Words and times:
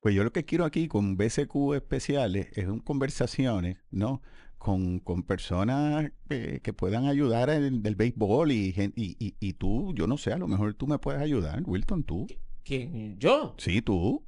Pues 0.00 0.14
yo 0.14 0.22
lo 0.22 0.32
que 0.32 0.44
quiero 0.44 0.64
aquí 0.64 0.86
con 0.86 1.16
BCQ 1.16 1.74
especiales 1.74 2.48
es 2.54 2.66
un 2.66 2.80
conversaciones, 2.80 3.78
¿no? 3.90 4.22
Con, 4.56 4.98
con 5.00 5.22
personas 5.22 6.10
que, 6.28 6.60
que 6.60 6.72
puedan 6.72 7.06
ayudar 7.06 7.50
en 7.50 7.82
del 7.82 7.94
béisbol 7.94 8.52
y, 8.52 8.74
y, 8.96 9.16
y, 9.18 9.36
y 9.40 9.52
tú, 9.54 9.92
yo 9.94 10.06
no 10.06 10.16
sé, 10.16 10.32
a 10.32 10.38
lo 10.38 10.48
mejor 10.48 10.74
tú 10.74 10.86
me 10.86 10.98
puedes 10.98 11.20
ayudar, 11.20 11.62
Wilton, 11.64 12.04
tú. 12.04 12.26
¿Quién? 12.64 13.18
¿Yo? 13.18 13.54
Sí, 13.58 13.82
tú. 13.82 14.24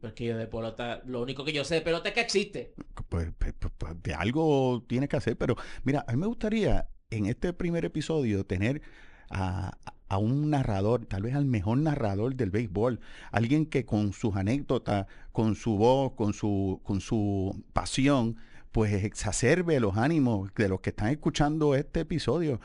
Porque 0.00 0.24
yo 0.24 0.36
de 0.38 0.46
pelota, 0.46 1.02
lo 1.06 1.20
único 1.22 1.44
que 1.44 1.52
yo 1.52 1.62
sé 1.64 1.76
de 1.76 1.80
pelota 1.82 2.08
es 2.08 2.14
que 2.14 2.20
existe. 2.22 2.74
Pues, 3.08 3.32
pues, 3.38 3.54
pues, 3.58 3.72
pues, 3.76 4.02
de 4.02 4.14
algo 4.14 4.82
tienes 4.86 5.08
que 5.08 5.16
hacer, 5.16 5.36
pero 5.36 5.56
mira, 5.84 6.04
a 6.08 6.12
mí 6.12 6.18
me 6.18 6.26
gustaría 6.26 6.88
en 7.10 7.26
este 7.26 7.52
primer 7.52 7.84
episodio 7.84 8.44
tener 8.44 8.80
a, 9.28 9.68
a 9.84 9.94
un 10.18 10.50
narrador, 10.50 11.06
tal 11.06 11.22
vez 11.22 11.34
al 11.34 11.44
mejor 11.44 11.78
narrador 11.78 12.34
del 12.34 12.50
béisbol, 12.50 13.00
alguien 13.32 13.66
que 13.66 13.84
con 13.84 14.12
sus 14.12 14.36
anécdotas, 14.36 15.06
con 15.32 15.54
su 15.54 15.76
voz, 15.76 16.12
con 16.12 16.32
su, 16.32 16.80
con 16.84 17.00
su 17.00 17.64
pasión, 17.72 18.36
pues 18.72 19.04
exacerbe 19.04 19.80
los 19.80 19.96
ánimos 19.96 20.52
de 20.54 20.68
los 20.68 20.80
que 20.80 20.90
están 20.90 21.08
escuchando 21.08 21.74
este 21.74 22.00
episodio. 22.00 22.60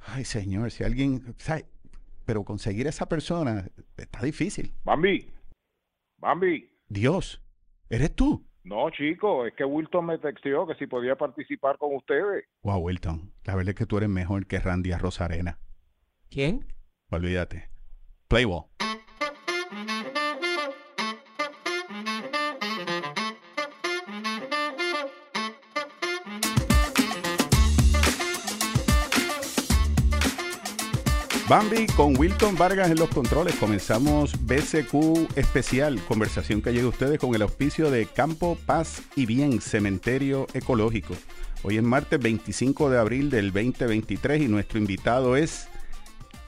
Ay, 0.00 0.24
señor, 0.24 0.70
si 0.70 0.84
alguien, 0.84 1.34
¿sabe? 1.38 1.66
pero 2.28 2.44
conseguir 2.44 2.86
esa 2.86 3.08
persona 3.08 3.64
está 3.96 4.22
difícil. 4.22 4.74
Bambi, 4.84 5.30
Bambi. 6.18 6.70
Dios, 6.86 7.42
¿eres 7.88 8.14
tú? 8.14 8.44
No, 8.64 8.90
chico, 8.90 9.46
es 9.46 9.54
que 9.54 9.64
Wilton 9.64 10.04
me 10.04 10.18
texteó 10.18 10.66
que 10.66 10.74
si 10.74 10.86
podía 10.86 11.16
participar 11.16 11.78
con 11.78 11.96
ustedes. 11.96 12.44
Wow, 12.62 12.80
Wilton, 12.80 13.32
la 13.44 13.54
verdad 13.54 13.70
es 13.70 13.76
que 13.76 13.86
tú 13.86 13.96
eres 13.96 14.10
mejor 14.10 14.46
que 14.46 14.58
Randy 14.58 14.92
Rosarena. 14.92 15.58
¿Quién? 16.28 16.66
Olvídate. 17.10 17.70
Play 18.28 18.44
ball. 18.44 18.66
Bambi 31.48 31.86
con 31.96 32.14
Wilton 32.18 32.56
Vargas 32.56 32.90
en 32.90 32.98
los 32.98 33.08
controles. 33.08 33.54
Comenzamos 33.54 34.34
BCQ 34.44 35.34
especial, 35.34 35.98
conversación 36.06 36.60
que 36.60 36.74
llega 36.74 36.84
a 36.84 36.90
ustedes 36.90 37.18
con 37.18 37.34
el 37.34 37.40
auspicio 37.40 37.90
de 37.90 38.04
Campo 38.04 38.58
Paz 38.66 39.00
y 39.16 39.24
Bien, 39.24 39.62
Cementerio 39.62 40.46
Ecológico. 40.52 41.14
Hoy 41.62 41.78
es 41.78 41.82
martes 41.82 42.20
25 42.20 42.90
de 42.90 42.98
abril 42.98 43.30
del 43.30 43.50
2023 43.50 44.42
y 44.42 44.48
nuestro 44.48 44.78
invitado 44.78 45.36
es 45.36 45.68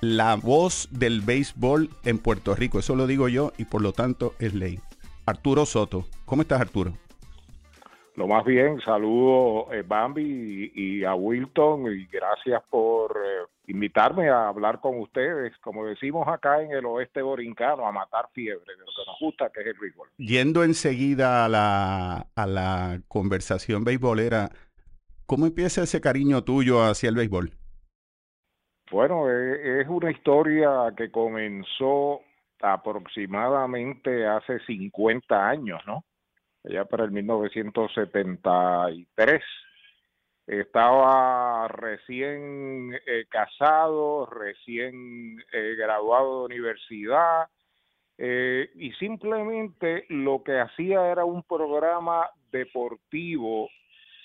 la 0.01 0.37
voz 0.37 0.89
del 0.91 1.21
béisbol 1.21 1.91
en 2.05 2.19
Puerto 2.19 2.55
Rico. 2.55 2.79
Eso 2.79 2.97
lo 2.97 3.07
digo 3.07 3.29
yo 3.29 3.53
y 3.59 3.65
por 3.65 3.83
lo 3.83 3.93
tanto 3.93 4.35
es 4.39 4.55
ley. 4.55 4.81
Arturo 5.27 5.67
Soto. 5.67 6.07
¿Cómo 6.25 6.43
estás, 6.43 6.61
Arturo? 6.61 6.93
Lo 8.17 8.27
más 8.27 8.45
bien, 8.45 8.81
saludo 8.81 9.73
eh, 9.73 9.83
Bambi 9.87 10.71
y, 10.75 10.99
y 11.01 11.05
a 11.05 11.15
Wilton 11.15 11.91
y 11.93 12.07
gracias 12.07 12.63
por 12.69 13.13
eh, 13.13 13.47
invitarme 13.69 14.29
a 14.29 14.49
hablar 14.49 14.81
con 14.81 14.99
ustedes, 14.99 15.57
como 15.63 15.87
decimos 15.87 16.27
acá 16.29 16.61
en 16.61 16.73
el 16.73 16.85
oeste 16.85 17.23
borincano, 17.23 17.87
a 17.87 17.93
matar 17.93 18.29
fiebre, 18.35 18.65
de 18.67 18.81
lo 18.81 18.87
que 18.87 19.07
nos 19.07 19.19
gusta, 19.21 19.51
que 19.51 19.61
es 19.61 19.67
el 19.69 19.79
béisbol. 19.81 20.09
Yendo 20.19 20.65
enseguida 20.65 21.45
a 21.45 21.49
la, 21.49 22.27
a 22.35 22.47
la 22.47 23.01
conversación 23.09 23.85
beisbolera, 23.85 24.51
¿cómo 25.25 25.47
empieza 25.47 25.85
ese 25.85 26.01
cariño 26.01 26.43
tuyo 26.43 26.83
hacia 26.83 27.09
el 27.09 27.15
béisbol? 27.15 27.53
Bueno, 28.91 29.31
eh, 29.31 29.83
es 29.83 29.89
una 29.89 30.11
historia 30.11 30.93
que 30.97 31.11
comenzó 31.11 32.23
aproximadamente 32.61 34.27
hace 34.27 34.59
50 34.61 35.49
años, 35.49 35.81
¿no? 35.87 36.05
allá 36.65 36.85
para 36.85 37.05
el 37.05 37.11
1973. 37.11 39.43
Estaba 40.47 41.67
recién 41.69 42.95
eh, 43.07 43.25
casado, 43.29 44.27
recién 44.27 45.43
eh, 45.53 45.75
graduado 45.79 46.41
de 46.41 46.57
universidad, 46.57 47.49
eh, 48.19 48.69
y 48.75 48.91
simplemente 48.93 50.05
lo 50.09 50.43
que 50.43 50.59
hacía 50.59 51.11
era 51.11 51.25
un 51.25 51.43
programa 51.45 52.29
deportivo 52.51 53.71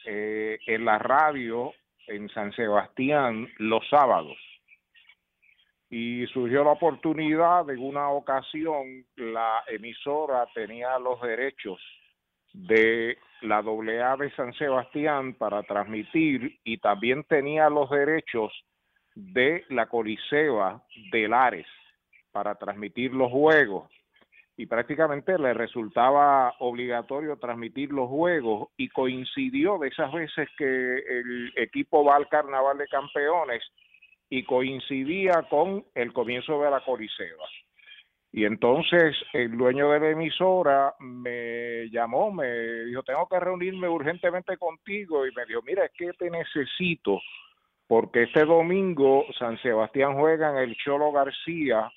en 0.07 0.85
la 0.85 0.99
radio 0.99 1.73
en 2.05 2.29
San 2.29 2.53
Sebastián 2.53 3.49
los 3.57 3.81
sábados. 3.89 4.37
Y 5.89 6.25
surgió 6.27 6.63
la 6.63 6.71
oportunidad, 6.71 7.69
en 7.69 7.79
una 7.79 8.09
ocasión, 8.09 9.05
la 9.15 9.63
emisora 9.67 10.47
tenía 10.53 10.97
los 10.99 11.21
derechos 11.21 11.79
de 12.53 13.17
la 13.41 13.57
AA 13.57 14.17
de 14.17 14.31
San 14.35 14.53
Sebastián 14.53 15.33
para 15.33 15.63
transmitir 15.63 16.59
y 16.63 16.77
también 16.77 17.23
tenía 17.25 17.69
los 17.69 17.89
derechos 17.89 18.51
de 19.13 19.63
la 19.69 19.87
Coliseba 19.87 20.83
de 21.11 21.27
Lares 21.27 21.67
para 22.31 22.55
transmitir 22.55 23.13
los 23.13 23.31
juegos. 23.31 23.89
Y 24.57 24.67
prácticamente 24.67 25.37
le 25.37 25.53
resultaba 25.53 26.53
obligatorio 26.59 27.37
transmitir 27.37 27.91
los 27.91 28.09
juegos 28.09 28.69
y 28.77 28.87
coincidió 28.89 29.77
de 29.77 29.89
esas 29.89 30.11
veces 30.13 30.47
que 30.57 30.65
el 30.65 31.53
equipo 31.57 32.05
va 32.05 32.15
al 32.15 32.29
Carnaval 32.29 32.77
de 32.77 32.87
Campeones 32.87 33.63
y 34.35 34.43
coincidía 34.43 35.43
con 35.49 35.85
el 35.95 36.11
comienzo 36.11 36.61
de 36.61 36.69
la 36.69 36.81
Coliseba. 36.81 37.45
Y 38.33 38.43
entonces 38.43 39.15
el 39.31 39.57
dueño 39.57 39.91
de 39.91 39.99
la 40.01 40.09
emisora 40.09 40.93
me 40.99 41.89
llamó, 41.89 42.33
me 42.33 42.83
dijo, 42.83 43.01
tengo 43.03 43.29
que 43.29 43.39
reunirme 43.39 43.87
urgentemente 43.87 44.57
contigo 44.57 45.25
y 45.25 45.31
me 45.33 45.45
dijo, 45.45 45.61
mira, 45.65 45.85
es 45.85 45.91
que 45.93 46.11
te 46.13 46.29
necesito 46.29 47.21
porque 47.87 48.23
este 48.23 48.43
domingo 48.43 49.25
San 49.39 49.57
Sebastián 49.61 50.15
juega 50.15 50.49
en 50.49 50.57
el 50.57 50.75
Cholo 50.75 51.13
García 51.13 51.89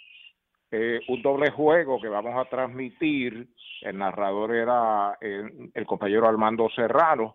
eh, 0.71 1.01
un 1.09 1.21
doble 1.21 1.51
juego 1.51 2.01
que 2.01 2.09
vamos 2.09 2.35
a 2.37 2.49
transmitir, 2.49 3.49
el 3.81 3.99
narrador 3.99 4.55
era 4.55 5.19
el, 5.21 5.73
el 5.75 5.87
compañero 5.87 6.29
Armando 6.29 6.69
Serrano, 6.71 7.35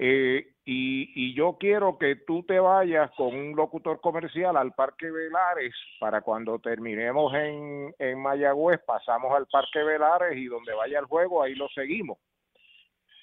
eh, 0.00 0.46
y, 0.64 1.10
y, 1.14 1.34
yo 1.34 1.56
quiero 1.58 1.98
que 1.98 2.14
tú 2.14 2.44
te 2.44 2.60
vayas 2.60 3.10
con 3.16 3.34
un 3.34 3.56
locutor 3.56 4.00
comercial 4.00 4.56
al 4.56 4.72
Parque 4.72 5.10
Velares 5.10 5.74
para 5.98 6.20
cuando 6.20 6.60
terminemos 6.60 7.34
en, 7.34 7.92
en 7.98 8.22
Mayagüez, 8.22 8.80
pasamos 8.86 9.34
al 9.34 9.46
Parque 9.46 9.82
Velares 9.82 10.36
y 10.36 10.44
donde 10.44 10.72
vaya 10.72 11.00
el 11.00 11.06
juego, 11.06 11.42
ahí 11.42 11.56
lo 11.56 11.68
seguimos. 11.70 12.18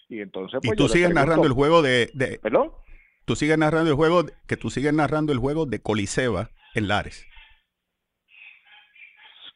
Y 0.10 0.20
entonces 0.20 0.60
pues, 0.62 0.74
y 0.74 0.76
tú 0.76 0.90
sigues 0.90 1.08
pregunto, 1.08 1.22
narrando 1.22 1.48
el 1.48 1.54
juego 1.54 1.82
de, 1.82 2.10
de, 2.14 2.40
¿Perdón? 2.40 2.74
Tú 3.24 3.38
sigues 3.38 3.58
narrando 3.58 3.90
el 3.90 3.96
juego, 3.96 4.26
que 4.46 4.58
tú 4.58 4.70
sigues 4.70 4.94
narrando 4.94 5.32
el 5.32 5.40
juego 5.40 5.66
de 5.66 5.82
Coliseba 5.82 6.50
en 6.74 6.90
Lares. 6.90 7.26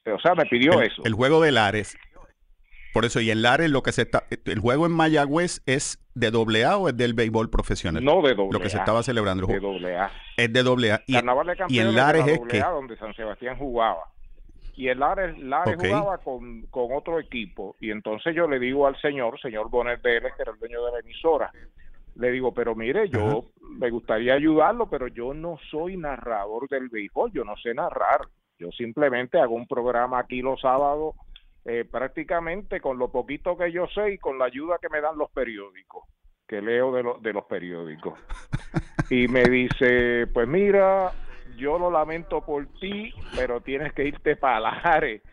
O 0.06 0.20
sea, 0.20 0.36
me 0.36 0.46
pidió 0.46 0.80
el, 0.80 0.88
eso. 0.88 1.04
El 1.04 1.14
juego 1.14 1.42
de 1.42 1.52
Lares. 1.52 1.98
Por 2.94 3.06
eso, 3.06 3.22
y 3.22 3.30
en 3.30 3.42
Lares 3.42 3.70
lo 3.70 3.84
que 3.84 3.92
se 3.92 4.04
está, 4.04 4.24
el 4.46 4.60
juego 4.60 4.86
en 4.86 4.92
Mayagüez 4.92 5.62
es 5.66 6.00
de 6.16 6.32
doble 6.32 6.66
A 6.66 6.78
o 6.78 6.90
es 6.90 6.98
del 6.98 7.14
béisbol 7.14 7.50
profesional. 7.50 8.04
No 8.04 8.22
de 8.22 8.34
doble 8.36 8.52
Lo 8.52 8.60
que 8.60 8.70
se 8.70 8.78
estaba 8.78 9.04
celebrando. 9.04 9.48
De 9.48 9.60
doble 9.60 9.98
A. 9.98 10.12
Es 10.38 10.52
de 10.52 10.64
doble 10.64 10.92
A. 10.92 11.04
Y, 11.06 11.14
Carnaval 11.14 11.48
de 11.48 11.58
y 11.70 11.80
en 11.80 11.96
Lares 11.96 12.28
es 12.28 12.40
que. 12.50 12.60
donde 12.60 12.98
San 12.98 13.14
Sebastián 13.14 13.58
jugaba. 13.58 14.04
Y 14.76 14.88
en 14.88 15.00
Lares, 15.00 15.38
Lares 15.38 15.76
okay. 15.76 15.90
jugaba 15.90 16.18
con, 16.20 16.62
con 16.68 16.94
otro 16.94 17.20
equipo. 17.20 17.76
Y 17.80 17.92
entonces 17.92 18.34
yo 18.36 18.48
le 18.48 18.60
digo 18.60 18.88
al 18.88 19.00
señor, 19.02 19.40
señor 19.42 19.70
Bonet 19.70 20.02
Vélez, 20.02 20.34
que 20.36 20.42
era 20.42 20.54
el 20.54 20.60
dueño 20.60 20.84
de 20.86 20.92
la 20.94 21.00
emisora, 21.00 21.52
le 22.16 22.32
digo, 22.32 22.54
pero 22.54 22.76
mire, 22.76 23.10
yo 23.10 23.46
me 23.62 23.90
gustaría 23.90 24.34
ayudarlo, 24.34 24.90
pero 24.90 25.08
yo 25.08 25.34
no 25.34 25.58
soy 25.70 25.96
narrador 25.98 26.68
del 26.70 26.90
béisbol, 26.90 27.32
yo 27.32 27.44
no 27.44 27.56
sé 27.58 27.74
narrar. 27.74 28.22
Yo 28.58 28.72
simplemente 28.72 29.40
hago 29.40 29.56
un 29.56 29.68
programa 29.68 30.20
aquí 30.20 30.42
los 30.42 30.60
sábados 30.60 31.16
eh, 31.72 31.86
prácticamente 31.86 32.82
con 32.82 32.98
lo 32.98 33.12
poquito 33.12 33.56
que 33.56 33.72
yo 33.72 33.86
sé 33.94 34.14
y 34.14 34.18
con 34.18 34.40
la 34.40 34.46
ayuda 34.46 34.80
que 34.82 34.90
me 34.90 35.02
dan 35.02 35.20
los 35.20 35.30
periódicos, 35.30 36.04
que 36.48 36.64
leo 36.64 36.92
de, 36.92 37.04
lo, 37.04 37.20
de 37.20 37.32
los 37.32 37.46
periódicos. 37.46 38.18
Y 39.12 39.28
me 39.28 39.44
dice, 39.44 40.28
pues 40.28 40.48
mira, 40.48 41.12
yo 41.58 41.80
lo 41.80 41.90
lamento 41.90 42.46
por 42.46 42.68
ti, 42.80 43.12
pero 43.36 43.60
tienes 43.60 43.92
que 43.94 44.06
irte 44.06 44.36
para 44.36 44.60
Lares. 44.60 45.24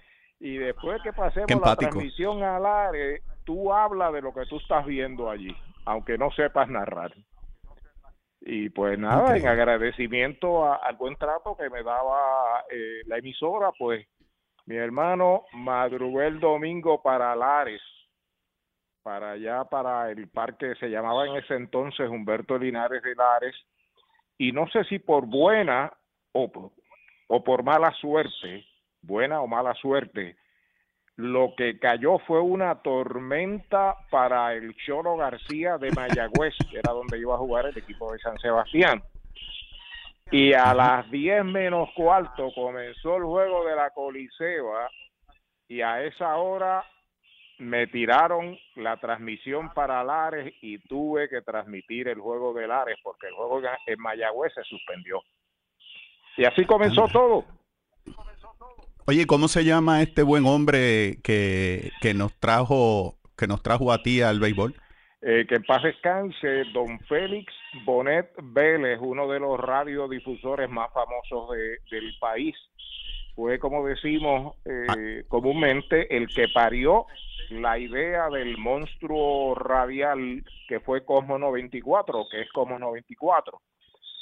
Y 0.40 0.56
después 0.56 1.02
que 1.02 1.12
pasemos 1.12 1.60
la 1.60 1.76
transmisión 1.76 2.42
a 2.42 2.58
Lares, 2.58 3.22
tú 3.44 3.74
hablas 3.74 4.14
de 4.14 4.22
lo 4.22 4.32
que 4.32 4.46
tú 4.46 4.56
estás 4.56 4.86
viendo 4.86 5.30
allí, 5.30 5.54
aunque 5.84 6.16
no 6.16 6.30
sepas 6.30 6.70
narrar. 6.70 7.12
Y 8.40 8.70
pues 8.70 8.98
nada, 8.98 9.24
okay. 9.24 9.42
en 9.42 9.48
agradecimiento 9.48 10.64
a, 10.64 10.76
al 10.76 10.96
buen 10.96 11.16
trato 11.16 11.54
que 11.54 11.68
me 11.68 11.82
daba 11.82 12.64
eh, 12.70 13.02
la 13.06 13.18
emisora, 13.18 13.72
pues 13.78 14.06
mi 14.66 14.76
hermano 14.76 15.44
madrugó 15.52 16.22
el 16.22 16.40
domingo 16.40 17.02
para 17.02 17.34
Lares, 17.34 17.80
para 19.02 19.32
allá, 19.32 19.64
para 19.64 20.10
el 20.10 20.28
parque, 20.28 20.74
se 20.74 20.88
llamaba 20.88 21.26
en 21.26 21.36
ese 21.36 21.54
entonces 21.54 22.10
Humberto 22.10 22.58
Linares 22.58 23.02
de 23.02 23.14
Lares, 23.14 23.54
y 24.36 24.50
no 24.52 24.68
sé 24.68 24.84
si 24.84 24.98
por 24.98 25.26
buena 25.26 25.92
o, 26.32 26.72
o 27.28 27.44
por 27.44 27.62
mala 27.62 27.92
suerte, 27.92 28.66
buena 29.02 29.40
o 29.40 29.46
mala 29.46 29.74
suerte, 29.74 30.36
lo 31.16 31.54
que 31.56 31.78
cayó 31.78 32.18
fue 32.18 32.40
una 32.40 32.82
tormenta 32.82 33.94
para 34.10 34.52
el 34.52 34.74
Cholo 34.84 35.16
García 35.16 35.78
de 35.78 35.90
Mayagüez, 35.92 36.54
que 36.70 36.78
era 36.78 36.92
donde 36.92 37.18
iba 37.18 37.34
a 37.34 37.38
jugar 37.38 37.66
el 37.66 37.78
equipo 37.78 38.12
de 38.12 38.18
San 38.18 38.36
Sebastián. 38.38 39.02
Y 40.30 40.52
a 40.52 40.74
las 40.74 41.08
10 41.10 41.44
menos 41.44 41.88
cuarto 41.94 42.50
comenzó 42.54 43.16
el 43.16 43.24
juego 43.24 43.64
de 43.64 43.76
la 43.76 43.90
Coliseba 43.90 44.90
y 45.68 45.80
a 45.80 46.02
esa 46.02 46.36
hora 46.36 46.84
me 47.58 47.86
tiraron 47.86 48.58
la 48.74 48.98
transmisión 48.98 49.72
para 49.72 50.02
Lares 50.04 50.52
y 50.60 50.78
tuve 50.78 51.28
que 51.28 51.42
transmitir 51.42 52.08
el 52.08 52.18
juego 52.18 52.52
de 52.52 52.66
Lares 52.66 52.98
porque 53.02 53.28
el 53.28 53.34
juego 53.34 53.60
en 53.86 54.00
Mayagüez 54.00 54.52
se 54.54 54.64
suspendió. 54.64 55.22
Y 56.36 56.44
así 56.44 56.64
comenzó 56.66 57.06
todo. 57.08 57.44
Oye, 59.06 59.26
¿cómo 59.26 59.48
se 59.48 59.64
llama 59.64 60.02
este 60.02 60.22
buen 60.22 60.44
hombre 60.44 61.18
que, 61.22 61.92
que 62.00 62.12
nos 62.12 62.34
trajo 62.38 63.16
que 63.36 63.46
nos 63.46 63.62
trajo 63.62 63.92
a 63.92 64.02
ti 64.02 64.22
al 64.22 64.40
béisbol? 64.40 64.74
Eh, 65.28 65.44
que 65.44 65.56
en 65.56 65.64
paz 65.64 65.82
descanse, 65.82 66.66
don 66.72 67.00
Félix 67.00 67.52
Bonet 67.84 68.30
Vélez, 68.40 69.00
uno 69.00 69.26
de 69.26 69.40
los 69.40 69.58
radiodifusores 69.58 70.70
más 70.70 70.92
famosos 70.92 71.50
del 71.90 72.16
país. 72.20 72.54
Fue, 73.34 73.58
como 73.58 73.84
decimos 73.84 74.54
eh, 74.64 74.86
ah. 74.88 75.24
comúnmente, 75.26 76.16
el 76.16 76.28
que 76.28 76.46
parió 76.54 77.06
la 77.50 77.76
idea 77.76 78.30
del 78.30 78.56
monstruo 78.56 79.56
radial 79.56 80.44
que 80.68 80.78
fue 80.78 81.04
Cosmo 81.04 81.40
94, 81.40 82.28
que 82.30 82.42
es 82.42 82.52
Cosmo 82.52 82.78
94, 82.78 83.60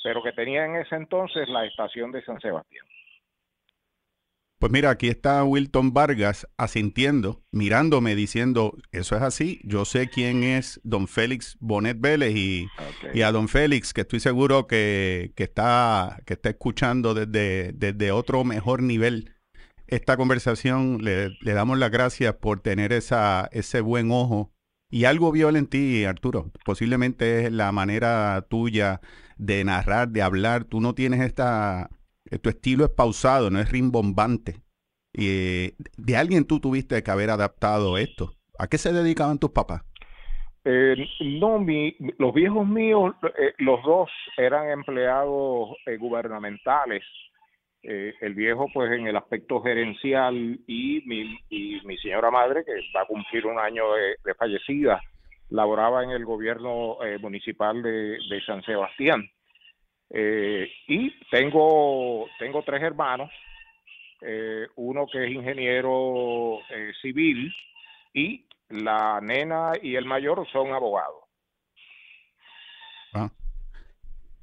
pero 0.03 0.23
que 0.23 0.33
tenía 0.33 0.65
en 0.65 0.77
ese 0.77 0.97
entonces 0.97 1.51
la 1.51 1.67
estación 1.67 2.13
de 2.13 2.25
San 2.25 2.41
Sebastián. 2.41 2.87
Pues 4.59 4.73
mira, 4.73 4.91
aquí 4.91 5.09
está 5.09 5.45
Wilton 5.45 5.93
Vargas 5.93 6.49
asintiendo, 6.57 7.43
mirándome, 7.51 8.15
diciendo, 8.15 8.77
eso 8.93 9.15
es 9.17 9.23
así, 9.23 9.61
yo 9.65 9.85
sé 9.85 10.09
quién 10.09 10.43
es 10.43 10.81
don 10.85 11.07
Félix 11.07 11.59
Bonet 11.61 12.01
Vélez 12.01 12.35
y, 12.35 12.69
a 13.23 13.33
don 13.33 13.49
Félix, 13.49 13.93
que 13.93 14.03
estoy 14.03 14.21
seguro 14.21 14.67
que, 14.67 15.35
está, 15.37 16.23
que 16.25 16.35
está 16.35 16.49
escuchando 16.49 17.13
desde, 17.13 17.73
desde 17.73 18.11
otro 18.11 18.45
mejor 18.45 18.83
nivel 18.83 19.35
esta 19.87 20.17
conversación. 20.17 20.99
Le, 21.03 21.37
damos 21.45 21.79
las 21.79 21.91
gracias 21.91 22.35
por 22.35 22.61
tener 22.61 22.93
esa, 22.93 23.49
ese 23.53 23.81
buen 23.81 24.11
ojo. 24.11 24.53
Y 24.91 25.07
algo 25.07 25.33
vio 25.33 25.49
en 25.51 25.67
ti, 25.67 26.05
Arturo. 26.05 26.53
Posiblemente 26.65 27.47
es 27.47 27.53
la 27.53 27.73
manera 27.73 28.47
tuya 28.49 29.01
de 29.37 29.65
narrar, 29.65 30.09
de 30.11 30.23
hablar. 30.23 30.65
Tú 30.65 30.81
no 30.81 30.95
tienes 30.95 31.21
esta... 31.21 31.91
Tu 32.39 32.51
estilo 32.51 32.85
es 32.85 32.91
pausado, 32.91 33.51
no 33.51 33.61
es 33.61 33.71
rimbombante. 33.71 34.57
Y 35.13 35.73
de 35.97 36.17
alguien 36.17 36.47
tú 36.47 36.61
tuviste 36.61 37.03
que 37.03 37.11
haber 37.11 37.31
adaptado 37.31 37.99
esto. 37.99 38.33
¿A 38.59 38.67
qué 38.67 38.79
se 38.79 38.93
dedicaban 38.93 39.39
tus 39.39 39.51
papás? 39.51 39.83
Eh, 40.65 40.97
no, 41.21 41.59
mi, 41.59 41.95
los 42.19 42.33
viejos 42.33 42.67
míos, 42.67 43.15
eh, 43.39 43.53
los 43.59 43.83
dos 43.83 44.09
eran 44.37 44.71
empleados 44.71 45.77
eh, 45.87 45.97
gubernamentales 45.99 47.03
eh, 47.87 48.15
el 48.23 48.35
viejo 48.35 48.67
pues 48.73 48.91
en 48.93 49.07
el 49.07 49.15
aspecto 49.15 49.61
gerencial 49.61 50.59
y 50.67 51.03
mi, 51.05 51.39
y 51.51 51.83
mi 51.85 51.99
señora 51.99 52.31
madre, 52.31 52.65
que 52.65 52.73
va 52.97 53.03
a 53.03 53.07
cumplir 53.07 53.45
un 53.45 53.59
año 53.59 53.85
de, 53.93 54.35
fallecida, 54.37 55.03
laboraba 55.51 56.03
en 56.03 56.11
el 56.11 56.25
gobierno 56.25 56.97
eh, 57.05 57.19
municipal 57.19 57.83
de, 57.83 58.19
San 58.47 58.63
Sebastián. 58.63 59.29
Eh, 60.11 60.71
y 60.87 61.11
tengo, 61.31 62.27
tengo 62.39 62.63
tres 62.63 62.83
hermanos, 62.83 63.31
uno 64.77 65.07
que 65.13 65.25
es 65.25 65.31
ingeniero 65.33 66.61
civil 67.03 67.53
y 68.15 68.47
la 68.71 69.21
nena 69.21 69.73
y 69.83 69.97
el 69.97 70.07
mayor 70.07 70.47
son 70.51 70.73
abogados. 70.73 71.25
Ah. 73.13 73.31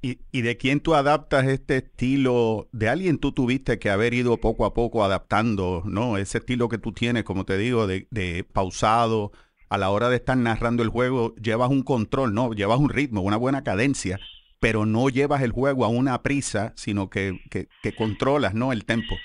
¿Y, 0.04 0.42
de 0.42 0.58
quién 0.58 0.80
tú 0.80 0.96
adaptas 0.96 1.46
este 1.46 1.78
estilo? 1.78 2.68
¿De 2.72 2.90
alguien 2.90 3.20
tú 3.20 3.34
tuviste 3.34 3.78
que 3.78 3.92
haber 3.92 4.16
ido 4.16 4.38
poco 4.38 4.66
a 4.66 4.74
poco 4.74 5.04
adaptando, 5.04 5.84
¿no? 5.86 6.18
Ese 6.18 6.40
estilo 6.40 6.70
que 6.70 6.80
tú 6.80 6.92
tienes, 6.92 7.24
como 7.24 7.46
te 7.46 7.56
digo, 7.56 7.86
de, 7.86 8.46
pausado, 8.52 9.32
a 9.70 9.78
la 9.78 9.92
hora 9.92 10.10
de 10.10 10.16
estar 10.16 10.36
narrando 10.36 10.82
el 10.82 10.90
juego, 10.90 11.36
llevas 11.36 11.70
un 11.70 11.84
control, 11.84 12.34
¿no? 12.34 12.52
Llevas 12.54 12.80
un 12.80 12.90
ritmo, 12.90 13.22
una 13.22 13.38
buena 13.38 13.64
cadencia, 13.64 14.20
pero 14.62 14.86
no 14.86 15.10
llevas 15.10 15.42
el 15.42 15.52
juego 15.52 15.84
a 15.84 15.90
una 15.90 16.22
prisa, 16.22 16.72
sino 16.76 17.10
que, 17.10 17.40
que, 17.50 17.68
controlas, 17.96 18.54
¿no? 18.54 18.72
El 18.72 18.86
tempo. 18.86 19.16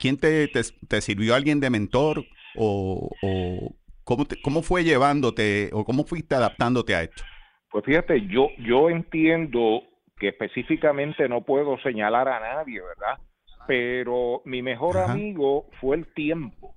¿Quién 0.00 0.16
te, 0.16 0.48
te, 0.48 1.00
sirvió 1.02 1.34
alguien 1.34 1.60
de 1.60 1.68
mentor 1.68 2.24
o, 2.56 3.10
o 3.22 3.74
cómo, 4.04 4.26
cómo 4.42 4.62
fue 4.62 4.84
llevándote 4.84 5.68
o 5.72 5.84
cómo 5.84 6.04
fuiste 6.04 6.34
adaptándote 6.34 6.94
a 6.94 7.02
esto? 7.02 7.22
Pues 7.70 7.84
fíjate, 7.84 8.26
yo, 8.26 8.48
yo 8.58 8.88
entiendo 8.88 9.82
que 10.18 10.28
específicamente 10.28 11.28
no 11.28 11.42
puedo 11.42 11.78
señalar 11.80 12.28
a 12.28 12.40
nadie, 12.40 12.80
¿verdad? 12.80 13.18
Pero 13.66 14.40
mi 14.46 14.62
mejor 14.62 14.96
amigo 14.96 15.66
fue 15.78 15.96
el 15.96 16.06
tiempo. 16.14 16.74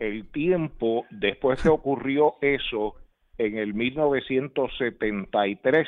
El 0.00 0.28
tiempo, 0.32 1.06
después 1.10 1.62
que 1.62 1.68
ocurrió 1.68 2.34
eso 2.40 2.96
en 3.38 3.58
el 3.58 3.74
1973, 3.74 5.86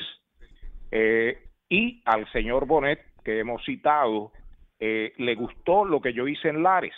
eh, 0.93 1.49
y 1.69 2.01
al 2.05 2.31
señor 2.33 2.67
Bonet, 2.67 3.01
que 3.25 3.41
hemos 3.41 3.65
citado, 3.65 4.31
eh, 4.79 5.13
le 5.17 5.35
gustó 5.35 5.85
lo 5.85 6.01
que 6.01 6.13
yo 6.13 6.29
hice 6.29 6.51
en 6.51 6.63
Lares. 6.63 6.95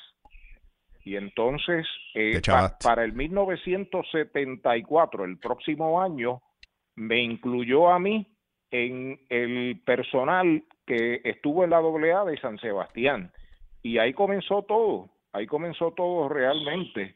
Y 1.04 1.16
entonces, 1.16 1.86
eh, 2.14 2.42
para 2.82 3.04
el 3.04 3.12
1974, 3.12 5.24
el 5.24 5.38
próximo 5.38 6.02
año, 6.02 6.42
me 6.96 7.22
incluyó 7.22 7.90
a 7.90 7.98
mí 7.98 8.26
en 8.70 9.20
el 9.28 9.82
personal 9.84 10.64
que 10.86 11.20
estuvo 11.24 11.62
en 11.62 11.68
la 11.70 11.78
AA 11.78 12.24
de 12.24 12.40
San 12.40 12.58
Sebastián. 12.58 13.30
Y 13.82 13.98
ahí 13.98 14.12
comenzó 14.12 14.62
todo, 14.62 15.10
ahí 15.32 15.46
comenzó 15.46 15.92
todo 15.92 16.28
realmente. 16.28 17.14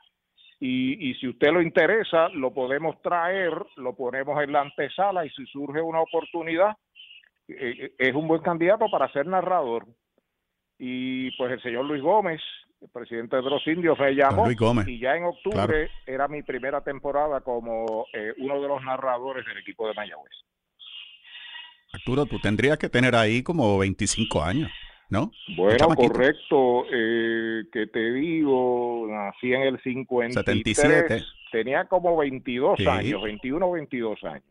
y, 0.61 1.11
y, 1.11 1.15
si 1.15 1.29
usted 1.29 1.53
lo 1.53 1.63
interesa, 1.63 2.29
lo 2.31 2.53
podemos 2.53 3.01
traer, 3.01 3.53
lo 3.77 3.95
ponemos 3.95 4.43
en 4.43 4.53
la 4.53 4.63
antesala 4.63 5.25
y 5.25 5.31
si 5.31 5.47
surge 5.47 5.81
una 5.81 6.01
oportunidad, 6.01 6.77
eh, 7.47 7.75
eh, 7.79 7.93
es 7.97 8.15
un 8.15 8.27
buen 8.27 8.43
candidato 8.43 8.87
para 8.91 9.11
ser 9.13 9.27
narrador. 9.27 9.87
Y 10.79 11.31
pues 11.37 11.53
el 11.53 11.63
señor 11.63 11.85
Luis 11.85 12.03
Gómez, 12.03 12.41
el 12.81 12.89
presidente 12.89 13.37
de 13.37 13.43
los 13.43 13.65
indios, 13.69 13.99
me 14.01 14.15
llamó 14.15 14.51
y 14.51 14.99
ya 14.99 15.17
en 15.17 15.25
octubre 15.25 15.91
era 16.07 16.27
mi 16.27 16.43
primera 16.43 16.81
temporada 16.81 17.41
como 17.41 18.07
eh, 18.13 18.35
uno 18.39 18.61
de 18.61 18.69
los 18.69 18.83
narradores 18.83 19.47
del 19.47 19.59
equipo 19.59 19.87
de 19.87 19.95
Mayagüez. 19.95 20.33
Arturo, 21.93 22.27
tú 22.27 22.39
tendrías 22.41 22.79
que 22.79 22.89
tener 22.89 23.15
ahí 23.15 23.43
como 23.43 23.79
25 23.79 24.43
años. 24.43 24.71
¿no? 25.11 25.33
Bueno, 25.57 25.95
correcto. 25.95 26.85
Eh, 26.93 27.65
que 27.73 27.87
te 27.87 28.13
digo, 28.13 29.07
nací 29.09 29.53
en 29.53 29.63
el 29.63 29.83
57. 29.83 31.23
Tenía 31.51 31.87
como 31.87 32.17
22 32.17 32.79
años, 32.87 33.23
21 33.23 33.67
o 33.67 33.73
22 33.73 34.25
años. 34.25 34.45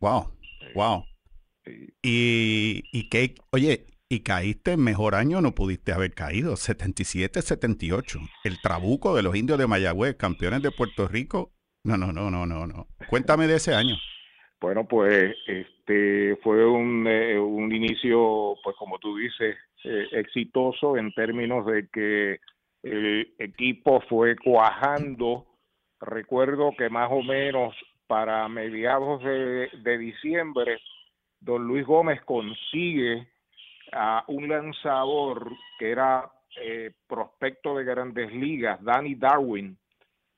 Wow, 0.00 0.32
wow. 0.74 1.04
Y, 2.02 2.82
y 2.92 3.08
que, 3.10 3.34
oye, 3.50 3.84
y 4.08 4.20
caíste 4.20 4.72
en 4.72 4.80
mejor 4.80 5.14
año, 5.14 5.40
no 5.42 5.54
pudiste 5.54 5.92
haber 5.92 6.14
caído. 6.14 6.56
77, 6.56 7.42
78. 7.42 8.20
El 8.44 8.60
trabuco 8.60 9.14
de 9.14 9.22
los 9.22 9.36
indios 9.36 9.58
de 9.58 9.66
Mayagüez, 9.66 10.16
campeones 10.16 10.62
de 10.62 10.70
Puerto 10.70 11.08
Rico. 11.08 11.52
No, 11.84 11.96
no, 11.98 12.12
no, 12.12 12.30
no, 12.30 12.46
no, 12.46 12.66
no. 12.66 12.88
Cuéntame 13.10 13.46
de 13.46 13.56
ese 13.56 13.74
año. 13.74 13.96
Bueno, 14.60 14.86
pues 14.88 15.36
este 15.46 16.36
fue 16.42 16.66
un, 16.66 17.06
eh, 17.06 17.38
un 17.38 17.72
inicio, 17.72 18.56
pues 18.62 18.74
como 18.76 18.98
tú 18.98 19.16
dices, 19.16 19.56
eh, 19.84 20.08
exitoso 20.12 20.96
en 20.96 21.12
términos 21.12 21.64
de 21.66 21.88
que 21.88 22.40
el 22.82 23.34
equipo 23.38 24.00
fue 24.08 24.36
cuajando. 24.36 25.46
Recuerdo 26.00 26.72
que 26.76 26.88
más 26.88 27.08
o 27.10 27.22
menos 27.22 27.74
para 28.08 28.48
mediados 28.48 29.22
de, 29.22 29.68
de 29.82 29.98
diciembre, 29.98 30.80
don 31.40 31.64
Luis 31.64 31.86
Gómez 31.86 32.20
consigue 32.24 33.28
a 33.92 34.24
un 34.26 34.48
lanzador 34.48 35.52
que 35.78 35.90
era 35.90 36.30
eh, 36.60 36.90
prospecto 37.06 37.76
de 37.76 37.84
grandes 37.84 38.32
ligas, 38.32 38.82
Danny 38.82 39.14
Darwin, 39.14 39.76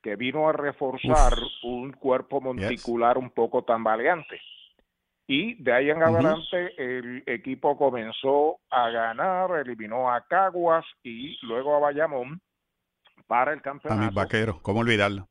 que 0.03 0.17
vino 0.17 0.49
a 0.49 0.53
reforzar 0.53 1.35
un 1.63 1.93
cuerpo 1.93 2.41
monticular 2.41 3.19
un 3.19 3.31
poco 3.31 3.63
tambaleante. 3.65 4.41
Y 5.27 5.63
de 5.63 5.73
ahí 5.73 5.91
en 5.91 6.03
adelante 6.03 6.75
el 6.77 7.23
equipo 7.27 7.77
comenzó 7.77 8.59
a 8.69 8.91
ganar, 8.91 9.51
eliminó 9.65 10.11
a 10.13 10.23
Caguas 10.27 10.85
y 11.05 11.39
luego 11.47 11.77
a 11.77 11.79
Bayamón 11.79 12.41
para 13.29 13.53
el 13.53 13.63
campeonato. 13.63 14.03
A 14.03 14.07
mis 14.07 14.15
vaqueros, 14.15 14.61
¿cómo 14.61 14.81
olvidarlo? 14.81 15.29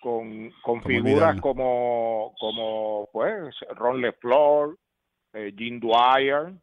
Con, 0.00 0.50
con 0.62 0.82
figuras 0.82 1.40
como, 1.40 2.34
como 2.38 3.08
pues 3.12 3.54
Ron 3.74 4.00
LeFleur, 4.00 4.78
eh, 5.34 5.52
Jim 5.56 5.80
Dwyer, 5.80 6.54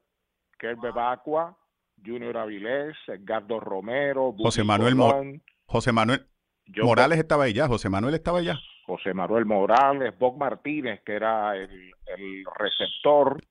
Kerbe 0.57 0.91
Bacua, 0.91 1.55
Junior 2.03 2.37
Avilés, 2.37 2.95
Edgardo 3.07 3.59
Romero, 3.59 4.33
José 4.37 4.63
Manuel, 4.63 5.41
José 5.65 5.91
Manuel 5.91 6.30
Morales 6.77 7.19
estaba 7.19 7.45
allá, 7.45 7.67
José 7.67 7.89
Manuel 7.89 8.15
estaba 8.15 8.39
allá. 8.39 8.59
José 8.85 9.13
Manuel 9.13 9.45
Morales, 9.45 10.17
Bob 10.17 10.37
Martínez, 10.37 11.01
que 11.05 11.13
era 11.13 11.55
el, 11.55 11.93
receptor, 12.57 13.41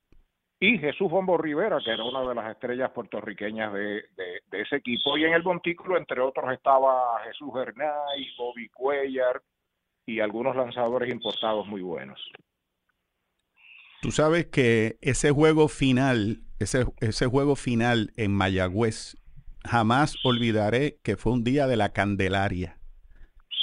y 0.59 0.79
Jesús 0.79 1.11
Bombo 1.11 1.39
Rivera, 1.39 1.79
que 1.83 1.91
era 1.91 2.05
una 2.05 2.29
de 2.29 2.35
las 2.35 2.51
estrellas 2.51 2.91
puertorriqueñas 2.91 3.73
de, 3.73 4.03
ese 4.53 4.77
equipo. 4.77 5.17
Y 5.17 5.25
en 5.25 5.33
el 5.33 5.43
montículo, 5.43 5.97
entre 5.97 6.21
otros, 6.21 6.53
estaba 6.53 7.21
Jesús 7.25 7.51
Hernay, 7.57 8.29
Bobby 8.37 8.69
Cuellar 8.69 9.41
y 10.05 10.21
algunos 10.21 10.55
lanzadores 10.55 11.11
importados 11.11 11.67
muy 11.67 11.81
buenos. 11.81 12.21
Tú 14.03 14.11
sabes 14.11 14.47
que 14.47 14.99
ese 15.01 15.31
juego 15.31 15.69
final, 15.69 16.43
ese, 16.59 16.85
ese 17.01 17.27
juego 17.27 17.57
final 17.57 18.13
en 18.17 18.33
Mayagüez, 18.33 19.17
jamás 19.65 20.17
olvidaré 20.25 20.99
que 21.03 21.17
fue 21.17 21.33
un 21.33 21.45
día 21.45 21.67
de 21.67 21.77
la 21.77 21.93
Candelaria 21.93 22.80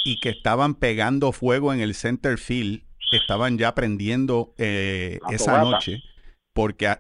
y 0.08 0.22
que 0.22 0.30
estaban 0.30 0.76
pegando 0.76 1.34
fuego 1.34 1.74
en 1.74 1.82
el 1.82 1.94
center 1.94 2.38
field, 2.38 2.84
estaban 3.12 3.58
ya 3.58 3.76
prendiendo 3.76 4.54
eh, 4.58 5.20
esa 5.30 5.62
noche, 5.62 6.02
porque 6.54 6.96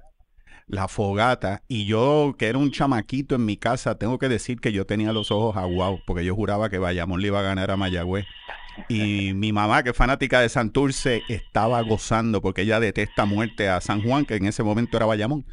la 0.68 0.90
fogata, 0.90 1.64
y 1.70 1.86
yo 1.86 2.36
que 2.38 2.48
era 2.48 2.58
un 2.58 2.70
chamaquito 2.70 3.36
en 3.36 3.46
mi 3.46 3.56
casa, 3.56 3.98
tengo 3.98 4.20
que 4.20 4.28
decir 4.28 4.60
que 4.60 4.74
yo 4.74 4.86
tenía 4.86 5.14
los 5.14 5.32
ojos 5.32 5.56
aguados, 5.56 6.02
porque 6.06 6.26
yo 6.26 6.36
juraba 6.36 6.70
que 6.70 6.80
Bayamón 6.80 7.22
le 7.22 7.28
iba 7.28 7.40
a 7.40 7.44
ganar 7.44 7.72
a 7.72 7.78
Mayagüez. 7.78 8.26
Y 8.90 9.32
mi 9.36 9.54
mamá, 9.54 9.84
que 9.84 9.92
es 9.92 9.96
fanática 9.96 10.42
de 10.42 10.50
Santurce, 10.50 11.24
estaba 11.30 11.80
gozando 11.84 12.42
porque 12.42 12.64
ella 12.64 12.82
detesta 12.82 13.24
muerte 13.24 13.70
a 13.70 13.80
San 13.80 14.04
Juan, 14.04 14.26
que 14.26 14.36
en 14.36 14.48
ese 14.48 14.64
momento 14.64 14.98
era 14.98 15.06
Bayamón. 15.06 15.46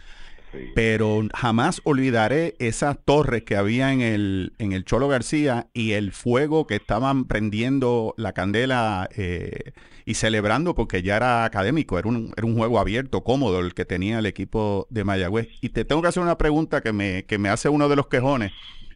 Pero 0.75 1.23
jamás 1.35 1.81
olvidaré 1.85 2.55
esas 2.59 2.99
torres 3.05 3.43
que 3.45 3.57
había 3.57 3.93
en 3.93 4.01
el, 4.01 4.53
en 4.59 4.73
el 4.73 4.85
Cholo 4.85 5.09
García 5.09 5.69
y 5.73 5.93
el 5.93 6.13
fuego 6.13 6.67
que 6.67 6.77
estaban 6.77 7.27
prendiendo 7.27 8.15
la 8.17 8.33
candela 8.33 9.09
eh, 9.17 9.73
y 10.05 10.15
celebrando 10.15 10.75
porque 10.75 11.03
ya 11.03 11.17
era 11.17 11.45
académico, 11.45 11.99
era 11.99 12.09
un, 12.09 12.33
era 12.37 12.47
un 12.47 12.57
juego 12.57 12.79
abierto, 12.79 13.23
cómodo 13.25 13.61
el 13.61 13.75
que 13.75 13.85
tenía 13.85 14.19
el 14.19 14.27
equipo 14.27 14.87
de 14.91 15.05
Mayagüez. 15.05 15.49
Y 15.61 15.71
te 15.71 15.85
tengo 15.85 16.03
que 16.03 16.09
hacer 16.09 16.23
una 16.23 16.39
pregunta 16.39 16.81
que 16.81 16.93
me, 16.93 17.25
que 17.25 17.39
me 17.39 17.49
hace 17.49 17.69
uno 17.69 17.89
de 17.89 17.97
los 17.97 18.09
quejones, 18.09 18.53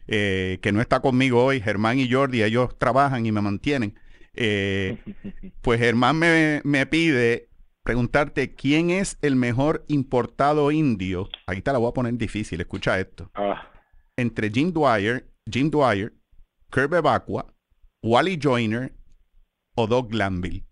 eh, 0.07 0.59
que 0.61 0.71
no 0.71 0.81
está 0.81 0.99
conmigo 1.01 1.43
hoy, 1.43 1.61
Germán 1.61 1.99
y 1.99 2.11
Jordi, 2.11 2.43
ellos 2.43 2.77
trabajan 2.77 3.25
y 3.25 3.31
me 3.31 3.41
mantienen. 3.41 3.95
Eh, 4.35 4.97
pues 5.61 5.79
Germán 5.79 6.17
me, 6.17 6.61
me 6.63 6.85
pide 6.85 7.48
preguntarte 7.89 8.53
quién 8.53 8.91
es 8.91 9.17
el 9.23 9.35
mejor 9.35 9.83
importado 9.87 10.69
indio. 10.69 11.27
Aquí 11.47 11.63
te 11.63 11.71
la 11.71 11.79
voy 11.79 11.89
a 11.89 11.93
poner 11.93 12.13
difícil, 12.13 12.61
escucha 12.61 12.99
esto. 12.99 13.31
Ah. 13.33 13.67
Entre 14.15 14.51
Jim 14.51 14.71
Dwyer, 14.71 15.27
Jim 15.51 15.71
Dwyer, 15.71 16.13
Kirby 16.71 16.97
Evacua, 16.97 17.47
Wally 18.03 18.37
Joyner 18.39 18.93
o 19.75 19.87
Doug 19.87 20.09
Glanville. 20.09 20.67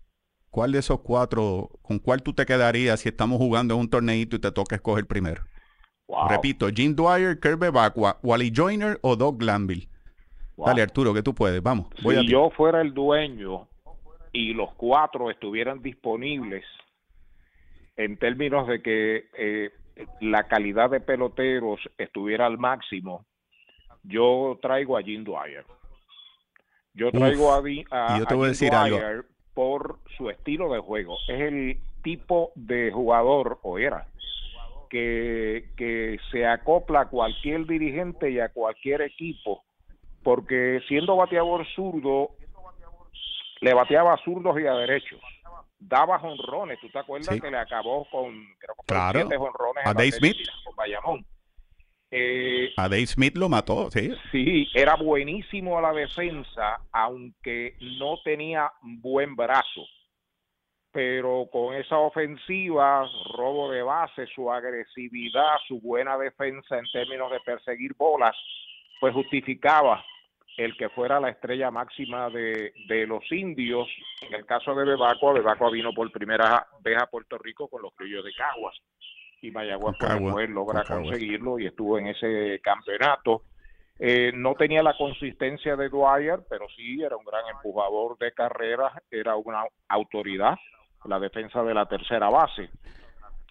¿Cuál 0.48 0.70
de 0.70 0.78
esos 0.78 1.00
cuatro, 1.00 1.68
con 1.82 1.98
cuál 1.98 2.22
tú 2.22 2.34
te 2.34 2.46
quedarías 2.46 3.00
si 3.00 3.08
estamos 3.08 3.38
jugando 3.38 3.74
en 3.74 3.80
un 3.80 3.90
torneito 3.90 4.36
y 4.36 4.38
te 4.38 4.52
toca 4.52 4.76
escoger 4.76 5.04
primero? 5.08 5.42
Repito, 6.28 6.68
Jim 6.68 6.94
Dwyer, 6.94 7.40
Kirby 7.40 7.66
Evacua, 7.66 8.20
Wally 8.22 8.52
Joyner 8.54 9.00
o 9.02 9.16
Doug 9.16 9.38
Glanville. 9.38 9.88
Dale 10.56 10.82
Arturo, 10.82 11.12
que 11.12 11.24
tú 11.24 11.34
puedes, 11.34 11.60
vamos. 11.60 11.88
Voy 12.00 12.14
si 12.14 12.28
yo 12.28 12.50
fuera 12.50 12.80
el 12.80 12.94
dueño 12.94 13.66
y 14.32 14.54
los 14.54 14.72
cuatro 14.74 15.32
estuvieran 15.32 15.82
disponibles 15.82 16.64
en 17.98 18.16
términos 18.16 18.66
de 18.68 18.80
que 18.80 19.26
eh, 19.36 19.70
la 20.20 20.44
calidad 20.44 20.88
de 20.88 21.00
peloteros 21.00 21.80
estuviera 21.98 22.46
al 22.46 22.56
máximo, 22.56 23.26
yo 24.04 24.56
traigo 24.62 24.96
a 24.96 25.02
Jim 25.02 25.24
Dwyer. 25.24 25.64
Yo 26.94 27.10
traigo 27.10 27.52
a, 27.52 27.58
a, 27.58 28.20
Dwyer 28.20 29.24
por 29.52 29.98
su 30.16 30.30
estilo 30.30 30.72
de 30.72 30.78
juego. 30.78 31.16
Es 31.26 31.40
el 31.40 31.78
tipo 32.02 32.52
de 32.54 32.92
jugador, 32.92 33.58
o 33.62 33.78
era, 33.78 34.06
que, 34.88 35.70
que 35.76 36.18
se 36.30 36.46
acopla 36.46 37.02
a 37.02 37.08
cualquier 37.08 37.66
dirigente 37.66 38.30
y 38.30 38.38
a 38.38 38.48
cualquier 38.50 39.02
equipo, 39.02 39.64
porque 40.22 40.80
siendo 40.86 41.16
bateador 41.16 41.66
zurdo, 41.74 42.30
le 43.60 43.74
bateaba 43.74 44.14
a 44.14 44.24
zurdos 44.24 44.58
y 44.60 44.66
a 44.66 44.74
derechos 44.74 45.20
daba 45.78 46.18
jonrones. 46.18 46.80
¿Tú 46.80 46.88
te 46.90 46.98
acuerdas 46.98 47.40
que 47.40 47.50
le 47.50 47.58
acabó 47.58 48.04
con, 48.10 48.32
creo 48.58 48.74
que 48.74 48.86
claro. 48.86 49.20
siete 49.20 49.36
jonrones 49.36 49.86
a 49.86 49.94
Dave 49.94 50.12
Smith? 50.12 50.36
Con 50.64 50.76
Bayamón. 50.76 51.26
Eh, 52.10 52.72
a 52.76 52.88
Dave 52.88 53.06
Smith 53.06 53.36
lo 53.36 53.48
mató, 53.48 53.90
sí. 53.90 54.10
Sí, 54.32 54.68
era 54.74 54.96
buenísimo 54.96 55.78
a 55.78 55.82
la 55.82 55.92
defensa, 55.92 56.80
aunque 56.92 57.76
no 57.98 58.18
tenía 58.24 58.72
buen 58.80 59.36
brazo. 59.36 59.84
Pero 60.90 61.48
con 61.52 61.74
esa 61.74 61.98
ofensiva, 61.98 63.06
robo 63.36 63.70
de 63.70 63.82
base, 63.82 64.26
su 64.34 64.50
agresividad, 64.50 65.56
su 65.68 65.80
buena 65.80 66.16
defensa 66.16 66.78
en 66.78 66.86
términos 66.90 67.30
de 67.30 67.40
perseguir 67.40 67.94
bolas, 67.94 68.34
pues 68.98 69.12
justificaba 69.12 70.02
el 70.58 70.76
que 70.76 70.88
fuera 70.88 71.20
la 71.20 71.30
estrella 71.30 71.70
máxima 71.70 72.28
de, 72.30 72.72
los 73.06 73.22
indios. 73.30 73.86
En 74.22 74.34
el 74.34 74.44
caso 74.44 74.74
de 74.74 74.84
Bebacua, 74.84 75.32
Bebacua 75.32 75.70
vino 75.70 75.92
por 75.94 76.10
primera 76.10 76.66
vez 76.82 77.00
a 77.00 77.06
Puerto 77.06 77.38
Rico 77.38 77.68
con 77.68 77.80
los 77.80 77.94
criollos 77.94 78.24
de 78.24 78.32
Caguas 78.34 78.74
y 79.40 79.52
Mayagüez 79.52 80.50
logra 80.50 80.82
conseguirlo 80.82 81.60
y 81.60 81.66
estuvo 81.66 81.96
en 81.96 82.08
ese 82.08 82.60
campeonato. 82.60 83.42
Eh, 84.00 84.32
no 84.34 84.54
tenía 84.54 84.82
la 84.82 84.96
consistencia 84.96 85.76
de 85.76 85.88
Dwyer, 85.88 86.40
pero 86.50 86.66
sí 86.76 87.00
era 87.02 87.16
un 87.16 87.24
gran 87.24 87.42
empujador 87.54 88.18
de 88.18 88.32
carreras, 88.32 88.92
era 89.12 89.36
una 89.36 89.62
autoridad, 89.88 90.56
la 91.04 91.20
defensa 91.20 91.62
de 91.62 91.74
la 91.74 91.86
tercera 91.86 92.30
base. 92.30 92.68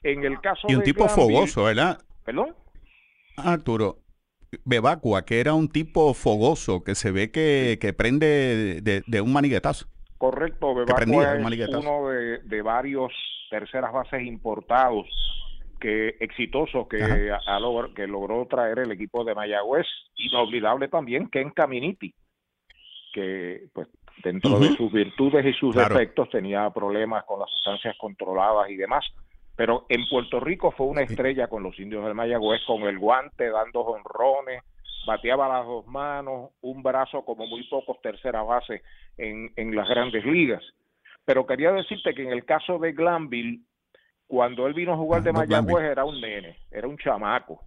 En 0.03 0.25
el 0.25 0.41
caso 0.41 0.67
y 0.69 0.75
un 0.75 0.83
tipo 0.83 1.07
fogoso, 1.07 1.63
¿verdad? 1.63 2.01
¿Perdón? 2.25 2.53
Arturo, 3.37 3.99
Bebacua, 4.65 5.25
que 5.25 5.39
era 5.39 5.53
un 5.53 5.67
tipo 5.67 6.13
fogoso, 6.13 6.83
que 6.83 6.95
se 6.95 7.11
ve 7.11 7.31
que, 7.31 7.93
prende 7.97 8.81
de, 8.81 9.21
un 9.21 9.33
maniguetazo. 9.33 9.87
Correcto, 10.17 10.73
Bebacua 10.73 11.35
es 11.35 11.69
uno 11.69 12.09
de, 12.09 12.61
varios 12.61 13.11
terceras 13.49 13.93
bases 13.93 14.23
importados 14.23 15.05
que 15.79 16.15
exitosos 16.19 16.87
que, 16.87 16.97
que 17.95 18.07
logró 18.07 18.45
traer 18.47 18.79
el 18.79 18.91
equipo 18.91 19.23
de 19.23 19.35
Mayagüez. 19.35 19.85
Inolvidable 20.15 20.87
también 20.87 21.29
Ken 21.29 21.51
Caminiti, 21.51 22.13
que 23.13 23.67
pues 23.73 23.87
dentro 24.23 24.59
de 24.59 24.69
sus 24.75 24.91
virtudes 24.91 25.45
y 25.45 25.53
sus 25.53 25.75
defectos 25.75 26.29
tenía 26.29 26.69
problemas 26.71 27.23
con 27.25 27.39
las 27.39 27.49
sustancias 27.51 27.95
controladas 27.99 28.69
y 28.69 28.75
demás 28.75 29.05
pero 29.57 29.87
en 29.89 30.07
Puerto 30.07 30.39
Rico 30.39 30.71
fue 30.71 30.85
una 30.85 31.01
estrella 31.01 31.47
con 31.47 31.63
los 31.63 31.77
indios 31.79 32.05
del 32.05 32.13
Mayagüez, 32.13 32.61
con 32.67 32.83
el 32.83 32.99
guante, 32.99 33.49
dando 33.49 33.81
honrones, 33.81 34.61
bateaba 35.07 35.49
las 35.49 35.65
dos 35.65 35.87
manos, 35.87 36.51
un 36.61 36.83
brazo 36.83 37.25
como 37.25 37.47
muy 37.47 37.67
pocos 37.67 37.99
tercera 37.99 38.43
base 38.43 38.83
en, 39.17 39.51
en 39.55 39.75
las 39.75 39.89
grandes 39.89 40.23
ligas. 40.25 40.63
Pero 41.25 41.47
quería 41.47 41.71
decirte 41.71 42.13
que 42.13 42.21
en 42.21 42.33
el 42.33 42.45
caso 42.45 42.77
de 42.77 42.91
Glanville, 42.91 43.61
cuando 44.27 44.67
él 44.67 44.75
vino 44.75 44.93
a 44.93 44.97
jugar 44.97 45.23
de 45.23 45.33
Mayagüez 45.33 45.85
era 45.85 46.05
un 46.05 46.21
nene, 46.21 46.59
era 46.69 46.87
un 46.87 46.97
chamaco. 46.97 47.63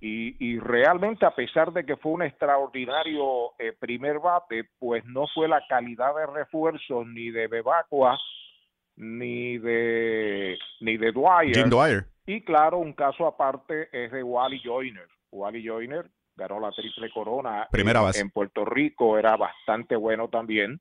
Y, 0.00 0.36
y, 0.38 0.58
realmente 0.58 1.24
a 1.24 1.34
pesar 1.34 1.72
de 1.72 1.86
que 1.86 1.96
fue 1.96 2.12
un 2.12 2.22
extraordinario 2.24 3.58
eh, 3.58 3.72
primer 3.72 4.18
bate, 4.18 4.68
pues 4.78 5.02
no 5.06 5.26
fue 5.32 5.48
la 5.48 5.66
calidad 5.66 6.14
de 6.14 6.26
refuerzos 6.26 7.06
ni 7.06 7.30
de 7.30 7.46
Bebacua 7.46 8.18
ni 8.96 9.58
de 9.58 10.58
ni 10.80 10.96
de 10.96 11.12
Dwyer. 11.12 11.68
Dwyer. 11.68 12.06
Y 12.26 12.42
claro, 12.42 12.78
un 12.78 12.92
caso 12.92 13.26
aparte 13.26 13.88
es 13.92 14.12
de 14.12 14.22
Wally 14.22 14.60
Joyner. 14.64 15.08
Wally 15.30 15.66
Joyner 15.66 16.10
ganó 16.36 16.60
la 16.60 16.70
triple 16.72 17.10
corona 17.12 17.68
Primera 17.70 18.00
en, 18.00 18.06
base. 18.06 18.20
en 18.20 18.30
Puerto 18.30 18.64
Rico, 18.64 19.18
era 19.18 19.36
bastante 19.36 19.96
bueno 19.96 20.28
también 20.28 20.80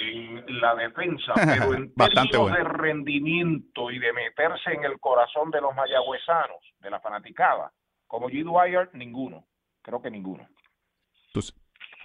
en 0.00 0.60
la 0.60 0.74
defensa, 0.74 1.32
pero 1.34 1.74
en 1.74 1.92
Bastante 1.94 2.30
términos 2.30 2.52
bueno. 2.52 2.56
de 2.56 2.64
rendimiento 2.64 3.90
y 3.90 3.98
de 3.98 4.12
meterse 4.12 4.72
en 4.72 4.84
el 4.84 4.98
corazón 5.00 5.50
de 5.50 5.60
los 5.60 5.74
mayagüezanos, 5.74 6.62
de 6.80 6.90
la 6.90 7.00
fanaticada, 7.00 7.72
como 8.06 8.28
G. 8.28 8.44
Dwyer, 8.44 8.90
ninguno, 8.94 9.46
creo 9.82 10.00
que 10.00 10.10
ninguno. 10.10 10.46
Tú, 11.32 11.40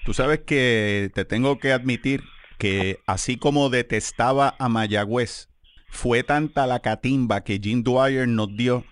tú 0.06 0.14
sabes 0.14 0.40
que 0.40 1.12
te 1.14 1.26
tengo 1.26 1.60
que 1.60 1.72
admitir 1.72 2.22
que 2.64 3.00
así 3.08 3.36
como 3.36 3.70
detestaba 3.70 4.56
a 4.58 4.70
Mayagüez, 4.70 5.50
fue 5.90 6.24
tanta 6.24 6.66
la 6.66 6.80
catimba 6.80 7.44
que 7.44 7.60
Jim 7.62 7.84
Dwyer 7.84 8.26
nos 8.26 8.56
dio 8.56 8.86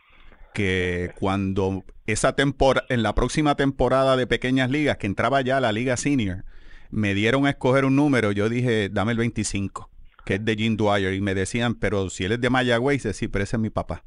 que 0.53 1.11
cuando 1.17 1.85
esa 2.05 2.35
temporada, 2.35 2.85
en 2.89 3.01
la 3.01 3.15
próxima 3.15 3.55
temporada 3.55 4.17
de 4.17 4.27
pequeñas 4.27 4.69
ligas, 4.69 4.97
que 4.97 5.07
entraba 5.07 5.39
ya 5.39 5.61
la 5.61 5.71
liga 5.71 5.95
senior, 5.95 6.43
me 6.89 7.13
dieron 7.13 7.45
a 7.45 7.51
escoger 7.51 7.85
un 7.85 7.95
número, 7.95 8.33
yo 8.33 8.49
dije, 8.49 8.89
dame 8.89 9.13
el 9.13 9.19
25, 9.19 9.89
que 10.25 10.33
es 10.35 10.43
de 10.43 10.55
Jim 10.57 10.75
Dwyer, 10.75 11.13
y 11.13 11.21
me 11.21 11.33
decían, 11.33 11.75
pero 11.75 12.09
si 12.09 12.25
él 12.25 12.33
es 12.33 12.41
de 12.41 12.49
Mayagüez, 12.49 12.97
dice, 13.03 13.13
sí, 13.13 13.29
pero 13.29 13.45
ese 13.45 13.55
es 13.55 13.61
mi 13.61 13.69
papá. 13.69 14.03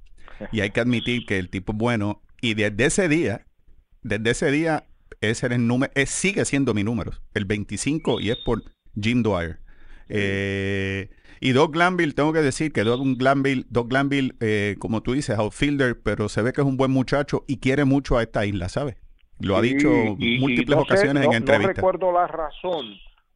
Y 0.52 0.61
hay 0.61 0.73
que 0.73 0.80
admitir 0.80 1.25
que 1.25 1.38
el 1.38 1.49
tipo 1.49 1.73
es 1.73 1.78
bueno, 1.78 2.21
y 2.42 2.52
desde 2.52 2.85
ese 2.85 3.09
día, 3.09 3.47
desde 4.02 4.30
ese 4.30 4.50
día, 4.50 4.85
ese 5.23 5.47
era 5.47 5.54
el 5.54 5.66
número, 5.66 5.90
es- 5.94 6.11
sigue 6.11 6.44
siendo 6.44 6.75
mi 6.75 6.85
número, 6.85 7.12
el 7.33 7.47
25, 7.47 8.21
y 8.21 8.30
es 8.30 8.37
por 8.44 8.62
Jim 9.01 9.23
Dwyer. 9.23 9.59
Eh, 10.09 11.09
y 11.41 11.53
Doug 11.53 11.73
Glanville, 11.73 12.13
tengo 12.15 12.33
que 12.33 12.41
decir 12.41 12.73
que 12.73 12.85
Doug 12.85 13.17
Glanville, 13.19 13.65
Doug 13.69 13.89
Glanville 13.89 14.35
eh, 14.41 14.77
como 14.79 15.03
tú 15.03 15.13
dices, 15.13 15.39
outfielder, 15.39 16.01
pero 16.03 16.29
se 16.29 16.43
ve 16.43 16.53
que 16.53 16.61
es 16.61 16.67
un 16.67 16.77
buen 16.77 16.91
muchacho 16.91 17.45
y 17.47 17.59
quiere 17.59 17.85
mucho 17.85 18.17
a 18.19 18.23
esta 18.23 18.45
isla, 18.47 18.69
¿sabes? 18.69 18.97
Lo 19.41 19.57
ha 19.57 19.63
Sí, 19.63 19.75
dicho 19.75 19.89
y- 20.19 20.37
y 20.37 20.39
múltiples 20.39 20.77
sé, 20.77 20.83
ocasiones 20.83 21.25
no- 21.25 21.31
en 21.31 21.37
entrevistas. 21.37 21.77
No 21.77 21.89
recuerdo 21.89 22.13
la 22.13 22.27
razón, 22.29 22.87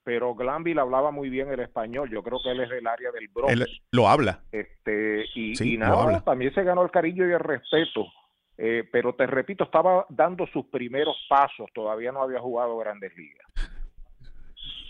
pero 0.05 0.35
Glanville 0.35 0.81
hablaba 0.81 1.11
muy 1.11 1.29
bien 1.29 1.51
el 1.51 1.61
español. 1.61 2.09
Yo 2.11 2.23
creo 2.23 2.39
que 2.43 2.51
él 2.51 2.61
es 2.61 2.71
del 2.71 2.87
área 2.87 3.11
del 3.11 3.29
Bronx. 3.29 3.53
Él 3.53 3.67
lo 3.93 4.09
habla. 4.09 4.41
Este, 4.53 5.25
y, 5.35 5.57
Sí, 5.57 5.73
y 5.73 5.77
lo 5.77 5.87
nada, 5.87 6.03
habla. 6.03 6.21
también 6.21 6.55
se 6.55 6.63
ganó 6.63 6.83
el 6.85 6.91
cariño 6.91 7.29
y 7.29 7.33
el 7.33 7.41
respeto. 7.41 8.07
Eh, 8.57 8.89
pero 8.91 9.15
te 9.15 9.27
repito, 9.27 9.65
estaba 9.65 10.07
dando 10.09 10.47
sus 10.53 10.67
primeros 10.67 11.17
pasos, 11.29 11.69
todavía 11.75 12.11
no 12.13 12.23
había 12.23 12.41
jugado 12.41 12.77
grandes 12.79 13.13
ligas. 13.17 13.47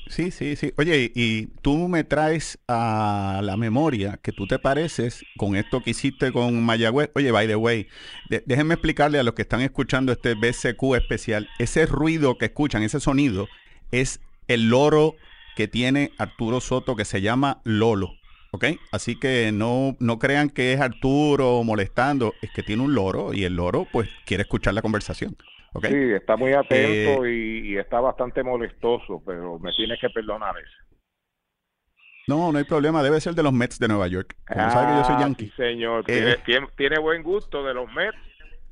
Sí, 0.06 0.30
sí, 0.30 0.56
sí. 0.56 0.72
Oye, 0.78 1.12
y 1.14 1.48
tú 1.60 1.86
me 1.86 2.02
traes 2.02 2.58
a 2.66 3.40
la 3.44 3.58
memoria 3.58 4.18
que 4.22 4.32
tú 4.32 4.46
te 4.46 4.58
pareces 4.58 5.26
con 5.36 5.54
esto 5.54 5.82
que 5.82 5.90
hiciste 5.90 6.32
con 6.32 6.62
Mayagüez. 6.64 7.10
Oye, 7.14 7.30
by 7.30 7.46
the 7.46 7.56
way, 7.56 7.88
de- 8.30 8.42
déjenme 8.46 8.74
explicarle 8.74 9.18
a 9.18 9.22
los 9.22 9.34
que 9.34 9.42
están 9.42 9.60
escuchando 9.60 10.10
este 10.10 10.34
BCQ 10.34 10.94
especial. 10.96 11.48
Ese 11.58 11.84
ruido 11.84 12.38
que 12.38 12.46
escuchan, 12.46 12.82
ese 12.82 13.00
sonido, 13.00 13.48
es 13.92 14.20
el 14.46 14.70
loro 14.70 15.16
que 15.56 15.68
tiene 15.68 16.12
Arturo 16.16 16.60
Soto 16.62 16.96
que 16.96 17.04
se 17.04 17.20
llama 17.20 17.60
Lolo. 17.64 18.14
¿Ok? 18.50 18.64
Así 18.92 19.14
que 19.16 19.52
no, 19.52 19.94
no 20.00 20.18
crean 20.18 20.48
que 20.48 20.72
es 20.72 20.80
Arturo 20.80 21.62
molestando, 21.64 22.32
es 22.40 22.50
que 22.50 22.62
tiene 22.62 22.82
un 22.82 22.94
loro 22.94 23.34
y 23.34 23.44
el 23.44 23.56
loro 23.56 23.86
pues 23.92 24.08
quiere 24.24 24.42
escuchar 24.44 24.72
la 24.72 24.80
conversación. 24.80 25.36
¿Ok? 25.74 25.84
Sí, 25.86 25.94
está 26.12 26.36
muy 26.36 26.52
atento 26.52 27.26
Eh, 27.26 27.30
y, 27.30 27.72
y 27.74 27.76
está 27.78 28.00
bastante 28.00 28.42
molestoso, 28.42 29.22
pero 29.24 29.58
me 29.58 29.72
tienes 29.72 30.00
que 30.00 30.10
perdonar 30.10 30.56
eso. 30.58 30.72
No, 32.26 32.52
no 32.52 32.58
hay 32.58 32.64
problema, 32.64 33.02
debe 33.02 33.20
ser 33.20 33.34
de 33.34 33.42
los 33.42 33.52
Mets 33.52 33.78
de 33.78 33.88
Nueva 33.88 34.06
York. 34.06 34.36
Como 34.46 34.70
sabe 34.70 34.88
que 34.88 34.98
yo 34.98 35.04
soy 35.04 35.14
Ah, 35.16 35.20
yankee. 35.20 35.46
sí, 35.46 35.52
señor, 35.56 36.04
Eh. 36.08 36.36
tiene, 36.76 36.98
buen 36.98 37.22
gusto 37.22 37.64
de 37.64 37.72
los 37.72 37.90
Mets 37.94 38.18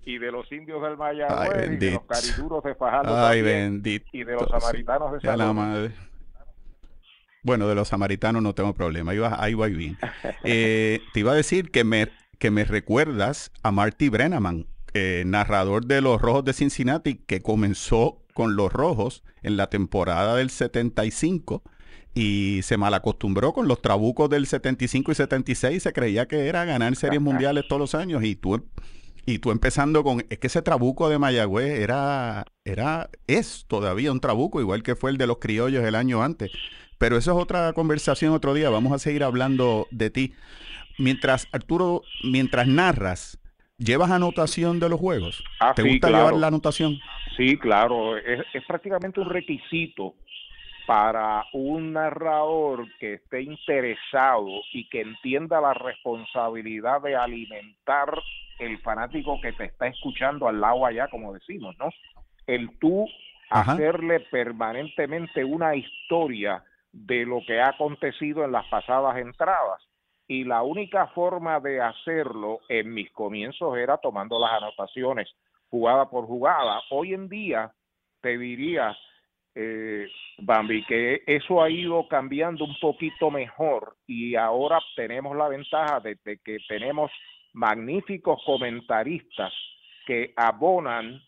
y 0.05 0.19
de 0.19 0.31
los 0.31 0.51
indios 0.53 0.83
del 0.83 0.97
Mayagüez 0.97 1.69
Ay, 1.69 1.75
y 1.75 1.77
de 1.79 1.91
los 1.93 2.05
cariduros 2.05 2.63
de 2.65 2.75
Fajardo 2.75 3.17
Ay, 3.17 3.39
también, 3.39 3.73
bendito. 3.83 4.07
y 4.13 4.25
de 4.25 4.33
los 4.35 4.49
samaritanos 4.49 5.13
de 5.13 5.21
San 5.21 5.39
la 5.39 5.53
madre. 5.53 5.93
Bueno, 7.43 7.67
de 7.69 7.75
los 7.75 7.89
samaritanos 7.89 8.43
no 8.43 8.55
tengo 8.55 8.75
problema, 8.75 9.13
ahí, 9.13 9.19
va- 9.19 9.43
ahí 9.43 9.55
voy 9.55 9.73
bien. 9.75 9.97
Eh, 10.45 11.01
te 11.13 11.21
iba 11.21 11.33
a 11.33 11.35
decir 11.35 11.71
que 11.71 11.83
me, 11.85 12.09
que 12.39 12.51
me 12.51 12.65
recuerdas 12.65 13.51
a 13.63 13.71
Marty 13.73 14.09
Brennaman, 14.11 14.67
eh, 14.97 15.25
narrador 15.27 15.85
de 15.85 16.01
los 16.01 16.23
Rojos 16.23 16.45
de 16.45 16.55
Cincinnati, 16.55 17.17
que 17.17 17.43
comenzó 17.43 18.25
con 18.33 18.57
los 18.57 18.73
Rojos 18.73 19.23
en 19.43 19.59
la 19.59 19.69
temporada 19.69 20.37
del 20.37 20.49
75 20.49 21.63
y 22.15 22.61
se 22.63 22.79
malacostumbró 22.79 23.53
con 23.53 23.69
los 23.69 23.83
trabucos 23.83 24.31
del 24.31 24.47
75 24.47 25.13
y 25.13 25.15
76, 25.15 25.83
se 25.83 25.93
creía 25.93 26.27
que 26.27 26.47
era 26.49 26.65
ganar 26.65 26.97
series 26.97 27.21
mundiales 27.21 27.69
todos 27.69 27.81
los 27.81 27.95
años 27.95 28.25
y 28.25 28.37
tú 28.37 28.65
y 29.27 29.39
tú 29.41 29.51
empezando 29.51 30.03
con, 30.03 30.25
es 30.31 30.39
que 30.39 30.47
ese 30.47 30.63
trabuco 30.63 31.11
de 31.11 31.19
Mayagüez 31.19 31.81
era, 31.81 32.47
era, 32.65 33.11
es 33.27 33.67
todavía 33.67 34.13
un 34.13 34.21
trabuco, 34.21 34.61
igual 34.61 34.83
que 34.83 34.95
fue 34.95 35.11
el 35.11 35.19
de 35.19 35.27
los 35.27 35.39
criollos 35.39 35.85
el 35.85 35.97
año 35.97 36.23
antes. 36.23 36.53
Pero 36.97 37.19
eso 37.19 37.33
es 37.33 37.43
otra 37.43 37.73
conversación 37.75 38.33
otro 38.33 38.55
día, 38.55 38.71
vamos 38.71 38.93
a 38.93 38.99
seguir 38.99 39.25
hablando 39.25 39.89
de 39.91 40.11
ti. 40.11 40.35
Mientras, 40.97 41.49
Arturo, 41.53 42.03
mientras 42.23 42.69
narras, 42.69 43.39
¿llevas 43.79 44.11
anotación 44.11 44.81
de 44.81 44.89
los 44.89 45.01
juegos? 45.01 45.43
Ah, 45.61 45.73
¿Te 45.75 45.83
sí, 45.83 45.89
gusta 45.89 46.09
claro. 46.09 46.25
llevar 46.25 46.41
la 46.41 46.47
anotación? 46.49 46.99
Sí, 47.37 47.59
claro, 47.59 48.17
es, 48.17 48.45
es 48.53 48.65
prácticamente 48.65 49.21
un 49.21 49.29
requisito 49.29 50.15
para 50.87 51.45
un 51.53 51.93
narrador 51.93 52.87
que 52.99 53.15
esté 53.15 53.43
interesado 53.43 54.47
y 54.73 54.89
que 54.89 55.01
entienda 55.01 55.61
la 55.61 55.75
responsabilidad 55.75 57.03
de 57.03 57.17
alimentar 57.17 58.23
el 58.59 58.79
fanático 58.79 59.41
que 59.41 59.53
te 59.53 59.65
está 59.65 59.89
escuchando 59.89 60.49
al 60.49 60.61
lado 60.61 60.87
allá, 60.87 61.09
como 61.09 61.35
decimos, 61.35 61.77
¿no? 61.79 61.91
El 62.47 62.79
tú 62.79 63.07
Ajá. 63.51 63.73
hacerle 63.73 64.21
permanentemente 64.21 65.45
una 65.45 65.75
historia 65.75 66.65
de 66.93 67.27
lo 67.27 67.41
que 67.47 67.61
ha 67.61 67.71
acontecido 67.71 68.45
en 68.45 68.53
las 68.53 68.65
pasadas 68.67 69.17
entradas. 69.19 69.83
Y 70.29 70.45
la 70.45 70.63
única 70.63 71.07
forma 71.09 71.61
de 71.61 71.81
hacerlo 71.81 72.61
en 72.69 72.93
mis 72.93 73.11
comienzos 73.13 73.77
era 73.77 73.97
tomando 73.99 74.39
las 74.39 74.53
anotaciones 74.55 75.29
jugada 75.71 76.09
por 76.09 76.27
jugada. 76.27 76.81
Hoy 76.91 77.15
en 77.15 77.29
día 77.29 77.73
te 78.21 78.39
diría, 78.39 78.97
eh, 79.55 80.09
Bambi, 80.39 80.85
que 80.85 81.23
eso 81.27 81.63
ha 81.63 81.71
ido 81.71 82.07
cambiando 82.09 82.65
un 82.65 82.77
poquito 82.81 83.31
mejor 83.31 83.97
y 84.07 84.35
ahora 84.35 84.79
tenemos 84.97 85.37
la 85.37 85.49
ventaja 85.49 86.01
de, 86.01 86.19
que 86.45 86.59
tenemos 86.69 87.11
magníficos 87.53 88.43
comentaristas 88.45 89.53
que 90.07 90.33
abonan 90.37 91.21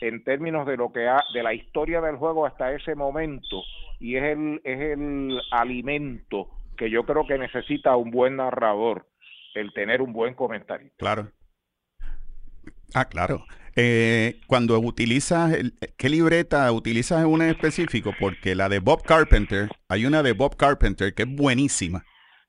en 0.00 0.24
términos 0.24 0.66
de 0.66 0.76
lo 0.76 0.92
que 0.92 1.08
ha, 1.08 1.22
de 1.32 1.42
la 1.42 1.54
historia 1.54 2.00
del 2.00 2.16
juego 2.16 2.44
hasta 2.44 2.72
ese 2.72 2.94
momento 2.94 3.62
y 3.98 4.16
es 4.16 4.24
el 4.24 4.60
es 4.62 4.80
el 4.80 5.40
alimento 5.52 6.50
que 6.76 6.90
yo 6.90 7.04
creo 7.04 7.26
que 7.26 7.38
necesita 7.38 7.96
un 7.96 8.10
buen 8.10 8.36
narrador 8.36 9.06
el 9.54 9.72
tener 9.72 10.02
un 10.02 10.12
buen 10.12 10.34
comentario 10.34 10.90
Claro. 10.98 11.30
Ah, 12.94 13.06
claro. 13.06 13.44
Eh, 13.74 14.40
cuando 14.46 14.78
utilizas, 14.78 15.52
el- 15.52 15.74
¿qué 15.98 16.08
libreta 16.08 16.70
utilizas 16.72 17.20
en 17.22 17.26
una 17.26 17.44
en 17.44 17.50
específico? 17.50 18.12
Porque 18.18 18.54
la 18.54 18.68
de 18.68 18.78
Bob 18.78 19.02
Carpenter, 19.02 19.68
hay 19.88 20.06
una 20.06 20.22
de 20.22 20.32
Bob 20.32 20.56
Carpenter 20.56 21.12
que 21.14 21.24
es 21.24 21.28
buenísima, 21.34 22.04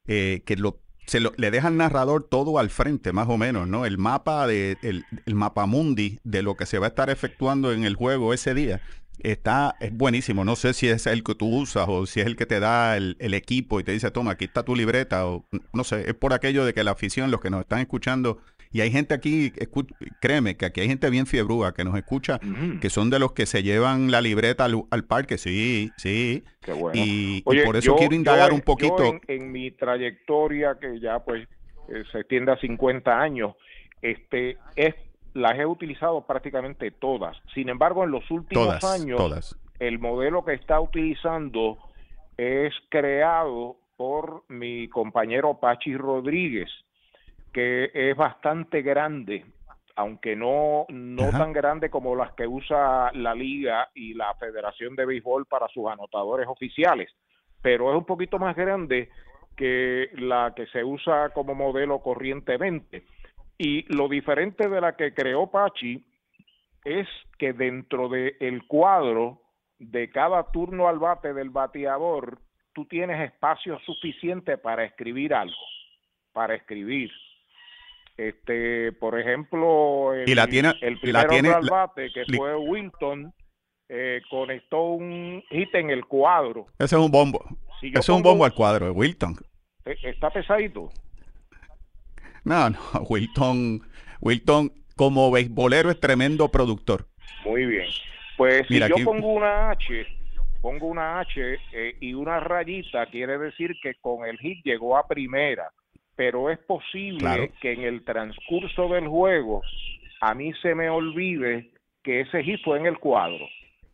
eh, 0.07 0.41
que 0.45 0.55
lo, 0.55 0.79
se 1.05 1.19
lo- 1.19 1.33
le 1.37 1.51
deja 1.51 1.67
al 1.67 1.75
narrador 1.77 2.27
todo 2.29 2.59
al 2.59 2.69
frente, 2.69 3.11
más 3.11 3.27
o 3.29 3.37
menos, 3.37 3.67
¿no? 3.67 3.85
El 3.85 3.97
mapa 3.97 4.47
de, 4.47 4.77
el, 4.83 5.03
el 5.25 5.35
mapa 5.35 5.65
mundi 5.65 6.19
de 6.23 6.43
lo 6.43 6.55
que 6.55 6.65
se 6.65 6.79
va 6.79 6.85
a 6.87 6.89
estar 6.89 7.09
efectuando 7.09 7.73
en 7.73 7.83
el 7.83 7.95
juego 7.95 8.33
ese 8.33 8.53
día. 8.53 8.81
Está, 9.19 9.75
es 9.79 9.91
buenísimo. 9.91 10.45
No 10.45 10.55
sé 10.55 10.73
si 10.73 10.87
es 10.87 11.07
el 11.07 11.23
que 11.23 11.35
tú 11.35 11.47
usas 11.47 11.85
o 11.89 12.05
si 12.05 12.19
es 12.19 12.25
el 12.27 12.35
que 12.35 12.45
te 12.45 12.59
da 12.59 12.95
el, 12.97 13.15
el 13.19 13.33
equipo 13.33 13.79
y 13.79 13.83
te 13.83 13.91
dice, 13.91 14.11
toma, 14.11 14.31
aquí 14.31 14.45
está 14.45 14.63
tu 14.63 14.75
libreta 14.75 15.27
o 15.27 15.45
no 15.73 15.83
sé, 15.83 16.07
es 16.09 16.13
por 16.13 16.33
aquello 16.33 16.65
de 16.65 16.73
que 16.73 16.83
la 16.83 16.91
afición, 16.91 17.31
los 17.31 17.41
que 17.41 17.49
nos 17.49 17.61
están 17.61 17.79
escuchando, 17.79 18.39
y 18.71 18.81
hay 18.81 18.91
gente 18.91 19.13
aquí, 19.13 19.51
escu- 19.51 19.87
créeme 20.19 20.55
que 20.57 20.65
aquí 20.65 20.81
hay 20.81 20.87
gente 20.87 21.09
bien 21.09 21.25
fiebrúa 21.25 21.73
que 21.73 21.83
nos 21.83 21.95
escucha, 21.97 22.39
que 22.81 22.89
son 22.89 23.09
de 23.09 23.17
los 23.17 23.31
que 23.31 23.45
se 23.45 23.63
llevan 23.63 24.11
la 24.11 24.21
libreta 24.21 24.65
al, 24.65 24.83
al 24.91 25.05
parque, 25.05 25.37
sí, 25.37 25.91
sí, 25.97 26.43
qué 26.61 26.73
bueno 26.73 27.01
y, 27.03 27.41
por 27.63 27.77
eso 27.77 27.87
yo- 27.87 27.95
quiero 27.95 28.13
indagar 28.13 28.49
yo 28.49 28.55
un 28.55 28.61
poquito. 28.61 28.97
yo 28.99 29.19
en, 29.27 29.41
en 29.43 29.51
mi 29.51 29.71
trayectoria, 29.71 30.77
que 30.79 30.99
ya 30.99 31.19
pues 31.19 31.47
eh, 31.89 32.03
se 32.11 32.19
extiende 32.19 32.51
a 32.51 32.57
50 32.57 33.19
años, 33.19 33.55
este 34.01 34.57
es 34.75 34.93
las 35.37 35.57
he 35.59 35.65
utilizado 35.65 36.21
prácticamente 36.25 36.89
todas. 36.91 37.37
Sin 37.53 37.69
embargo, 37.69 38.03
en 38.03 38.11
los 38.11 38.29
últimos 38.31 38.65
Todas, 38.65 38.83
años, 38.83 39.17
todas. 39.17 39.55
el 39.79 39.99
modelo 39.99 40.43
que 40.43 40.53
está 40.53 40.79
utilizando 40.81 41.77
es 42.37 42.73
creado 42.89 43.77
por 43.97 44.43
mi 44.49 44.87
compañero 44.89 45.59
Pachi 45.59 45.95
Rodríguez, 45.95 46.69
que 47.53 47.91
es 47.93 48.15
bastante 48.17 48.81
grande, 48.81 49.45
aunque 49.95 50.35
no, 50.35 50.85
no 50.89 51.23
Ajá. 51.29 51.37
tan 51.37 51.53
grande 51.53 51.89
como 51.89 52.15
las 52.15 52.33
que 52.33 52.47
usa 52.47 53.11
la 53.13 53.33
liga 53.35 53.89
y 53.93 54.15
la 54.15 54.33
Federación 54.35 54.95
de 54.95 55.05
Béisbol 55.05 55.45
para 55.45 55.67
sus 55.67 55.87
anotadores 55.87 56.47
oficiales, 56.47 57.11
pero 57.61 57.91
es 57.91 57.97
un 57.97 58.05
poquito 58.05 58.39
más 58.39 58.55
grande 58.55 59.09
que 59.55 60.09
la 60.13 60.53
que 60.55 60.67
se 60.67 60.83
usa 60.83 61.29
como 61.29 61.55
modelo 61.55 61.99
corrientemente. 61.99 63.03
Y 63.57 63.83
lo 63.93 64.07
diferente 64.07 64.67
de 64.69 64.81
la 64.81 64.95
que 64.95 65.13
creó 65.13 65.49
Pachi 65.49 66.05
es 66.85 67.07
que 67.37 67.53
dentro 67.53 68.07
del 68.09 68.35
el 68.39 68.65
cuadro 68.67 69.41
de 69.79 70.09
cada 70.09 70.51
turno 70.51 70.87
al 70.87 70.99
bate 70.99 71.33
del 71.33 71.49
bateador, 71.49 72.39
tú 72.73 72.85
tienes 72.85 73.19
espacio 73.31 73.79
suficiente 73.79 74.57
para 74.57 74.83
escribir 74.85 75.33
algo, 75.33 75.55
para 76.33 76.55
escribir. 76.55 77.11
Este, 78.15 78.91
por 78.93 79.19
ejemplo, 79.19 80.13
el, 80.13 80.27
Y 80.27 80.33
la 80.35 80.47
tiene- 80.47 80.73
el 80.81 80.95
la 80.95 80.99
primer 81.01 81.27
tiene- 81.27 81.49
hombre 81.49 81.53
al 81.53 81.65
la- 81.65 81.71
bate, 81.85 82.11
que 82.11 82.25
fue 82.35 82.55
Wilton, 82.55 83.31
eh, 83.89 84.21
conectó 84.29 84.81
un 84.91 85.43
hit 85.49 85.73
en 85.75 85.91
el 85.91 86.05
cuadro. 86.05 86.65
Ese 86.79 86.95
es 86.95 87.01
un 87.01 87.11
bombo. 87.11 87.43
Si 87.79 87.87
Ese 87.89 87.99
es 87.99 88.09
un 88.09 88.23
bombo 88.23 88.43
al 88.45 88.53
cuadro 88.53 88.85
de 88.85 88.91
Wilton. 88.91 89.35
eh, 89.85 89.95
Está 90.03 90.29
pesadito. 90.31 90.89
No, 92.47 92.69
no, 92.69 92.77
Wilton, 93.09 93.81
Wilton 94.21 94.71
como 94.95 95.29
beisbolero 95.31 95.91
es 95.91 95.99
tremendo 95.99 96.49
productor. 96.49 97.05
Muy 97.45 97.65
bien. 97.65 97.87
Pues 98.37 98.65
si 98.67 98.75
Mira, 98.75 98.87
yo 98.87 98.95
aquí- 98.95 99.03
pongo 99.03 99.33
una 99.33 99.71
H, 99.71 100.05
pongo 100.61 100.87
una 100.87 101.19
H 101.19 101.57
eh, 101.73 101.95
y 101.99 102.13
una 102.13 102.39
rayita, 102.39 103.05
quiere 103.07 103.37
decir 103.37 103.75
que 103.81 103.95
con 103.95 104.25
el 104.27 104.37
hit 104.39 104.63
llegó 104.63 104.97
a 104.97 105.07
primera. 105.07 105.69
Pero 106.15 106.49
es 106.49 106.57
posible 106.59 107.19
Claro. 107.19 107.47
que 107.61 107.73
en 107.73 107.81
el 107.83 108.03
transcurso 108.03 108.87
del 108.89 109.07
juego 109.07 109.61
a 110.21 110.33
mí 110.33 110.51
se 110.63 110.73
me 110.73 110.89
olvide 110.89 111.69
que 112.03 112.21
ese 112.21 112.43
hit 112.43 112.59
fue 112.63 112.79
en 112.79 112.87
el 112.87 112.97
cuadro. 112.97 113.45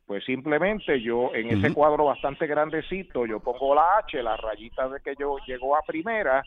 Pues 0.05 0.23
simplemente 0.25 1.01
yo 1.01 1.33
en 1.33 1.47
ese 1.57 1.73
cuadro 1.73 2.05
bastante 2.05 2.45
grandecito, 2.47 3.25
yo 3.25 3.39
pongo 3.41 3.75
la 3.75 3.97
H, 3.99 4.21
la 4.23 4.37
rayita 4.37 4.87
de 4.89 4.99
que 5.01 5.15
yo 5.19 5.37
llegó 5.47 5.75
a 5.75 5.81
primera 5.81 6.43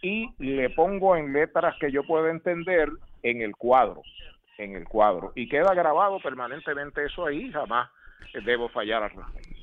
y 0.00 0.28
le 0.38 0.70
pongo 0.70 1.16
en 1.16 1.32
letras 1.32 1.74
que 1.80 1.90
yo 1.90 2.04
pueda 2.04 2.30
entender 2.30 2.90
en 3.22 3.42
el 3.42 3.56
cuadro, 3.56 4.02
en 4.58 4.74
el 4.74 4.84
cuadro. 4.84 5.32
Y 5.34 5.48
queda 5.48 5.74
grabado 5.74 6.20
permanentemente 6.20 7.04
eso 7.04 7.26
ahí, 7.26 7.50
jamás 7.50 7.90
debo 8.44 8.68
fallar 8.68 9.02
al 9.02 9.10
respecto. 9.10 9.58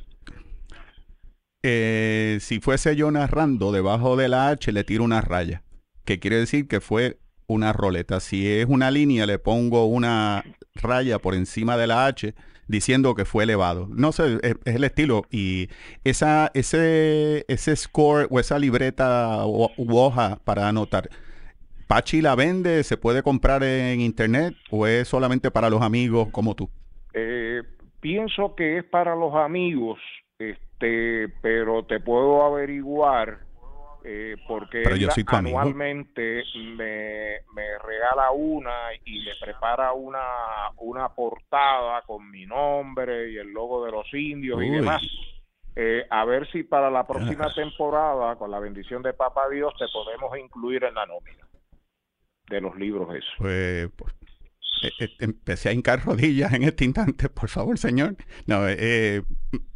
Eh, 1.64 2.38
si 2.42 2.60
fuese 2.60 2.96
yo 2.96 3.10
narrando, 3.10 3.72
debajo 3.72 4.16
de 4.16 4.30
la 4.30 4.50
H 4.50 4.72
le 4.72 4.84
tiro 4.84 5.04
una 5.04 5.22
raya, 5.22 5.64
que 6.06 6.20
quiere 6.20 6.38
decir 6.38 6.68
que 6.68 6.80
fue 6.80 7.18
una 7.48 7.74
roleta. 7.74 8.20
Si 8.20 8.48
es 8.48 8.68
una 8.68 8.92
línea, 8.92 9.26
le 9.26 9.40
pongo 9.40 9.86
una 9.86 10.44
raya 10.76 11.18
por 11.18 11.34
encima 11.34 11.78
de 11.78 11.88
la 11.88 12.06
H 12.06 12.36
diciendo 12.68 13.16
que 13.16 13.26
fue 13.26 13.44
elevado. 13.44 13.88
No 13.90 14.12
sé, 14.12 14.40
es, 14.42 14.56
el 14.66 14.84
estilo. 14.84 15.24
Y 15.32 15.70
esa, 16.04 16.52
ese, 16.54 17.46
ese 17.48 17.76
score 17.76 18.28
o 18.30 18.40
esa 18.40 18.60
libreta 18.60 19.46
u 19.46 19.98
hoja 19.98 20.40
para 20.44 20.68
anotar, 20.68 21.10
¿Pachi 21.88 22.22
la 22.22 22.36
vende? 22.36 22.84
¿Se 22.84 22.98
puede 22.98 23.22
comprar 23.22 23.64
en 23.64 24.02
internet 24.02 24.56
o 24.72 24.88
es 24.88 25.08
solamente 25.08 25.52
para 25.52 25.70
los 25.70 25.84
amigos 25.84 26.30
como 26.32 26.56
tú? 26.56 26.70
Eh, 27.14 27.62
pienso 28.00 28.56
que 28.56 28.80
es 28.80 28.84
para 28.84 29.16
los 29.16 29.36
amigos, 29.36 30.00
este, 30.40 31.30
pero 31.42 31.86
te 31.86 32.00
puedo 32.00 32.44
averiguar 32.44 33.45
eh, 34.08 34.36
porque 34.48 34.84
él 34.84 35.10
anualmente 35.28 36.44
me, 36.56 37.40
me 37.54 37.78
regala 37.84 38.30
una 38.32 38.94
y 39.04 39.22
le 39.22 39.32
prepara 39.42 39.94
una, 39.94 40.70
una 40.78 41.10
portada 41.10 42.04
con 42.04 42.30
mi 42.30 42.46
nombre 42.46 43.32
y 43.32 43.38
el 43.38 43.52
logo 43.52 43.84
de 43.84 43.92
los 43.92 44.14
indios 44.14 44.62
y 44.64 44.70
demás. 44.70 45.02
Eh, 45.76 46.06
a 46.10 46.24
ver 46.24 46.50
si 46.52 46.64
para 46.64 46.90
la 46.90 47.06
próxima 47.06 47.52
temporada, 47.54 48.36
con 48.36 48.52
la 48.52 48.60
bendición 48.60 49.02
de 49.02 49.14
Papa 49.14 49.50
Dios, 49.50 49.74
te 49.78 49.86
podemos 49.92 50.38
incluir 50.38 50.84
en 50.84 50.94
la 50.94 51.06
nómina 51.06 51.46
de 52.50 52.62
los 52.62 52.76
libros 52.78 53.14
eso. 53.16 53.28
Pues, 53.40 53.90
pues, 53.96 54.14
eh, 54.84 54.92
eh, 55.00 55.10
empecé 55.20 55.70
a 55.70 55.74
hincar 55.74 56.06
rodillas 56.06 56.54
en 56.54 56.64
este 56.64 56.86
instante, 56.86 57.28
por 57.30 57.50
favor, 57.50 57.78
señor. 57.78 58.16
No, 58.46 58.68
eh, 58.68 59.24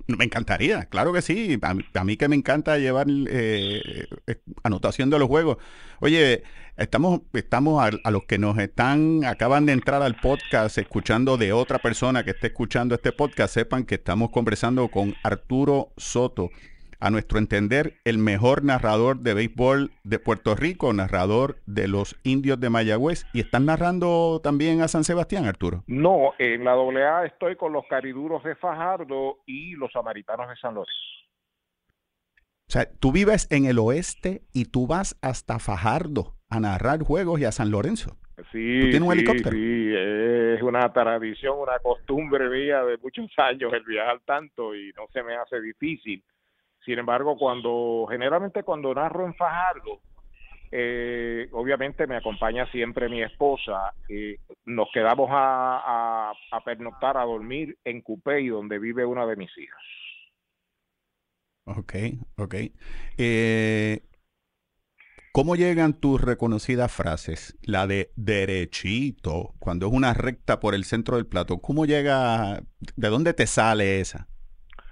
me 0.18 0.26
encantaría, 0.26 0.86
claro 0.86 1.14
que 1.14 1.22
sí. 1.22 1.60
A 1.62 2.04
mí, 2.04 2.18
que 2.18 2.28
me 2.28 2.36
encanta 2.36 2.78
llevar 2.78 3.08
eh, 3.10 4.08
eh, 4.28 4.36
anotación 4.64 5.10
de 5.10 5.20
los 5.20 5.28
juegos. 5.28 5.58
Oye, 6.00 6.44
estamos, 6.78 7.22
estamos 7.34 7.84
a, 7.84 7.92
a 8.04 8.12
los 8.12 8.26
que 8.26 8.38
nos 8.38 8.58
están, 8.58 9.24
acaban 9.26 9.66
de 9.66 9.74
entrar 9.74 10.02
al 10.02 10.16
podcast 10.16 10.78
escuchando 10.78 11.38
de 11.38 11.54
otra 11.54 11.80
persona 11.80 12.24
que 12.24 12.32
esté 12.32 12.48
escuchando 12.48 12.96
este 12.96 13.12
podcast, 13.12 13.54
sepan 13.54 13.86
que 13.86 13.96
estamos 13.96 14.32
conversando 14.32 14.88
con 14.90 15.16
Arturo 15.24 15.94
Soto. 15.98 16.50
A 17.02 17.10
nuestro 17.12 17.40
entender, 17.40 17.94
el 18.04 18.18
mejor 18.18 18.66
narrador 18.66 19.20
de 19.20 19.34
béisbol 19.34 19.92
de 20.04 20.20
Puerto 20.20 20.54
Rico, 20.56 20.92
narrador 20.92 21.62
de 21.66 21.88
los 21.88 22.20
indios 22.24 22.60
de 22.60 22.70
Mayagüez. 22.70 23.26
¿Y 23.34 23.40
están 23.40 23.66
narrando 23.66 24.42
también 24.44 24.82
a 24.82 24.90
San 24.90 25.06
Sebastián, 25.06 25.46
Arturo? 25.46 25.86
No, 25.88 26.34
en 26.38 26.66
la 26.66 26.74
AA 26.74 27.26
estoy 27.28 27.56
con 27.56 27.72
los 27.72 27.86
cariduros 27.90 28.44
de 28.44 28.56
Fajardo 28.56 29.38
y 29.46 29.76
los 29.76 29.94
samaritanos 29.94 30.50
de 30.50 30.58
San 30.58 30.74
Lorenzo. 30.76 30.94
O 32.68 32.72
sea, 32.72 32.86
tú 33.00 33.14
vives 33.14 33.48
en 33.50 33.66
el 33.66 33.80
oeste 33.80 34.42
y 34.54 34.66
tú 34.66 34.86
vas 34.86 35.18
hasta 35.22 35.58
Fajardo 35.58 36.36
a 36.50 36.60
narrar 36.60 37.02
juegos 37.02 37.40
y 37.40 37.46
a 37.46 37.54
San 37.54 37.72
Lorenzo. 37.72 38.18
Sí, 38.52 38.80
¿Tú 38.82 38.90
tienes 38.90 39.02
un 39.02 39.14
sí, 39.14 39.20
helicóptero? 39.20 39.56
sí, 39.56 39.94
es 39.96 40.62
una 40.62 40.92
tradición, 40.92 41.60
una 41.60 41.80
costumbre 41.80 42.50
mía 42.50 42.84
de 42.84 42.98
muchos 42.98 43.32
años 43.38 43.72
el 43.74 43.84
viajar 43.84 44.20
tanto 44.26 44.76
y 44.76 44.92
no 44.98 45.08
se 45.14 45.24
me 45.24 45.36
hace 45.36 45.62
difícil. 45.62 46.24
Sin 46.86 47.00
embargo, 47.00 47.38
cuando 47.38 48.08
generalmente 48.10 48.64
cuando 48.64 48.94
narro 48.94 49.26
en 49.26 49.36
Fajardo, 49.36 50.02
eh, 50.72 51.48
obviamente 51.52 52.06
me 52.08 52.18
acompaña 52.18 52.70
siempre 52.72 53.10
mi 53.10 53.22
esposa. 53.22 53.94
nos 54.66 54.90
quedamos 54.94 55.30
a, 55.32 56.30
a, 56.32 56.34
a 56.52 56.64
pernoctar, 56.64 57.18
a 57.18 57.24
dormir 57.24 57.78
en 57.84 58.02
Cupey, 58.02 58.48
donde 58.48 58.80
vive 58.80 59.06
una 59.06 59.26
de 59.26 59.36
mis 59.36 59.56
hijas. 59.58 59.82
Ok, 61.66 61.94
ok. 62.38 62.56
Eh, 63.18 64.02
¿Cómo 65.32 65.56
llegan 65.56 65.94
tus 65.94 66.20
reconocidas 66.20 66.92
frases? 66.92 67.58
La 67.62 67.86
de 67.86 68.12
derechito, 68.16 69.54
cuando 69.60 69.88
es 69.88 69.94
una 69.94 70.14
recta 70.14 70.60
por 70.60 70.74
el 70.74 70.84
centro 70.86 71.18
del 71.18 71.28
plato. 71.28 71.60
¿Cómo 71.62 71.86
llega? 71.86 72.64
¿De 72.96 73.10
dónde 73.10 73.34
te 73.34 73.46
sale 73.46 74.00
esa? 74.00 74.28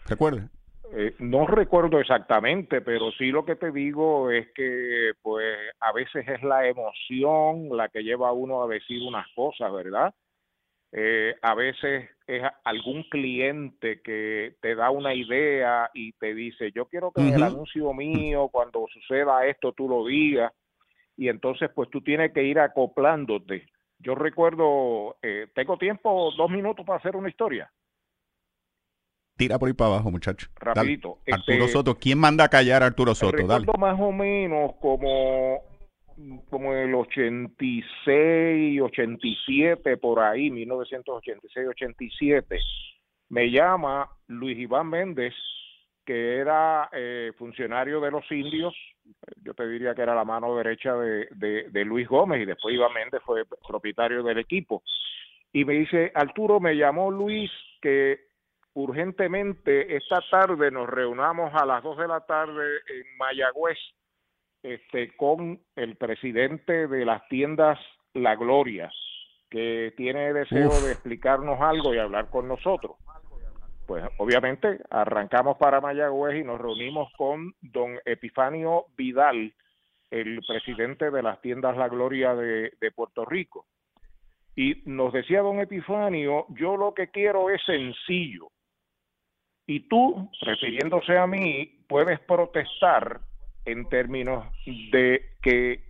¿Recuerdas? 0.06 0.52
Eh, 0.94 1.16
no 1.20 1.46
recuerdo 1.46 2.00
exactamente, 2.00 2.82
pero 2.82 3.12
sí 3.12 3.30
lo 3.30 3.44
que 3.44 3.56
te 3.56 3.72
digo 3.72 4.32
es 4.32 4.48
que 4.54 5.12
pues 5.22 5.58
a 5.80 5.92
veces 5.92 6.28
es 6.28 6.42
la 6.44 6.66
emoción 6.68 7.76
la 7.76 7.90
que 7.90 8.04
lleva 8.04 8.30
a 8.30 8.34
uno 8.34 8.64
a 8.64 8.68
decir 8.68 9.02
unas 9.04 9.28
cosas, 9.36 9.72
¿verdad? 9.74 10.14
Eh, 10.94 11.36
a 11.42 11.54
veces 11.54 12.10
es 12.26 12.44
algún 12.64 13.04
cliente 13.04 14.02
que 14.02 14.56
te 14.62 14.76
da 14.76 14.90
una 14.90 15.14
idea 15.14 15.90
y 15.94 16.14
te 16.14 16.34
dice, 16.34 16.72
yo 16.72 16.86
quiero 16.86 17.12
que 17.12 17.22
en 17.22 17.34
el 17.34 17.44
anuncio 17.44 17.94
mío, 17.94 18.48
cuando 18.50 18.88
suceda 18.92 19.46
esto, 19.46 19.74
tú 19.74 19.90
lo 19.90 20.06
digas. 20.06 20.54
Y 21.18 21.30
entonces 21.30 21.70
pues 21.76 21.90
tú 21.90 22.02
tienes 22.02 22.32
que 22.32 22.44
ir 22.44 22.60
acoplándote. 22.60 23.68
Yo 24.00 24.16
recuerdo, 24.16 25.18
eh, 25.22 25.48
tengo 25.54 25.78
tiempo, 25.78 26.32
dos 26.38 26.50
minutos 26.50 26.86
para 26.86 27.00
hacer 27.00 27.16
una 27.16 27.30
historia, 27.30 27.70
Tira 29.38 29.60
por 29.60 29.68
ahí 29.68 29.74
para 29.74 29.92
abajo, 29.92 30.12
muchacho. 30.12 30.48
Dale. 30.60 30.74
rapidito. 30.76 31.20
Arturo 31.32 31.58
Este, 31.58 31.68
Soto. 31.68 31.96
¿Quién 31.96 32.18
manda 32.20 32.44
a 32.46 32.50
callar 32.50 32.84
a 32.84 32.88
Arturo 32.88 33.16
Soto? 33.16 33.46
Dale. 33.46 33.66
Recuerdo 33.66 33.80
más 33.80 34.00
o 34.00 34.12
menos 34.12 34.72
como 34.82 35.62
como 36.50 36.74
el 36.74 36.96
86, 36.96 38.82
87 38.82 39.98
por 39.98 40.20
ahí, 40.20 40.50
1986, 40.50 41.68
87, 41.70 42.60
me 43.30 43.52
llama 43.52 44.10
Luis 44.28 44.58
Iván 44.58 44.90
Méndez, 44.90 45.36
que 46.04 46.38
era 46.38 46.90
eh, 46.92 47.34
funcionario 47.38 48.02
de 48.02 48.10
los 48.10 48.24
indios, 48.32 48.74
yo 49.44 49.54
te 49.54 49.68
diría 49.68 49.94
que 49.94 50.02
era 50.02 50.16
la 50.16 50.26
mano 50.26 50.56
derecha 50.56 50.96
de, 50.96 51.28
de, 51.36 51.70
de 51.70 51.86
Luis 51.86 52.08
Gómez 52.08 52.42
y 52.42 52.46
después 52.46 52.74
Iván 52.74 52.94
Méndez 52.94 53.22
fue 53.26 53.44
propietario 53.68 54.24
del 54.24 54.40
equipo. 54.40 54.82
Y 55.54 55.66
me 55.66 55.74
dice, 55.74 56.12
Arturo, 56.14 56.60
me 56.60 56.76
llamó 56.76 57.12
Luis 57.12 57.52
que 57.82 58.27
urgentemente 58.78 59.96
esta 59.98 60.20
tarde 60.30 60.70
nos 60.70 60.88
reunamos 60.88 61.52
a 61.56 61.66
las 61.66 61.82
2 61.82 61.98
de 61.98 62.08
la 62.08 62.20
tarde 62.22 62.78
en 62.88 63.18
Mayagüez 63.18 63.80
este, 64.62 65.16
con 65.18 65.60
el 65.76 65.96
presidente 65.96 66.88
de 66.88 67.04
las 67.04 67.28
tiendas 67.28 67.80
La 68.14 68.36
Gloria, 68.36 68.92
que 69.50 69.94
tiene 69.98 70.32
deseo 70.32 70.68
Uf. 70.68 70.84
de 70.84 70.92
explicarnos 70.92 71.60
algo 71.60 71.96
y 71.96 71.98
hablar 71.98 72.30
con 72.30 72.48
nosotros. 72.48 72.98
Pues 73.88 74.04
obviamente 74.20 74.80
arrancamos 74.92 75.58
para 75.58 75.82
Mayagüez 75.82 76.42
y 76.42 76.44
nos 76.44 76.62
reunimos 76.62 77.12
con 77.18 77.56
don 77.62 77.98
Epifanio 78.06 78.86
Vidal, 78.96 79.56
el 80.12 80.40
presidente 80.48 81.10
de 81.10 81.24
las 81.24 81.42
tiendas 81.42 81.76
La 81.78 81.90
Gloria 81.90 82.36
de, 82.36 82.74
de 82.80 82.92
Puerto 82.92 83.26
Rico. 83.26 83.66
Y 84.56 84.84
nos 84.86 85.14
decía 85.14 85.42
don 85.42 85.60
Epifanio, 85.60 86.46
yo 86.50 86.78
lo 86.78 86.94
que 86.94 87.10
quiero 87.10 87.50
es 87.50 87.62
sencillo. 87.66 88.50
Y 89.68 89.82
tú, 89.82 90.32
refiriéndose 90.42 91.18
a 91.18 91.28
mí, 91.28 91.84
puedes 91.88 92.20
protestar 92.22 93.20
en 93.66 93.88
términos 93.90 94.46
de 94.66 95.22
que 95.42 95.84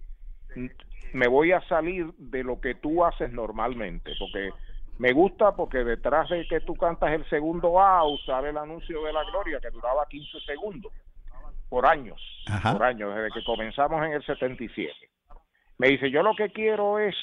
me 1.13 1.27
voy 1.27 1.51
a 1.51 1.61
salir 1.67 2.07
de 2.17 2.43
lo 2.43 2.59
que 2.59 2.73
tú 2.75 3.05
haces 3.05 3.31
normalmente, 3.31 4.13
porque 4.19 4.49
Me 4.99 5.13
gusta 5.13 5.55
porque 5.55 5.83
detrás 5.83 6.27
de 6.29 6.47
que 6.47 6.59
tú 6.61 6.73
cantas 6.73 7.11
el 7.11 7.23
segundo 7.29 7.79
out 7.79 8.19
sale 8.25 8.49
el 8.49 8.57
anuncio 8.57 9.03
de 9.03 9.13
la 9.13 9.23
gloria 9.25 9.59
que 9.59 9.69
duraba 9.69 10.07
15 10.09 10.39
segundos 10.39 10.91
por 11.69 11.85
años, 11.85 12.19
por 12.63 12.81
años, 12.81 13.13
desde 13.15 13.29
que 13.31 13.43
comenzamos 13.43 14.03
en 14.03 14.13
el 14.13 14.25
77. 14.25 14.91
Me 15.77 15.89
dice, 15.89 16.09
yo 16.09 16.23
lo 16.23 16.33
que 16.33 16.49
quiero 16.49 16.97
es 16.97 17.15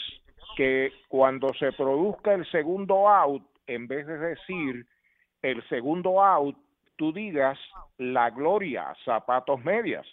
que 0.56 0.92
cuando 1.08 1.52
se 1.54 1.72
produzca 1.72 2.34
el 2.34 2.48
segundo 2.52 3.08
out, 3.08 3.42
en 3.66 3.88
vez 3.88 4.06
de 4.06 4.18
decir 4.18 4.86
el 5.44 5.62
segundo 5.68 6.22
out, 6.24 6.56
tú 6.96 7.12
digas 7.12 7.58
la 7.98 8.30
gloria, 8.30 8.94
zapatos 9.04 9.62
medias. 9.62 10.06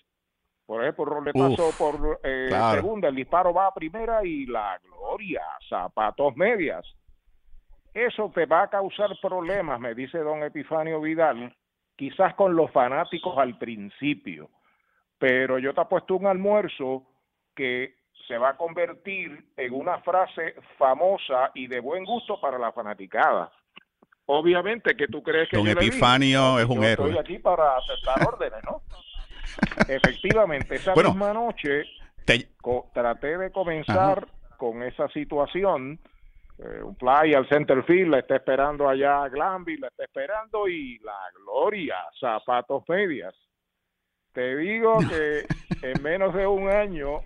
Por 0.66 0.84
ejemplo, 0.84 1.22
le 1.22 1.32
pasó 1.32 1.72
por 1.78 2.20
eh, 2.22 2.50
segunda, 2.74 3.08
el 3.08 3.16
disparo 3.16 3.54
va 3.54 3.68
a 3.68 3.74
primera 3.74 4.26
y 4.26 4.46
la 4.46 4.78
gloria, 4.84 5.42
zapatos 5.70 6.36
medias. 6.36 6.86
Eso 7.94 8.30
te 8.36 8.46
va 8.46 8.64
a 8.64 8.70
causar 8.70 9.10
problemas, 9.22 9.80
me 9.80 9.96
dice 9.96 10.20
don 10.20 10.44
Epifanio 10.44 11.00
Vidal, 11.00 11.56
quizás 11.96 12.36
con 12.36 12.54
los 12.54 12.70
fanáticos 12.72 13.38
al 13.38 13.58
principio, 13.58 14.50
pero 15.18 15.60
yo 15.60 15.74
te 15.74 15.80
apuesto 15.80 16.16
un 16.16 16.28
almuerzo 16.28 17.04
que 17.56 17.96
se 18.28 18.38
va 18.38 18.50
a 18.50 18.58
convertir 18.58 19.46
en 19.56 19.74
una 19.74 20.00
frase 20.00 20.56
famosa 20.78 21.52
y 21.54 21.68
de 21.68 21.80
buen 21.80 22.04
gusto 22.04 22.40
para 22.42 22.58
la 22.58 22.74
fanaticada. 22.74 23.52
Obviamente 24.34 24.96
que 24.96 25.08
tú 25.08 25.22
crees 25.22 25.50
que 25.50 25.58
Don 25.58 25.68
Epifanio 25.68 26.58
es 26.58 26.66
un 26.66 26.86
héroe. 26.86 27.10
Estoy 27.10 27.20
aquí 27.20 27.40
para 27.40 27.76
aceptar 27.76 28.26
órdenes, 28.26 28.64
¿no? 28.64 28.82
Efectivamente, 29.90 30.76
esa 30.76 30.96
misma 30.96 31.34
noche 31.34 31.84
traté 32.94 33.38
de 33.38 33.52
comenzar 33.52 34.26
con 34.56 34.84
esa 34.84 35.10
situación. 35.10 36.00
Eh, 36.60 36.82
un 36.82 36.96
fly 36.96 37.34
al 37.34 37.50
center 37.50 37.84
field, 37.84 38.12
la 38.12 38.20
está 38.20 38.38
esperando 38.38 38.88
allá 38.88 39.28
Glanby, 39.28 39.76
la 39.76 39.88
está 39.88 40.06
esperando 40.06 40.66
y 40.66 40.98
la 41.00 41.20
gloria, 41.44 41.98
zapatos 42.18 42.84
medias. 42.88 43.36
Te 44.32 44.56
digo 44.56 45.00
que 45.10 45.46
en 45.82 46.02
menos 46.02 46.34
de 46.34 46.48
un 46.48 46.70
año 46.70 47.20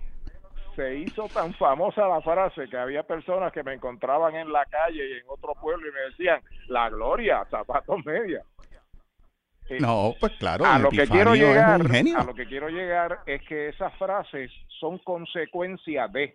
se 0.76 0.94
hizo 0.98 1.26
tan 1.28 1.54
famosa 1.54 2.06
la 2.06 2.20
frase 2.20 2.68
que 2.68 2.76
había 2.76 3.02
personas 3.02 3.50
que 3.50 3.62
me 3.62 3.72
encontraban 3.72 4.36
en 4.36 4.52
la 4.52 4.66
calle 4.66 5.08
y 5.08 5.12
en 5.14 5.24
otro 5.26 5.54
pueblo 5.54 5.88
y 5.88 5.92
me 5.92 6.00
decían, 6.10 6.40
la 6.68 6.90
gloria, 6.90 7.44
zapatos 7.50 8.04
medias. 8.04 8.44
No, 9.80 10.14
pues 10.20 10.32
claro. 10.34 10.64
A 10.64 10.78
lo 10.78 10.90
que 10.90 11.08
quiero 11.08 11.34
llegar, 11.34 11.80
a 11.80 12.24
lo 12.24 12.34
que 12.34 12.46
quiero 12.46 12.68
llegar 12.68 13.20
es 13.26 13.42
que 13.48 13.70
esas 13.70 13.92
frases 13.94 14.52
son 14.78 14.98
consecuencia 14.98 16.06
de, 16.08 16.34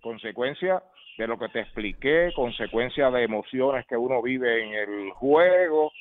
consecuencia 0.00 0.82
de 1.18 1.26
lo 1.26 1.38
que 1.38 1.48
te 1.48 1.60
expliqué, 1.60 2.32
consecuencia 2.34 3.10
de 3.10 3.24
emociones 3.24 3.86
que 3.86 3.96
uno 3.96 4.22
vive 4.22 4.64
en 4.64 4.74
el 4.74 5.10
juego 5.10 5.92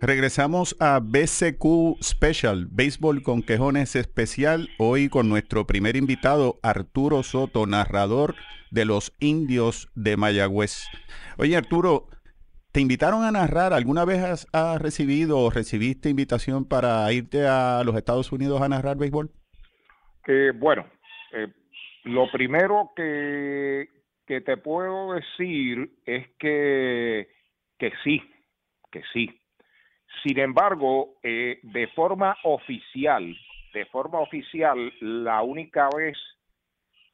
Regresamos 0.00 0.76
a 0.78 1.00
BCQ 1.00 2.02
Special, 2.02 2.66
Béisbol 2.70 3.22
con 3.22 3.42
Quejones 3.42 3.96
Especial, 3.96 4.68
hoy 4.78 5.08
con 5.08 5.30
nuestro 5.30 5.66
primer 5.66 5.96
invitado, 5.96 6.58
Arturo 6.62 7.22
Soto, 7.22 7.66
narrador 7.66 8.34
de 8.70 8.84
los 8.84 9.16
indios 9.20 9.90
de 9.94 10.18
Mayagüez. 10.18 10.86
Oye, 11.38 11.56
Arturo, 11.56 12.08
¿te 12.72 12.82
invitaron 12.82 13.24
a 13.24 13.32
narrar? 13.32 13.72
¿Alguna 13.72 14.04
vez 14.04 14.46
has, 14.52 14.82
recibido 14.82 15.38
o 15.38 15.48
recibiste 15.50 16.10
invitación 16.10 16.68
para 16.68 17.10
irte 17.10 17.46
a 17.46 17.82
los 17.82 17.96
Estados 17.96 18.30
Unidos 18.32 18.60
a 18.60 18.68
narrar 18.68 18.98
béisbol? 18.98 19.30
Que 20.22 20.50
bueno, 20.50 20.86
eh, 21.32 21.48
lo 22.04 22.30
primero 22.30 22.92
que, 22.94 23.88
que 24.26 24.42
te 24.42 24.58
puedo 24.58 25.14
decir 25.14 25.90
es 26.04 26.26
que, 26.38 27.28
que 27.78 27.92
sí, 28.04 28.20
que 28.92 29.00
sí 29.14 29.40
sin 30.22 30.38
embargo, 30.38 31.14
eh, 31.22 31.58
de 31.62 31.86
forma 31.88 32.36
oficial, 32.44 33.36
de 33.72 33.86
forma 33.86 34.20
oficial, 34.20 34.92
la 35.00 35.42
única 35.42 35.88
vez 35.94 36.16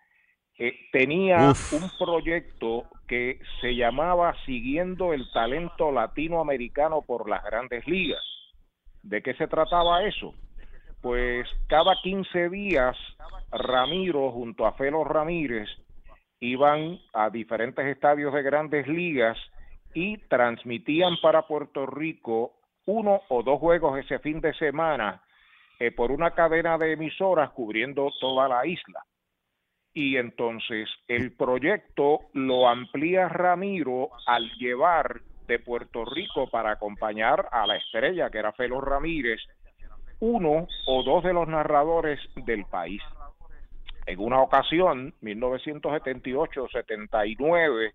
eh, 0.60 0.74
tenía 0.91 1.54
un 1.72 1.89
proyecto 1.98 2.86
que 3.08 3.39
se 3.62 3.76
llamaba 3.76 4.36
Siguiendo 4.46 5.13
el 5.13 5.32
Talento 5.32 5.91
Latinoamericano 5.91 7.02
por 7.02 7.30
las 7.30 7.43
Grandes 7.43 7.88
Ligas. 7.88 8.24
¿De 9.04 9.22
qué 9.22 9.34
se 9.36 9.48
trataba 9.48 10.04
eso? 10.04 10.34
Pues 11.02 11.48
cada 11.67 11.96
15 12.02 12.50
días 12.50 12.98
Ramiro 13.52 14.32
junto 14.32 14.65
a 14.65 14.74
Felo 14.74 15.04
Ramírez 15.04 15.70
iban 16.39 17.00
a 17.13 17.30
diferentes 17.30 17.86
estadios 17.86 18.34
de 18.34 18.43
grandes 18.43 18.88
ligas 18.88 19.38
y 19.93 20.17
transmitían 20.28 21.17
para 21.22 21.48
Puerto 21.48 21.86
Rico 21.86 22.54
uno 22.86 23.22
o 23.30 23.43
dos 23.43 23.60
juegos 23.60 23.98
ese 24.00 24.20
fin 24.20 24.41
de 24.41 24.54
semana 24.56 25.22
eh, 25.79 25.91
por 25.91 26.11
una 26.11 26.31
cadena 26.31 26.77
de 26.77 26.93
emisoras 26.93 27.51
cubriendo 27.51 28.11
toda 28.19 28.47
la 28.47 28.65
isla. 28.65 29.03
Y 29.93 30.17
entonces 30.17 30.89
el 31.07 31.35
proyecto 31.35 32.21
lo 32.33 32.67
amplía 32.67 33.29
Ramiro 33.29 34.09
al 34.25 34.49
llevar 34.57 35.21
de 35.47 35.59
Puerto 35.59 36.03
Rico 36.05 36.49
para 36.49 36.71
acompañar 36.71 37.47
a 37.51 37.65
la 37.65 37.77
estrella, 37.77 38.29
que 38.29 38.39
era 38.39 38.51
Felo 38.53 38.81
Ramírez, 38.81 39.39
uno 40.19 40.67
o 40.87 41.03
dos 41.03 41.23
de 41.23 41.33
los 41.33 41.47
narradores 41.47 42.19
del 42.35 42.65
país. 42.65 43.01
En 44.05 44.19
una 44.19 44.41
ocasión, 44.41 45.13
1978-79, 45.21 47.93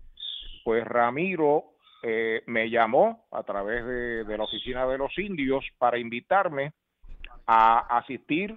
pues 0.63 0.83
Ramiro 0.85 1.65
eh, 2.01 2.41
me 2.47 2.69
llamó 2.69 3.25
a 3.31 3.43
través 3.43 3.85
de, 3.85 4.23
de, 4.23 4.37
la 4.37 4.43
oficina 4.43 4.85
de 4.85 4.97
los 4.97 5.17
indios 5.17 5.65
para 5.77 5.97
invitarme 5.97 6.73
a 7.47 7.79
asistir 7.97 8.55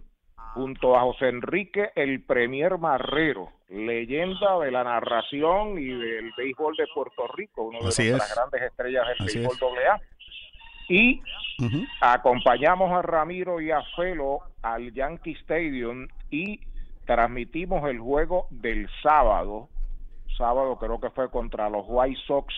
junto 0.54 0.96
a 0.96 1.02
José 1.02 1.28
Enrique 1.28 1.90
el 1.94 2.22
Premier 2.24 2.78
Marrero, 2.78 3.50
leyenda 3.68 4.58
de 4.60 4.70
la 4.70 4.84
narración 4.84 5.78
y 5.78 5.86
del 5.86 6.32
béisbol 6.36 6.74
de 6.76 6.86
Puerto 6.94 7.26
Rico, 7.36 7.64
uno 7.64 7.80
de 7.80 7.88
Así 7.88 8.10
las 8.10 8.28
es. 8.30 8.34
grandes 8.34 8.62
estrellas 8.62 9.06
del 9.08 9.26
Así 9.26 9.38
béisbol 9.38 9.54
es. 9.54 9.60
doble 9.60 9.86
A. 9.88 10.00
Y 10.88 11.20
acompañamos 12.00 12.92
a 12.92 13.02
Ramiro 13.02 13.60
y 13.60 13.70
a 13.70 13.82
Felo 13.96 14.40
al 14.62 14.92
Yankee 14.92 15.32
Stadium 15.42 16.06
y 16.30 16.60
transmitimos 17.06 17.88
el 17.88 17.98
juego 17.98 18.46
del 18.50 18.88
sábado. 19.02 19.68
Sábado 20.38 20.78
creo 20.78 21.00
que 21.00 21.10
fue 21.10 21.30
contra 21.30 21.68
los 21.70 21.84
White 21.86 22.20
Sox. 22.26 22.54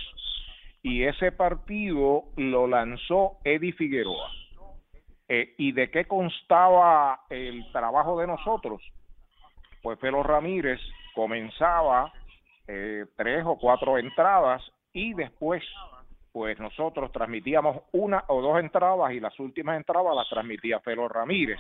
Y 0.82 1.04
ese 1.04 1.32
partido 1.32 2.24
lo 2.36 2.66
lanzó 2.66 3.38
Eddie 3.44 3.72
Figueroa. 3.72 4.30
Eh, 5.28 5.54
¿Y 5.58 5.72
de 5.72 5.90
qué 5.90 6.06
constaba 6.06 7.24
el 7.28 7.70
trabajo 7.72 8.18
de 8.20 8.26
nosotros? 8.26 8.82
Pues 9.82 9.98
Felo 10.00 10.22
Ramírez 10.22 10.80
comenzaba 11.14 12.12
eh, 12.66 13.04
tres 13.16 13.44
o 13.46 13.58
cuatro 13.58 13.98
entradas 13.98 14.62
y 14.92 15.14
después 15.14 15.62
pues 16.32 16.58
nosotros 16.60 17.10
transmitíamos 17.10 17.82
una 17.92 18.22
o 18.28 18.40
dos 18.40 18.60
entradas 18.60 19.12
y 19.12 19.20
las 19.20 19.38
últimas 19.40 19.76
entradas 19.76 20.14
las 20.14 20.28
transmitía 20.28 20.78
Felo 20.80 21.08
Ramírez. 21.08 21.58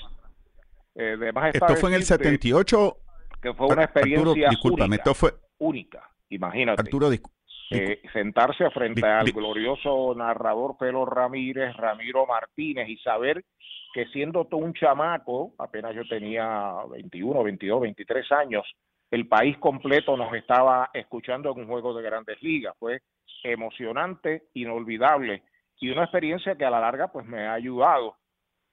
Eh, 0.94 1.16
Esto 1.52 1.76
fue 1.76 1.90
en 1.90 1.94
el 1.94 2.00
decirte 2.00 2.24
78. 2.24 2.96
que 3.42 3.54
fue 3.54 3.66
una 3.66 3.82
Arturo, 3.82 4.00
experiencia 4.00 4.48
discúlpame, 4.50 4.84
única, 4.86 4.96
esto 5.02 5.14
fue 5.14 5.32
única, 5.58 6.10
imagínate. 6.28 6.80
Arturo, 6.82 7.10
discu- 7.10 7.30
Eh, 7.70 8.00
sentarse 8.14 8.70
frente 8.70 9.06
al 9.06 9.30
glorioso 9.30 10.14
narrador 10.14 10.76
Felo 10.78 11.04
Ramírez, 11.04 11.76
Ramiro 11.76 12.26
Martínez, 12.26 12.88
y 12.88 12.96
saber 12.98 13.44
que 13.92 14.06
siendo 14.06 14.46
todo 14.46 14.60
un 14.60 14.72
chamaco, 14.72 15.52
apenas 15.58 15.94
yo 15.94 16.02
tenía 16.08 16.72
21, 16.90 17.42
22, 17.42 17.80
23 17.82 18.32
años, 18.32 18.64
el 19.10 19.26
país 19.26 19.58
completo 19.58 20.16
nos 20.16 20.32
estaba 20.34 20.90
escuchando 20.94 21.52
en 21.52 21.60
un 21.60 21.66
juego 21.66 21.94
de 21.94 22.02
grandes 22.02 22.42
ligas. 22.42 22.74
Fue 22.78 23.00
emocionante, 23.42 24.44
inolvidable 24.54 25.42
y 25.80 25.90
una 25.90 26.04
experiencia 26.04 26.56
que 26.56 26.64
a 26.64 26.70
la 26.70 26.80
larga 26.80 27.08
pues 27.08 27.26
me 27.26 27.46
ha 27.46 27.54
ayudado. 27.54 28.16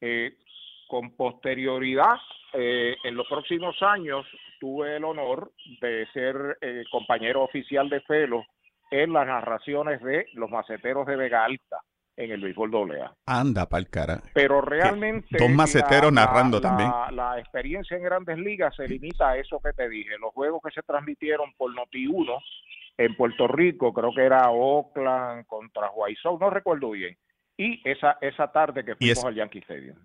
Eh, 0.01 0.37
con 0.87 1.15
posterioridad, 1.15 2.15
eh, 2.53 2.95
en 3.03 3.15
los 3.15 3.27
próximos 3.27 3.81
años 3.81 4.25
tuve 4.59 4.97
el 4.97 5.03
honor 5.03 5.51
de 5.81 6.05
ser 6.13 6.57
eh, 6.61 6.83
compañero 6.91 7.43
oficial 7.43 7.89
de 7.89 8.01
Felo 8.01 8.45
en 8.91 9.13
las 9.13 9.25
narraciones 9.27 10.01
de 10.01 10.27
los 10.33 10.49
maceteros 10.49 11.05
de 11.07 11.15
Vega 11.15 11.43
Alta 11.45 11.79
en 12.17 12.31
el 12.31 12.39
béisbol 12.41 12.71
doble 12.71 13.01
A. 13.01 13.13
anda 13.25 13.65
pa'l 13.67 13.89
cara. 13.89 14.21
Pero 14.33 14.61
realmente 14.61 15.37
dos 15.37 15.49
maceteros 15.49 16.13
la- 16.13 16.25
narrando 16.25 16.59
la- 16.59 16.61
también. 16.69 16.91
La 17.11 17.37
experiencia 17.39 17.97
en 17.97 18.03
grandes 18.03 18.37
ligas 18.37 18.73
se 18.75 18.87
limita 18.87 19.29
a 19.31 19.37
eso 19.37 19.59
que 19.59 19.73
te 19.73 19.89
dije. 19.89 20.17
Los 20.19 20.31
juegos 20.33 20.61
que 20.63 20.71
se 20.71 20.81
transmitieron 20.83 21.51
por 21.57 21.73
Noti1 21.75 22.41
en 22.97 23.15
Puerto 23.17 23.47
Rico, 23.49 23.91
creo 23.93 24.13
que 24.15 24.23
era 24.23 24.49
Oakland 24.49 25.45
contra 25.45 25.89
White 25.91 26.19
Sox, 26.21 26.39
no 26.39 26.49
recuerdo 26.49 26.91
bien. 26.91 27.17
Y 27.57 27.81
esa 27.89 28.17
esa 28.21 28.49
tarde 28.49 28.85
que 28.85 28.95
fuimos 28.95 29.17
es- 29.17 29.25
al 29.25 29.35
Yankee 29.35 29.59
Stadium. 29.59 29.97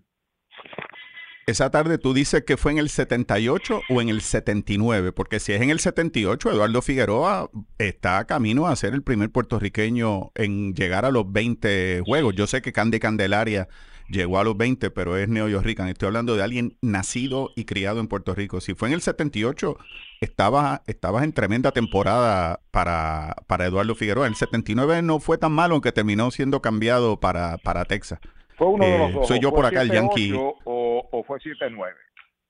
Esa 1.50 1.68
tarde 1.72 1.98
tú 1.98 2.14
dices 2.14 2.44
que 2.44 2.56
fue 2.56 2.70
en 2.70 2.78
el 2.78 2.88
78 2.88 3.80
o 3.88 4.00
en 4.00 4.08
el 4.08 4.20
79, 4.20 5.10
porque 5.10 5.40
si 5.40 5.52
es 5.52 5.60
en 5.60 5.70
el 5.70 5.80
78, 5.80 6.52
Eduardo 6.52 6.80
Figueroa 6.80 7.50
está 7.76 8.24
camino 8.24 8.68
a 8.68 8.76
ser 8.76 8.94
el 8.94 9.02
primer 9.02 9.30
puertorriqueño 9.30 10.30
en 10.36 10.74
llegar 10.74 11.04
a 11.04 11.10
los 11.10 11.30
20 11.32 12.02
juegos. 12.06 12.36
Yo 12.36 12.46
sé 12.46 12.62
que 12.62 12.72
Candy 12.72 13.00
Candelaria 13.00 13.66
llegó 14.08 14.38
a 14.38 14.44
los 14.44 14.56
20, 14.56 14.92
pero 14.92 15.16
es 15.16 15.28
neoyorrican. 15.28 15.88
Estoy 15.88 16.06
hablando 16.06 16.36
de 16.36 16.44
alguien 16.44 16.78
nacido 16.82 17.50
y 17.56 17.64
criado 17.64 17.98
en 17.98 18.06
Puerto 18.06 18.32
Rico. 18.32 18.60
Si 18.60 18.74
fue 18.74 18.86
en 18.86 18.94
el 18.94 19.00
78, 19.00 19.76
estabas 20.20 20.82
estabas 20.86 21.24
en 21.24 21.32
tremenda 21.32 21.72
temporada 21.72 22.60
para, 22.70 23.34
para 23.48 23.66
Eduardo 23.66 23.96
Figueroa. 23.96 24.28
El 24.28 24.36
79 24.36 25.02
no 25.02 25.18
fue 25.18 25.36
tan 25.36 25.50
malo, 25.50 25.74
aunque 25.74 25.90
terminó 25.90 26.30
siendo 26.30 26.62
cambiado 26.62 27.18
para, 27.18 27.58
para 27.58 27.84
Texas. 27.86 28.20
Fue 28.60 28.68
uno 28.68 28.84
de 28.84 28.94
Eh, 28.94 28.98
los 28.98 29.12
dos. 29.14 29.26
soy 29.28 29.38
o 29.38 29.40
yo 29.40 29.50
por 29.52 29.64
acá, 29.64 29.80
el 29.80 29.88
7-8 29.88 29.94
Yankee. 29.94 30.32
O, 30.34 31.08
o 31.10 31.24
fue 31.24 31.38
7-9. 31.40 31.94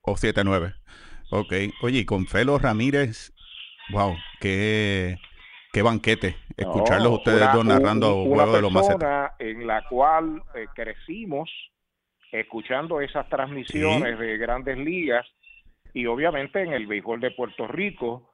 O 0.01 0.15
7-9. 0.17 0.75
Ok. 1.31 1.53
Oye, 1.83 1.99
y 1.99 2.05
con 2.05 2.27
Felo 2.27 2.59
Ramírez, 2.59 3.33
wow, 3.93 4.13
qué, 4.41 5.17
qué 5.71 5.81
banquete. 5.81 6.35
Escucharlos 6.57 7.11
No, 7.11 7.15
ustedes 7.15 7.41
una- 7.43 7.53
dos 7.53 7.65
narrando 7.65 8.15
un- 8.23 8.27
una 8.33 8.35
juegos 8.43 8.55
de 8.55 8.61
los 8.61 8.71
macetas. 8.73 9.31
en 9.39 9.65
la 9.65 9.87
cual 9.87 10.43
eh, 10.53 10.65
crecimos 10.75 11.49
escuchando 12.33 12.99
esas 12.99 13.27
transmisiones 13.29 14.19
de 14.19 14.37
grandes 14.37 14.77
ligas 14.77 15.25
y 15.93 16.05
obviamente 16.07 16.61
en 16.61 16.73
el 16.73 16.87
béisbol 16.87 17.21
de 17.21 17.31
Puerto 17.31 17.67
Rico 17.67 18.30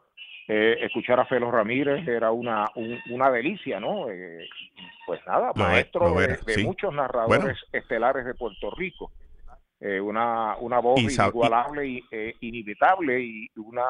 eh, 0.47 0.77
escuchar 0.81 1.19
a 1.19 1.25
Felo 1.25 1.51
Ramírez 1.51 2.07
era 2.07 2.31
una 2.31 2.65
un- 2.75 2.99
una 3.09 3.29
delicia, 3.29 3.79
¿no? 3.79 4.09
Eh, 4.09 4.47
pues 5.05 5.19
nada, 5.27 5.51
maestro 5.55 6.13
de, 6.15 6.23
era, 6.25 6.35
de 6.37 6.53
sí. 6.53 6.63
muchos 6.63 6.93
narradores 6.93 7.39
Bueno. 7.43 7.57
estelares 7.73 8.25
de 8.25 8.33
Puerto 8.33 8.71
Rico. 8.71 9.11
Eh, 9.79 9.99
una, 10.01 10.55
una 10.57 10.79
voz 10.79 10.99
Y 11.01 11.13
inigualable 11.13 11.85
y 11.87 12.03
eh, 12.11 12.35
inimitable 12.41 13.21
y 13.21 13.47
una 13.57 13.83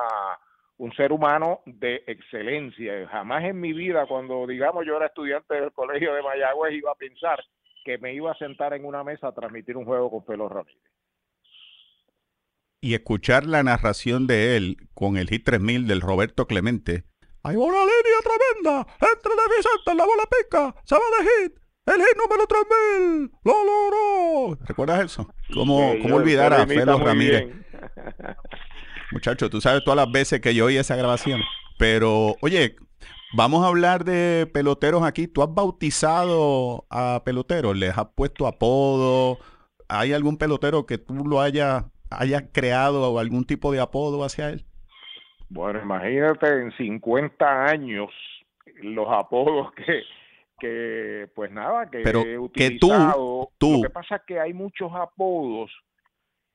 un 0.79 0.93
ser 0.93 1.11
humano 1.11 1.61
de 1.65 2.03
excelencia. 2.05 3.07
Jamás 3.07 3.43
en 3.45 3.59
mi 3.59 3.73
vida, 3.73 4.05
cuando 4.05 4.45
digamos 4.45 4.85
yo 4.85 4.97
era 4.97 5.07
estudiante 5.07 5.55
del 5.55 5.71
colegio 5.71 6.13
de 6.13 6.21
Mayagüez, 6.21 6.73
iba 6.73 6.91
a 6.91 6.95
pensar 6.95 7.43
que 7.83 7.97
me 7.97 8.13
iba 8.13 8.31
a 8.31 8.37
sentar 8.37 8.73
en 8.73 8.85
una 8.85 9.03
mesa 9.03 9.29
a 9.29 9.31
transmitir 9.31 9.75
un 9.77 9.85
juego 9.85 10.11
con 10.11 10.23
Felo 10.25 10.47
Ramírez. 10.49 10.77
Y 12.79 12.93
escuchar 12.93 13.45
la 13.45 13.63
narración 13.63 14.27
de 14.27 14.55
él 14.55 14.77
con 14.93 15.17
el 15.17 15.29
hit 15.29 15.43
3000 15.45 15.87
del 15.87 16.01
Roberto 16.01 16.45
Clemente. 16.47 17.05
Hay 17.43 17.55
una 17.55 17.79
línea 17.79 18.19
tremenda 18.23 18.87
entre 18.99 19.31
de 19.31 19.55
Vicente, 19.55 19.95
la 19.95 20.05
bola 20.05 20.23
pica, 20.25 20.75
se 20.83 20.95
va 20.95 21.01
de 21.19 21.23
hit. 21.23 21.59
El 21.85 22.01
hit 22.01 22.17
número 22.17 22.45
3000 22.45 23.31
lo 23.43 23.53
logró. 23.63 24.59
¿Recuerdas 24.65 25.05
eso? 25.05 25.27
¿Cómo, 25.53 25.93
Sí, 25.93 26.01
cómo 26.01 26.15
olvidar 26.17 26.53
a 26.53 26.67
Felo 26.67 26.99
Ramírez? 26.99 27.47
Muchacho, 29.11 29.49
tú 29.49 29.61
sabes 29.61 29.83
todas 29.83 29.97
las 29.97 30.11
veces 30.11 30.41
que 30.41 30.53
yo 30.53 30.65
oí 30.65 30.77
esa 30.77 30.95
grabación. 30.95 31.41
Pero, 31.79 32.35
oye, 32.41 32.75
vamos 33.35 33.63
a 33.63 33.67
hablar 33.67 34.03
de 34.03 34.49
peloteros 34.53 35.03
aquí. 35.03 35.27
¿Tú 35.27 35.41
has 35.41 35.53
bautizado 35.53 36.85
a 36.89 37.21
peloteros? 37.23 37.77
¿Les 37.77 37.97
has 37.97 38.07
puesto 38.15 38.47
apodo? 38.47 39.39
¿Hay 39.87 40.11
algún 40.11 40.37
pelotero 40.37 40.85
que 40.85 40.97
tú 40.97 41.25
lo 41.25 41.39
hayas 41.39 41.85
hayas 42.09 42.43
creado 42.53 43.17
algún 43.19 43.45
tipo 43.45 43.71
de 43.71 43.79
apodo 43.79 44.23
hacia 44.23 44.49
él? 44.49 44.65
Bueno, 45.49 45.81
imagínate 45.81 46.47
en 46.61 46.71
50 46.73 47.65
años 47.65 48.09
los 48.81 49.07
apodos 49.09 49.71
que, 49.73 50.03
que 50.59 51.29
pues 51.35 51.51
nada, 51.51 51.89
que 51.89 51.99
Pero 51.99 52.21
he 52.21 52.51
que 52.51 52.71
tú- 52.79 53.49
tú- 53.57 53.77
Lo 53.77 53.81
que 53.83 53.89
pasa 53.89 54.17
es 54.17 54.21
que 54.27 54.39
hay 54.39 54.53
muchos 54.53 54.91
apodos 54.93 55.71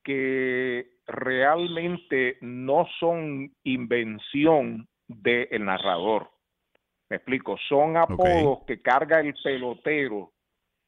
que 0.03 0.85
realmente 1.07 2.37
no 2.41 2.85
son 2.99 3.51
invención 3.63 4.87
del 5.07 5.65
narrador. 5.65 6.29
Me 7.09 7.17
explico, 7.17 7.57
son 7.69 7.97
apodos 7.97 8.59
que 8.67 8.81
carga 8.81 9.19
el 9.19 9.33
pelotero 9.43 10.31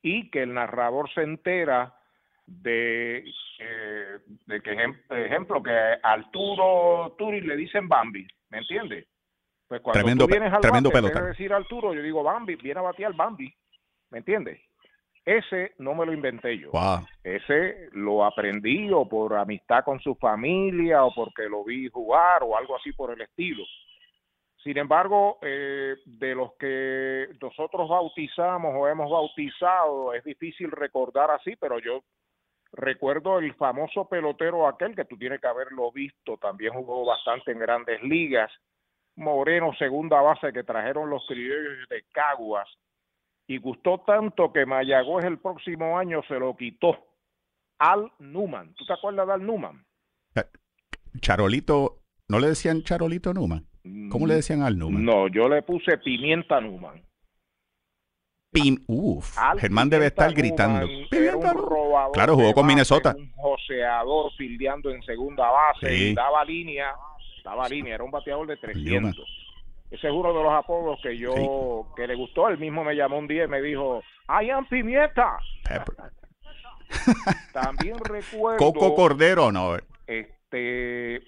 y 0.02 0.30
que 0.30 0.44
el 0.44 0.54
narrador 0.54 1.10
se 1.14 1.22
entera 1.24 1.94
de, 2.46 3.24
eh, 3.60 4.20
de 4.46 4.62
que, 4.62 4.72
ejem- 4.72 5.02
ejemplo, 5.10 5.62
que 5.64 5.72
a 5.72 5.98
Arturo 6.04 7.16
Turi 7.18 7.42
le 7.42 7.56
dicen 7.56 7.88
Bambi, 7.88 8.28
¿me 8.50 8.60
entiendes? 8.60 9.08
Pues 9.68 9.82
cuando 9.82 10.00
Tremendo 10.00 10.26
tú 10.26 10.32
vienes 10.32 10.54
al 10.54 10.62
tremendo 10.62 10.92
bate, 10.92 11.12
de 11.22 11.28
decir 11.30 11.52
Arturo, 11.52 11.94
yo 11.94 12.02
digo 12.02 12.22
Bambi, 12.22 12.56
viene 12.56 12.80
a 12.80 12.84
batear 12.84 13.14
Bambi, 13.14 13.52
¿me 14.12 14.20
entiendes? 14.20 14.60
Ese 15.26 15.74
no 15.80 15.96
me 15.96 16.06
lo 16.06 16.14
inventé 16.14 16.60
yo. 16.60 16.70
Wow. 16.70 17.04
Ese 17.24 17.90
lo 17.94 18.24
aprendí 18.24 18.92
o 18.92 19.10
por 19.10 19.34
amistad 19.34 19.84
con 19.84 20.00
su 20.00 20.14
familia 20.16 21.04
o 21.04 21.12
porque 21.16 21.50
lo 21.50 21.64
vi 21.64 21.90
jugar 21.90 22.44
o 22.44 22.56
algo 22.56 22.76
así 22.76 22.92
por 22.94 23.12
el 23.12 23.22
estilo. 23.22 23.64
Sin 24.64 24.78
embargo, 24.78 25.40
eh, 25.42 25.96
de 26.06 26.36
los 26.36 26.54
que 26.60 27.28
nosotros 27.42 27.90
bautizamos 27.90 28.72
o 28.76 28.88
hemos 28.88 29.10
bautizado, 29.10 30.14
es 30.14 30.24
difícil 30.24 30.70
recordar 30.70 31.32
así, 31.32 31.56
pero 31.56 31.80
yo 31.80 32.04
recuerdo 32.76 33.40
el 33.40 33.54
famoso 33.56 34.08
pelotero 34.08 34.68
aquel 34.68 34.96
que 34.96 35.06
tú 35.06 35.18
tienes 35.18 35.42
que 35.42 35.48
haberlo 35.48 35.92
visto, 35.92 36.38
también 36.38 36.74
jugó 36.74 37.06
bastante 37.06 37.52
en 37.52 37.60
grandes 37.60 38.02
ligas, 38.04 38.52
Moreno, 39.16 39.74
segunda 39.78 40.22
base 40.22 40.52
que 40.52 40.64
trajeron 40.64 41.10
los 41.10 41.26
criollos 41.28 41.88
de 41.90 42.04
Caguas, 42.12 42.68
y 43.48 43.58
gustó 43.58 44.00
tanto 44.06 44.52
que 44.52 44.66
Mayagüez 44.66 45.26
el 45.26 45.40
próximo 45.40 45.98
año 45.98 46.22
se 46.28 46.40
lo 46.40 46.56
quitó. 46.56 46.98
Al 47.78 48.12
Newman. 48.20 48.74
¿Tú 48.76 48.86
te 48.86 48.94
acuerdas 48.94 49.28
de 49.28 49.34
Al 49.34 49.46
Newman? 49.46 49.86
Charolito, 51.22 52.02
¿no 52.28 52.40
le 52.40 52.48
decían 52.48 52.82
Charolito 52.84 53.34
Newman? 53.34 53.66
¿Cómo 54.10 54.26
le 54.26 54.36
decían 54.36 54.64
al 54.64 54.78
Newman? 54.78 55.06
No, 55.06 55.28
yo 55.28 55.48
le 55.48 55.62
puse 55.62 55.98
Pimienta 56.00 56.60
Newman. 56.60 57.05
Pim. 58.56 58.78
Uf, 58.88 59.38
Al 59.38 59.60
Germán 59.60 59.90
debe 59.90 60.08
estar 60.08 60.34
gritando. 60.34 60.88
Robador 61.54 62.12
Claro, 62.14 62.36
jugó 62.36 62.54
con 62.54 62.66
Minnesota. 62.66 63.14
Un 63.18 63.32
joseador 63.36 64.32
fildeando 64.38 64.90
en 64.90 65.02
segunda 65.04 65.50
base 65.52 65.90
Sí. 65.90 66.04
y 66.10 66.14
daba 66.14 66.44
línea, 66.46 66.94
daba 67.44 67.68
línea, 67.68 67.96
era 67.96 68.04
un 68.04 68.12
bateador 68.12 68.48
de 68.48 68.58
300. 68.58 69.16
Ese 69.92 70.08
es 70.08 70.14
uno 70.14 70.34
de 70.34 70.42
los 70.44 70.52
apodos 70.54 71.00
que 71.04 71.18
yo, 71.18 71.86
que 71.96 72.08
le 72.08 72.16
gustó. 72.16 72.50
Él 72.50 72.58
mismo 72.58 72.84
me 72.84 72.96
llamó 72.96 73.18
un 73.20 73.28
día 73.28 73.44
y 73.44 73.48
me 73.48 73.62
dijo, 73.62 74.02
I 74.30 74.50
am 74.50 74.66
Pimienta. 74.68 75.38
Pepper. 75.64 75.96
También 77.54 77.98
recuerdo 78.04 78.58
Coco 78.58 78.96
Cordero, 78.96 79.52
no. 79.52 79.78
este 80.08 81.22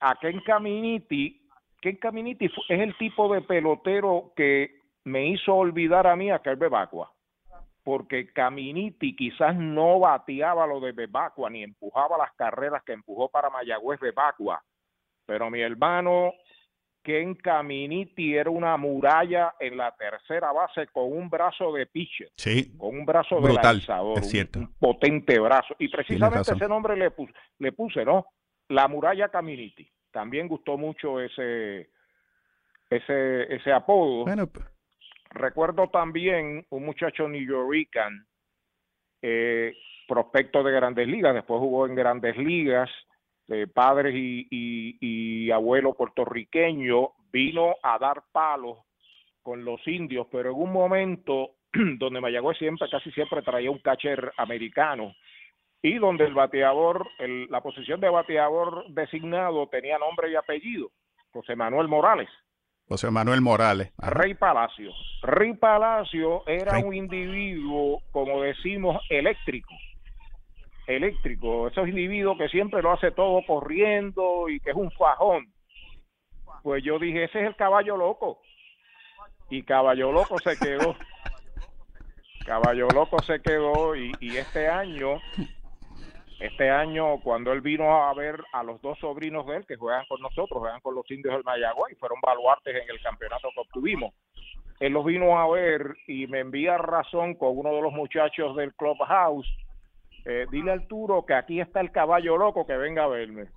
a 0.00 0.14
Ken 0.20 0.40
Caminiti. 0.40 1.40
Ken 1.80 1.96
Caminiti 1.96 2.46
es 2.46 2.80
el 2.80 2.96
tipo 2.98 3.32
de 3.32 3.40
pelotero 3.42 4.32
que 4.36 4.79
me 5.04 5.26
hizo 5.28 5.54
olvidar 5.54 6.06
a 6.06 6.16
mí 6.16 6.30
a 6.30 6.38
Kerr 6.40 6.56
Bebacua. 6.56 7.12
Porque 7.82 8.30
Caminiti 8.32 9.16
quizás 9.16 9.56
no 9.56 9.98
bateaba 10.00 10.66
lo 10.66 10.80
de 10.80 10.92
Bebacua 10.92 11.48
ni 11.48 11.62
empujaba 11.62 12.18
las 12.18 12.32
carreras 12.34 12.82
que 12.84 12.92
empujó 12.92 13.28
para 13.30 13.48
Mayagüez 13.50 13.98
Bebacua. 14.00 14.62
Pero 15.24 15.48
mi 15.50 15.62
hermano 15.62 16.34
Ken 17.02 17.34
Caminiti 17.36 18.34
era 18.36 18.50
una 18.50 18.76
muralla 18.76 19.54
en 19.58 19.78
la 19.78 19.90
tercera 19.96 20.52
base 20.52 20.88
con 20.88 21.10
un 21.10 21.30
brazo 21.30 21.72
de 21.72 21.86
pitcher 21.86 22.28
Sí, 22.36 22.76
con 22.76 22.90
un 22.98 23.06
brazo 23.06 23.36
de 23.36 23.40
Brutal, 23.40 23.76
lanzador, 23.78 24.18
es 24.18 24.34
un- 24.56 24.74
potente 24.78 25.38
brazo. 25.38 25.74
Y 25.78 25.88
precisamente 25.88 26.52
ese 26.52 26.68
nombre 26.68 26.94
le, 26.96 27.10
pus- 27.10 27.32
le 27.58 27.72
puse, 27.72 28.04
¿no? 28.04 28.26
La 28.68 28.86
muralla 28.88 29.30
Caminiti. 29.30 29.90
También 30.12 30.46
gustó 30.48 30.76
mucho 30.76 31.18
ese 31.20 31.88
ese 32.90 33.54
ese 33.54 33.72
apodo. 33.72 34.24
bueno, 34.24 34.46
Recuerdo 35.30 35.88
también 35.88 36.64
un 36.70 36.84
muchacho 36.84 37.28
New 37.28 37.46
Yorican, 37.46 38.26
eh, 39.22 39.74
prospecto 40.08 40.62
de 40.62 40.72
Grandes 40.72 41.06
Ligas, 41.06 41.34
después 41.34 41.60
jugó 41.60 41.86
en 41.86 41.94
Grandes 41.94 42.36
Ligas, 42.36 42.90
de 43.46 43.66
padres 43.66 44.14
y, 44.14 44.46
y, 44.50 44.98
y 45.00 45.50
abuelo 45.50 45.94
puertorriqueño, 45.94 47.10
vino 47.32 47.74
a 47.82 47.98
dar 47.98 48.22
palos 48.32 48.78
con 49.42 49.64
los 49.64 49.86
indios, 49.86 50.26
pero 50.30 50.50
en 50.50 50.56
un 50.56 50.72
momento 50.72 51.56
donde 51.98 52.20
Mayagüez 52.20 52.58
siempre, 52.58 52.88
casi 52.90 53.10
siempre 53.12 53.42
traía 53.42 53.70
un 53.70 53.78
catcher 53.78 54.32
americano 54.36 55.14
y 55.82 55.94
donde 55.98 56.24
el 56.24 56.34
bateador, 56.34 57.08
el- 57.18 57.46
la 57.50 57.60
posición 57.62 58.00
de 58.00 58.08
bateador 58.10 58.84
designado 58.90 59.68
tenía 59.68 59.98
nombre 59.98 60.30
y 60.30 60.36
apellido, 60.36 60.90
José 61.32 61.56
Manuel 61.56 61.88
Morales. 61.88 62.28
José 62.90 63.08
Manuel 63.12 63.40
Morales. 63.40 63.92
Ajá. 63.98 64.10
Rey 64.10 64.34
Palacio. 64.34 64.90
Rey 65.22 65.54
Palacio 65.54 66.44
era 66.48 66.72
Rey. 66.72 66.82
un 66.82 66.92
individuo, 66.92 68.02
como 68.10 68.42
decimos, 68.42 69.00
eléctrico. 69.08 69.72
Eléctrico. 70.88 71.68
Esos 71.68 71.86
individuos 71.86 72.36
que 72.36 72.48
siempre 72.48 72.82
lo 72.82 72.90
hace 72.90 73.12
todo 73.12 73.42
corriendo 73.46 74.48
y 74.48 74.58
que 74.58 74.70
es 74.70 74.76
un 74.76 74.90
fajón. 74.90 75.46
Pues 76.64 76.82
yo 76.82 76.98
dije, 76.98 77.22
ese 77.22 77.42
es 77.42 77.46
el 77.46 77.54
caballo 77.54 77.96
loco. 77.96 78.40
Y 79.50 79.62
caballo 79.62 80.10
loco 80.10 80.36
se 80.40 80.58
quedó. 80.58 80.96
Caballo 82.44 82.88
loco 82.92 83.22
se 83.22 83.40
quedó 83.40 83.94
y, 83.94 84.10
y 84.18 84.36
este 84.38 84.66
año, 84.66 85.20
este 86.40 86.70
año 86.70 87.20
cuando 87.20 87.52
él 87.52 87.60
vino 87.60 88.04
a 88.04 88.14
ver 88.14 88.42
a 88.52 88.62
los 88.62 88.80
dos 88.80 88.98
sobrinos 88.98 89.46
de 89.46 89.58
él 89.58 89.66
que 89.66 89.76
juegan 89.76 90.06
con 90.06 90.20
nosotros, 90.22 90.58
juegan 90.58 90.80
con 90.80 90.94
los 90.94 91.08
indios 91.10 91.34
del 91.34 91.44
Mayagüez 91.44 91.92
y 91.92 91.96
fueron 91.96 92.18
baluartes 92.22 92.74
en 92.74 92.90
el 92.90 93.00
campeonato 93.02 93.48
que 93.54 93.60
obtuvimos. 93.60 94.14
Él 94.80 94.94
los 94.94 95.04
vino 95.04 95.38
a 95.38 95.48
ver 95.50 95.94
y 96.06 96.26
me 96.26 96.40
envía 96.40 96.78
razón 96.78 97.34
con 97.34 97.58
uno 97.58 97.74
de 97.74 97.82
los 97.82 97.92
muchachos 97.92 98.56
del 98.56 98.74
clubhouse. 98.74 99.46
Eh, 100.24 100.46
dile 100.50 100.70
a 100.70 100.74
Arturo 100.74 101.24
que 101.26 101.34
aquí 101.34 101.60
está 101.60 101.80
el 101.80 101.92
caballo 101.92 102.38
loco 102.38 102.66
que 102.66 102.76
venga 102.76 103.04
a 103.04 103.08
verme. 103.08 103.48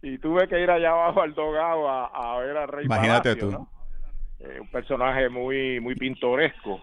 Y 0.00 0.16
tuve 0.18 0.48
que 0.48 0.58
ir 0.58 0.70
allá 0.70 0.90
abajo 0.90 1.20
al 1.20 1.34
dogado 1.34 1.88
a, 1.88 2.06
a 2.06 2.38
ver 2.38 2.56
al 2.56 2.68
Rey 2.68 2.86
Imagínate 2.86 3.36
Palacio, 3.36 3.50
tú. 3.50 3.52
¿no? 3.52 3.68
Eh, 4.40 4.60
un 4.60 4.68
personaje 4.70 5.28
muy 5.28 5.78
muy 5.80 5.94
pintoresco. 5.94 6.80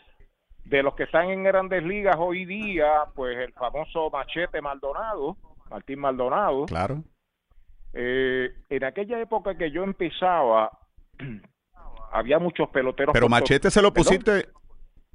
De 0.70 0.84
los 0.84 0.94
que 0.94 1.04
están 1.04 1.32
en 1.32 1.44
grandes 1.44 1.84
ligas 1.84 2.16
hoy 2.20 2.46
día, 2.46 3.06
pues 3.16 3.36
el 3.40 3.52
famoso 3.54 4.12
Machete 4.12 4.62
Maldonado, 4.62 5.36
Martín 5.72 6.00
Maldonado. 6.00 6.68
Claro. 6.68 7.04
Eh, 7.94 8.52
en 8.70 8.84
aquella 8.84 9.20
época 9.20 9.58
que 9.58 9.72
yo 9.72 9.84
empezaba, 9.84 10.70
había 12.12 12.38
muchos 12.38 12.70
peloteros. 12.70 13.14
Pero 13.14 13.28
Machete 13.28 13.72
se 13.72 13.82
lo 13.82 13.92
¿Perdón? 13.92 14.18
pusiste. 14.20 14.50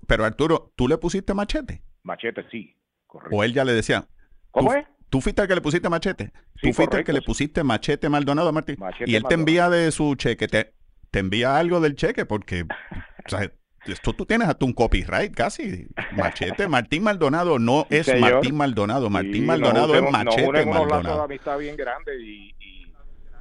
Pero 0.09 0.24
Arturo, 0.24 0.72
¿tú 0.74 0.88
le 0.88 0.98
pusiste 0.98 1.32
machete? 1.34 1.82
Machete, 2.02 2.44
sí, 2.50 2.76
correcto. 3.07 3.36
O 3.36 3.44
él 3.44 3.55
ya 3.55 3.64
le 3.64 3.74
decía. 3.74 4.09
¿Cómo 4.50 4.70
tú, 4.70 4.76
es? 4.76 4.86
¿Tú 5.09 5.20
fuiste 5.20 5.40
el 5.40 5.48
que 5.48 5.55
le 5.55 5.61
pusiste 5.61 5.88
machete? 5.88 6.32
Sí, 6.57 6.68
¿Tú 6.68 6.72
fuiste 6.72 6.96
el 6.96 7.05
que 7.05 7.12
le 7.12 7.22
pusiste 7.22 7.62
machete 7.62 8.09
Maldonado 8.09 8.48
a 8.48 8.52
Martín? 8.52 8.74
Machete 8.80 9.09
y 9.09 9.14
él 9.14 9.22
te 9.22 9.34
envía 9.34 9.70
de 9.70 9.92
su 9.92 10.16
cheque, 10.16 10.48
te, 10.48 10.74
te 11.12 11.20
envía 11.20 11.57
algo 11.57 11.78
del 11.78 11.94
cheque 11.94 12.26
porque, 12.26 12.62
o 12.62 13.28
sea, 13.28 13.48
esto 13.93 14.12
tú 14.12 14.24
tienes 14.26 14.49
hasta 14.49 14.64
un 14.64 14.72
copyright 14.72 15.35
casi. 15.35 15.87
Machete, 16.16 16.66
Martín 16.68 17.03
Maldonado 17.03 17.59
no 17.59 17.87
es 17.91 18.07
Señor. 18.07 18.32
Martín 18.35 18.57
Maldonado, 18.57 19.11
Martín 19.11 19.32
Sí, 19.35 19.41
Maldonado 19.43 19.89
nos 19.89 19.97
es 19.97 20.03
nos 20.03 20.12
Machete 20.12 20.59
de 20.59 20.66
Maldonado. 20.66 21.22
amistad 21.22 21.59
bien 21.59 21.76
grandes 21.76 22.20
y, 22.20 22.55
y- 22.61 22.85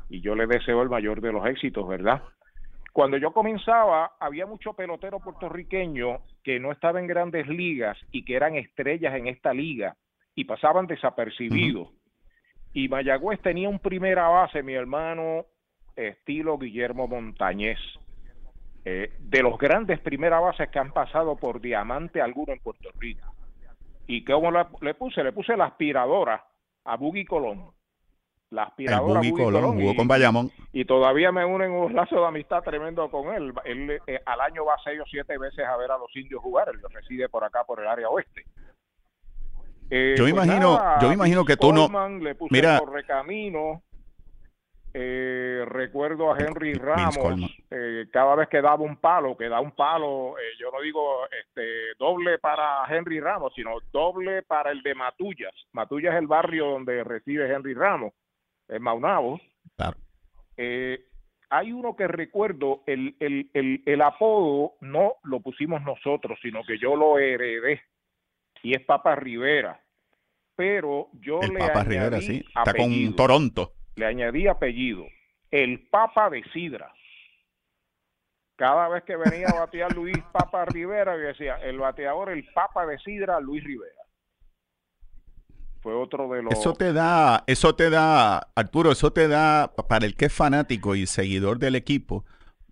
y 0.10 0.22
yo 0.22 0.36
le 0.36 0.46
deseo 0.46 0.84
el 0.84 0.89
mayor 0.89 1.22
de 1.22 1.32
los 1.32 1.44
éxitos, 1.48 1.88
¿verdad? 1.88 2.22
Cuando 2.91 3.18
yo 3.18 3.34
comenzaba, 3.34 4.12
había 4.20 4.46
mucho 4.46 4.74
pelotero 4.74 5.20
puertorriqueño 5.20 6.20
que 6.44 6.60
no 6.60 6.72
estaba 6.72 7.00
en 7.00 7.08
grandes 7.08 7.48
ligas 7.48 7.98
y 8.12 8.24
que 8.24 8.36
eran 8.36 8.56
estrellas 8.56 9.16
en 9.16 9.26
esta 9.28 9.52
liga 9.54 9.96
y 10.36 10.44
pasaban 10.44 10.86
desapercibidos. 10.86 11.88
Y 12.74 12.89
Mayagüez 12.89 13.41
tenía 13.41 13.70
un 13.70 13.80
primera 13.80 14.28
base, 14.28 14.62
mi 14.62 14.74
hermano, 14.76 15.46
estilo 15.96 16.60
Guillermo 16.60 17.08
Montañez. 17.08 17.80
Eh, 18.86 19.14
de 19.20 19.42
los 19.42 19.58
grandes 19.58 20.00
primera 20.02 20.40
bases 20.40 20.70
que 20.70 20.80
han 20.80 20.92
pasado 20.92 21.38
por 21.38 21.62
diamante 21.62 22.22
alguno 22.22 22.52
en 22.54 22.60
Puerto 22.60 22.90
Rico. 23.00 23.34
¿Y 24.08 24.26
cómo 24.26 24.52
la- 24.52 24.70
le 24.82 24.94
puse? 24.94 25.24
Le 25.24 25.32
puse 25.32 25.56
la 25.56 25.66
aspiradora 25.66 26.44
a 26.84 26.98
Buggy 26.98 27.24
Colón. 27.26 27.72
La 28.50 28.64
aspiradora 28.64 29.20
Buggy 29.20 29.32
Buggy 29.32 29.44
Colón 29.44 29.80
jugó 29.80 29.92
y- 29.94 29.96
con 29.96 30.08
Bayamón. 30.08 30.52
y 30.74 30.84
todavía 30.86 31.32
me 31.32 31.46
unen 31.46 31.72
un 31.72 31.94
lazo 31.96 32.20
de 32.20 32.28
amistad 32.28 32.62
tremendo 32.62 33.10
con 33.10 33.34
él. 33.34 33.54
Él 33.64 34.02
eh, 34.06 34.20
al 34.26 34.42
año 34.42 34.66
va 34.66 34.76
seis 34.84 35.00
o 35.00 35.06
siete 35.10 35.38
veces 35.38 35.66
a 35.66 35.78
ver 35.78 35.90
a 35.90 35.98
los 35.98 36.14
indios 36.16 36.42
jugar. 36.42 36.68
Él 36.70 36.80
reside 36.94 37.30
por 37.30 37.44
acá, 37.46 37.64
por 37.64 37.80
el 37.80 37.88
área 37.88 38.10
oeste. 38.10 38.44
Eh, 39.90 40.16
Yo 40.18 40.28
imagino- 40.28 40.80
yo 41.02 41.12
imagino 41.14 41.46
que 41.46 41.56
tú 41.56 41.72
no- 41.72 41.88
Le 42.20 42.36
puse 42.36 42.54
Mira-. 42.54 42.80
Eh, 44.96 45.66
recuerdo 45.66 46.32
a 46.32 46.38
Henry 46.38 46.74
Ramos. 46.74 47.39
Eh, 47.72 48.06
cada 48.12 48.36
vez 48.36 48.48
que 48.48 48.62
daba 48.62 48.84
un 48.84 48.98
palo, 48.98 49.36
que 49.36 49.50
da 49.50 49.60
un 49.60 49.72
palo, 49.72 50.38
eh, 50.38 50.52
yo 50.60 50.70
no 50.72 50.82
digo 50.82 51.26
este 51.28 51.96
doble 51.98 52.38
para 52.38 52.86
Henry 52.88 53.20
Ramos, 53.20 53.54
sino 53.56 53.80
doble 53.91 54.44
para 54.44 54.70
el 54.72 54.84
de 54.84 54.94
Matullas. 54.94 55.54
Matullas 55.72 56.14
es 56.14 56.20
el 56.20 56.28
barrio 56.28 56.68
donde 56.68 57.04
reside 57.04 57.52
Henry 57.52 57.74
Ramos, 57.74 58.14
en 58.68 58.84
Maunabo. 58.84 59.41
Claro. 59.76 59.98
Eh, 60.58 61.06
hay 61.50 61.72
uno 61.72 61.96
que 61.96 62.08
recuerdo, 62.08 62.84
el, 62.86 63.16
el, 63.20 63.50
el, 63.54 63.82
el 63.86 64.02
apodo 64.02 64.74
no 64.82 65.16
lo 65.24 65.39
pusimos 65.39 65.82
nosotros, 65.82 66.38
sino 66.41 66.64
que 66.64 66.78
yo 66.78 66.96
lo 66.96 67.18
heredé, 67.18 67.82
y 68.62 68.76
es 68.76 68.86
Papa 68.86 69.16
Rivera. 69.16 69.80
Pero 70.56 71.10
yo 71.14 71.41
El 71.41 71.54
le 71.54 71.60
Papa 71.60 71.82
añadí 71.82 71.96
Rivera, 71.96 72.22
sí. 72.22 72.46
Está 72.48 72.62
apellido, 72.62 73.10
con 73.10 73.16
Toronto. 73.16 73.72
Le 73.96 74.06
añadí 74.06 74.48
apellido, 74.48 75.06
el 75.52 75.88
Papa 75.89 76.30
de 76.30 76.44
Sidra. 76.52 76.91
Cada 78.56 78.88
vez 78.88 79.04
que 79.04 79.16
venía 79.16 79.50
a 79.50 79.54
batear 79.54 79.91
Luis 79.94 80.16
Papa 80.32 80.66
Rivera, 80.66 81.18
decía, 81.18 81.58
el 81.64 81.80
bateador, 81.80 82.30
el 82.30 82.46
Papa 82.54 82.86
de 82.86 83.00
Sidra, 83.00 83.39
Luis 83.39 83.64
Rivera. 83.64 83.91
Fue 85.82 85.94
otro 85.94 86.30
de 86.30 86.44
los... 86.44 86.54
Eso 86.54 86.74
te 86.74 86.94
da, 86.94 87.44
eso 87.48 87.76
te 87.76 87.89
da, 87.89 88.38
Arturo, 88.56 88.91
eso 88.91 89.12
te 89.12 89.28
da, 89.28 89.74
para 89.89 90.06
el 90.06 90.16
que 90.16 90.26
es 90.26 90.34
fanático 90.34 90.96
y 90.96 91.08
seguidor 91.08 91.60
del 91.60 91.76
equipo, 91.76 92.26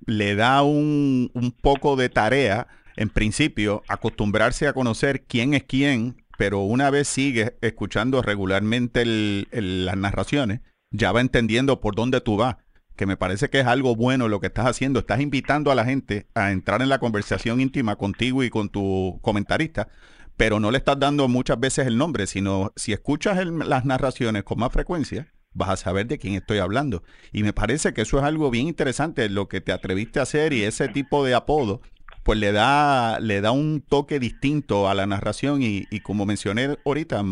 le 0.06 0.36
da 0.36 0.62
un, 0.64 1.30
un 1.34 1.52
poco 1.52 1.96
de 1.96 2.10
tarea, 2.10 2.68
en 2.96 3.10
principio, 3.10 3.84
acostumbrarse 3.90 4.68
a 4.68 4.74
conocer 4.74 5.24
quién 5.24 5.54
es 5.54 5.64
quién, 5.64 6.24
pero 6.38 6.60
una 6.60 6.90
vez 6.90 7.08
sigue 7.08 7.58
escuchando 7.62 8.22
regularmente 8.22 9.02
el- 9.02 9.48
las 9.86 9.98
narraciones, 9.98 10.62
ya 10.92 11.12
va 11.12 11.22
entendiendo 11.22 11.82
por 11.82 11.96
dónde 11.96 12.22
tú 12.22 12.38
vas, 12.38 12.58
que 12.96 13.06
me 13.06 13.18
parece 13.18 13.50
que 13.50 13.62
es 13.62 13.66
algo 13.66 13.96
bueno 13.96 14.28
lo 14.28 14.40
que 14.40 14.48
estás 14.48 14.68
haciendo. 14.68 15.00
Estás 15.00 15.22
invitando 15.22 15.72
a 15.72 15.76
la 15.76 15.86
gente 15.86 16.28
a 16.36 16.52
entrar 16.52 16.82
en 16.82 16.90
la 16.90 17.00
conversación 17.00 17.60
íntima 17.62 17.96
contigo 17.96 18.44
y 18.44 18.50
con 18.50 18.70
tu 18.70 19.20
comentarista, 19.22 19.88
pero 20.38 20.60
no 20.60 20.72
le 20.72 20.78
estás 20.78 21.00
dando 21.00 21.28
muchas 21.28 21.60
veces 21.60 21.88
el 21.88 21.98
nombre, 21.98 22.28
sino 22.28 22.72
si 22.76 22.94
escuchas 22.94 23.44
las 23.46 23.86
narraciones 23.86 24.44
con 24.44 24.60
más 24.60 24.72
frecuencia, 24.72 25.32
vas 25.54 25.70
a 25.70 25.78
saber 25.78 26.08
de 26.08 26.18
quién 26.18 26.36
estoy 26.36 26.60
hablando. 26.60 27.04
Y 27.32 27.44
me 27.44 27.54
parece 27.54 27.94
que 27.94 28.02
eso 28.02 28.20
es 28.20 28.24
algo 28.24 28.52
bien 28.52 28.68
interesante, 28.68 29.30
lo 29.30 29.48
que 29.48 29.62
te 29.62 29.72
atreviste 29.72 30.20
a 30.20 30.24
hacer 30.24 30.54
y 30.54 30.64
ese 30.64 30.88
tipo 30.88 31.26
de 31.26 31.34
apodo 31.34 31.82
pues 32.24 32.38
le 32.38 32.52
da, 32.52 33.20
le 33.20 33.42
da 33.42 33.52
un 33.52 33.82
toque 33.82 34.20
distinto 34.20 34.88
a 34.88 34.94
la 34.94 35.08
narración 35.08 35.64
y, 35.64 35.88
y 35.90 36.02
como 36.02 36.28
mencioné 36.28 36.78
ahorita, 36.86 37.24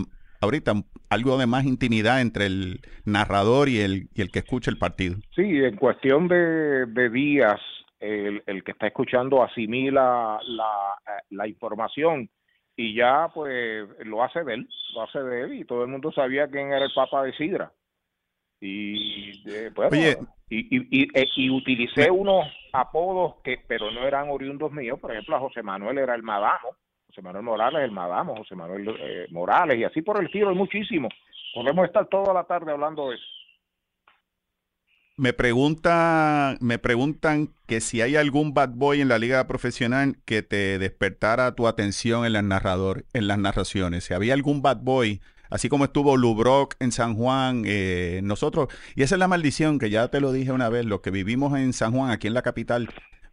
ahorita 0.42 0.74
algo 1.10 1.38
de 1.38 1.48
más 1.48 1.66
intimidad 1.66 2.22
entre 2.22 2.46
el 2.46 2.82
narrador 3.06 3.70
y 3.70 3.80
el, 3.80 4.10
y 4.14 4.22
el 4.22 4.32
que 4.32 4.40
escucha 4.40 4.72
el 4.72 4.78
partido. 4.78 5.16
Sí, 5.36 5.42
en 5.42 5.76
cuestión 5.76 6.28
de, 6.28 6.86
de 6.86 7.10
días, 7.10 7.60
el, 8.00 8.44
el, 8.46 8.64
que 8.64 8.72
está 8.72 8.88
escuchando 8.88 9.44
asimila 9.44 10.40
la, 10.44 11.22
la, 11.30 11.48
información 11.48 12.30
y 12.76 12.96
ya 12.96 13.30
pues 13.34 13.88
lo 14.06 14.24
hace 14.24 14.44
de 14.44 14.54
él, 14.54 14.70
lo 14.94 15.04
hace 15.04 15.20
de 15.20 15.42
él 15.42 15.54
y 15.54 15.66
todo 15.66 15.84
el 15.84 15.90
mundo 15.90 16.12
sabía 16.12 16.48
quién 16.48 16.68
era 16.72 16.86
el 16.86 16.94
Papa 16.96 17.24
de 17.24 17.34
Sidra. 17.34 17.72
Y 18.62 19.50
eh, 19.50 19.72
bueno, 19.74 19.96
y, 20.50 20.58
y, 20.58 20.88
y, 20.92 21.08
eh, 21.18 21.28
y, 21.36 21.50
utilicé 21.50 22.12
unos 22.12 22.46
apodos 22.74 23.36
que 23.44 23.58
pero 23.68 23.90
no 23.92 24.06
eran 24.06 24.30
oriundos 24.30 24.72
míos, 24.72 25.00
por 25.00 25.12
ejemplo 25.12 25.36
a 25.36 25.40
José 25.40 25.64
Manuel 25.64 25.98
era 25.98 26.16
el 26.16 26.24
Madamo, 26.24 26.76
José 27.20 27.22
Manuel 27.22 27.43
Morales 27.43 27.82
el 27.84 27.91
Madamo, 27.91 28.36
José 28.38 28.55
Manuel 28.55 28.95
eh, 28.97 29.28
Morales 29.32 29.78
y 29.78 29.84
así 29.84 30.01
por 30.01 30.20
el 30.20 30.28
estilo, 30.28 30.49
hay 30.49 30.55
muchísimo. 30.55 31.09
Podemos 31.53 31.86
estar 31.86 32.07
toda 32.07 32.34
la 32.34 32.45
tarde 32.45 32.72
hablando 32.72 33.09
de 33.09 33.15
eso. 33.15 33.26
Me 35.17 35.34
pregunta, 35.34 36.55
me 36.61 36.80
preguntan 36.80 37.49
que 37.67 37.82
si 37.82 38.01
hay 38.01 38.15
algún 38.15 38.53
bad 38.53 38.70
boy 38.70 39.01
en 39.01 39.09
la 39.09 39.20
liga 39.20 39.45
profesional 39.47 40.15
que 40.24 40.43
te 40.43 40.80
despertara 40.80 41.55
tu 41.55 41.67
atención 41.67 42.26
en 42.26 42.32
las 42.32 42.43
narrador, 42.45 43.03
en 43.11 43.28
las 43.28 43.38
narraciones. 43.38 44.05
Si 44.05 44.13
había 44.13 44.34
algún 44.34 44.61
bad 44.61 44.78
boy, 44.78 45.20
así 45.49 45.67
como 45.67 45.84
estuvo 45.84 46.15
Lubrock 46.15 46.76
en 46.80 46.93
San 46.93 47.15
Juan, 47.15 47.63
eh, 47.65 48.22
nosotros, 48.24 48.70
y 48.95 49.03
esa 49.03 49.15
es 49.15 49.20
la 49.20 49.28
maldición 49.28 49.78
que 49.78 49.89
ya 49.89 50.07
te 50.07 50.22
lo 50.22 50.32
dije 50.32 50.53
una 50.53 50.70
vez, 50.70 50.86
los 50.86 51.01
que 51.01 51.11
vivimos 51.11 51.57
en 51.59 51.74
San 51.74 51.91
Juan, 51.91 52.11
aquí 52.11 52.28
en 52.28 52.34
la 52.34 52.43
capital, 52.43 52.88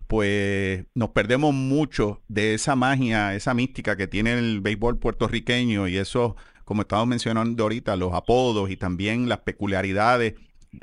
pues 0.07 0.85
nos 0.95 1.11
perdemos 1.11 1.53
mucho 1.55 2.23
de 2.29 2.55
esa 2.55 2.77
magia, 2.77 3.35
esa 3.35 3.55
mística 3.55 3.97
que 3.97 4.07
tiene 4.07 4.35
el 4.35 4.61
béisbol 4.61 4.99
puertorriqueño 4.99 5.89
y 5.89 5.97
eso, 5.97 6.37
como 6.65 6.83
estamos 6.83 7.07
mencionando 7.07 7.65
ahorita, 7.65 7.97
los 7.97 8.15
apodos 8.15 8.71
y 8.71 8.77
también 8.77 9.29
las 9.29 9.39
peculiaridades 9.41 10.35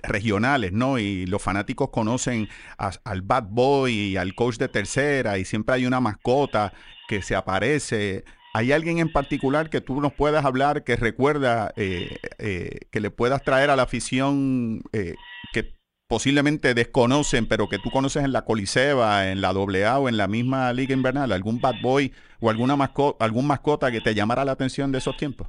regionales, 0.02 0.72
¿no? 0.74 0.98
Y 0.98 1.26
los 1.26 1.42
fanáticos 1.42 1.90
conocen 1.90 2.50
al 2.78 3.22
bad 3.22 3.46
boy 3.50 3.94
y 3.94 4.18
al 4.18 4.36
coach 4.36 4.58
de 4.58 4.68
tercera 4.68 5.38
y 5.38 5.46
siempre 5.46 5.76
hay 5.76 5.86
una 5.86 6.00
mascota 6.00 6.74
que 7.08 7.22
se 7.22 7.36
aparece. 7.36 8.24
¿Hay 8.54 8.72
alguien 8.72 9.00
en 9.00 9.12
particular 9.12 9.70
que 9.70 9.82
tú 9.82 10.00
nos 10.02 10.14
puedas 10.14 10.46
hablar 10.46 10.84
que 10.84 10.96
recuerda, 10.96 11.74
eh, 11.76 12.18
eh, 12.38 12.82
que 12.92 13.00
le 13.00 13.10
puedas 13.10 13.44
traer 13.44 13.70
a 13.70 13.76
la 13.76 13.84
afición 13.84 14.84
eh, 14.94 15.16
que 15.54 15.74
posiblemente 16.08 16.74
desconocen, 16.74 17.48
pero 17.48 17.68
que 17.68 17.80
tú 17.80 17.90
conoces 17.90 18.24
en 18.24 18.32
la 18.32 18.44
Coliseba, 18.46 19.32
en 19.32 19.42
la 19.42 19.50
AA 19.50 20.00
o 20.00 20.10
en 20.10 20.18
la 20.18 20.28
misma 20.28 20.72
Liga 20.74 20.94
Invernal? 20.94 21.32
¿Algún 21.32 21.60
bad 21.60 21.76
boy 21.82 22.12
o 22.40 22.50
alguna 22.50 22.76
mascota, 22.76 23.24
algún 23.24 23.48
mascota 23.48 23.92
que 23.92 24.02
te 24.02 24.14
llamara 24.14 24.46
la 24.46 24.52
atención 24.52 24.92
de 24.92 25.00
esos 25.00 25.18
tiempos? 25.18 25.48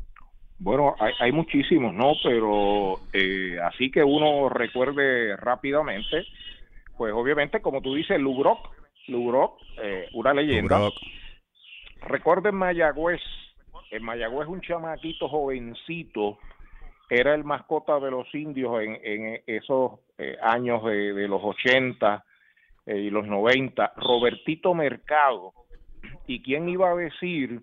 Bueno, 0.59 0.95
hay, 1.01 1.13
hay 1.21 1.33
muchísimos, 1.33 1.93
¿no? 1.93 2.13
Pero 2.23 3.01
eh, 3.13 3.59
así 3.63 3.91
que 3.91 4.05
uno 4.05 4.49
recuerde 4.49 5.37
rápidamente, 5.37 6.25
pues 6.97 7.13
obviamente, 7.13 7.61
como 7.61 7.83
tú 7.83 7.95
dices, 7.95 8.19
Lubrock, 8.21 8.71
Lubrock, 9.09 9.61
eh, 9.83 10.09
una 10.15 10.33
leyenda. 10.33 10.79
Lubrock. 10.79 10.95
Recuerden 12.07 12.55
Mayagüez, 12.55 13.21
en 13.91 14.03
Mayagüez 14.03 14.49
un 14.49 14.61
chamaquito 14.61 15.29
jovencito 15.29 16.39
era 17.09 17.35
el 17.35 17.45
mascota 17.45 18.01
de 18.01 18.11
los 18.11 18.33
indios 18.35 18.83
en, 18.83 18.99
en 19.03 19.43
esos 19.47 20.01
eh, 20.19 20.37
años 20.43 20.85
de, 20.85 21.29
los 21.29 21.43
80 21.43 22.25
eh, 22.87 22.99
y 22.99 23.11
los 23.11 23.27
90, 23.27 23.95
Robertito 23.97 24.75
Mercado. 24.75 25.53
¿Y 26.27 26.43
quién 26.43 26.69
iba 26.69 26.91
a 26.91 26.97
decir 26.97 27.61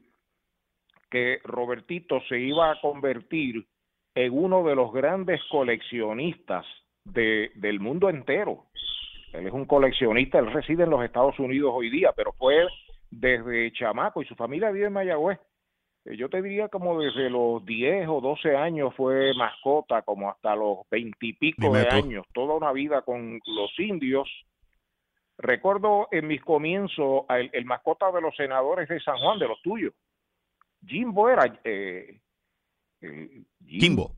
que 1.10 1.40
Robertito 1.44 2.22
se 2.30 2.40
iba 2.40 2.72
a 2.72 2.80
convertir 2.80 3.66
en 4.16 4.34
uno 4.34 4.64
de 4.64 4.76
los 4.76 4.92
grandes 4.92 5.42
coleccionistas 5.50 6.66
de, 7.04 7.52
del 7.56 7.80
mundo 7.80 8.10
entero. 8.10 8.66
Él 9.34 9.48
es 9.48 9.54
un 9.54 9.66
coleccionista, 9.66 10.40
él 10.40 10.52
reside 10.52 10.84
en 10.84 10.90
los 10.90 11.04
Estados 11.04 11.40
Unidos 11.40 11.72
hoy 11.74 11.90
día, 11.90 12.12
pero 12.16 12.34
fue 12.34 12.68
desde 13.10 13.72
chamaco 13.74 14.22
y 14.22 14.26
su 14.26 14.36
familia 14.36 14.72
vive 14.72 14.88
en 14.88 14.94
Mayagüez. 14.94 15.40
Eh, 16.06 16.18
yo 16.18 16.30
te 16.30 16.42
diría 16.42 16.68
como 16.68 17.00
desde 17.00 17.30
los 17.30 17.66
10 17.66 18.08
o 18.08 18.22
12 18.22 18.56
años 18.56 18.94
fue 18.96 19.34
mascota, 19.36 20.02
como 20.02 20.30
hasta 20.30 20.56
los 20.56 20.80
20 20.90 21.18
y 21.22 21.34
pico 21.34 21.74
de 21.74 21.88
años, 21.90 22.26
toda 22.34 22.56
una 22.56 22.72
vida 22.72 23.02
con 23.02 23.40
los 23.46 23.80
indios. 23.80 24.30
Recuerdo 25.38 26.08
en 26.12 26.28
mis 26.28 26.42
comienzos 26.42 27.24
el, 27.30 27.50
el 27.54 27.66
mascota 27.66 28.12
de 28.12 28.22
los 28.22 28.36
senadores 28.36 28.88
de 28.88 29.00
San 29.00 29.18
Juan, 29.18 29.40
de 29.40 29.48
los 29.48 29.62
tuyos, 29.62 29.94
Jimbo 30.86 31.30
era... 31.30 31.46
Eh, 31.64 32.20
eh, 33.02 33.44
Kimbo. 33.80 34.16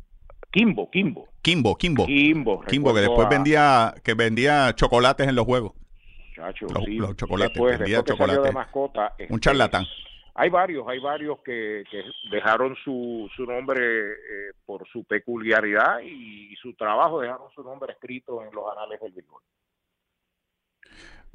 Kimbo, 0.52 0.90
Kimbo. 0.90 1.28
Kimbo, 1.42 1.76
Kimbo. 1.76 2.06
Kimbo, 2.06 2.62
Kimbo 2.62 2.94
que 2.94 3.02
después 3.02 3.26
a... 3.26 3.30
vendía 3.30 3.94
que 4.04 4.14
vendía 4.14 4.74
chocolates 4.76 5.28
en 5.28 5.36
los 5.36 5.46
juegos. 5.46 5.74
Muchacho, 6.30 6.68
los, 6.68 6.86
sí. 6.86 6.96
los 6.96 7.16
chocolates, 7.16 7.54
después, 7.54 7.80
vendía 7.80 7.98
después 7.98 8.18
chocolates. 8.18 8.44
De 8.44 8.52
mascota, 8.52 9.16
Un 9.30 9.40
charlatán. 9.40 9.86
Hay 10.36 10.50
varios, 10.50 10.88
hay 10.88 11.00
varios 11.00 11.40
que, 11.42 11.84
que 11.92 12.04
dejaron 12.32 12.76
su, 12.84 13.30
su 13.36 13.46
nombre 13.46 14.14
eh, 14.14 14.52
por 14.66 14.88
su 14.88 15.04
peculiaridad 15.04 16.00
y, 16.00 16.52
y 16.52 16.56
su 16.56 16.74
trabajo, 16.74 17.22
dejaron 17.22 17.52
su 17.54 17.64
nombre 17.64 17.94
escrito 17.94 18.44
en 18.44 18.54
los 18.54 18.66
anales 18.72 19.00
del 19.00 19.12
béisbol. 19.12 19.42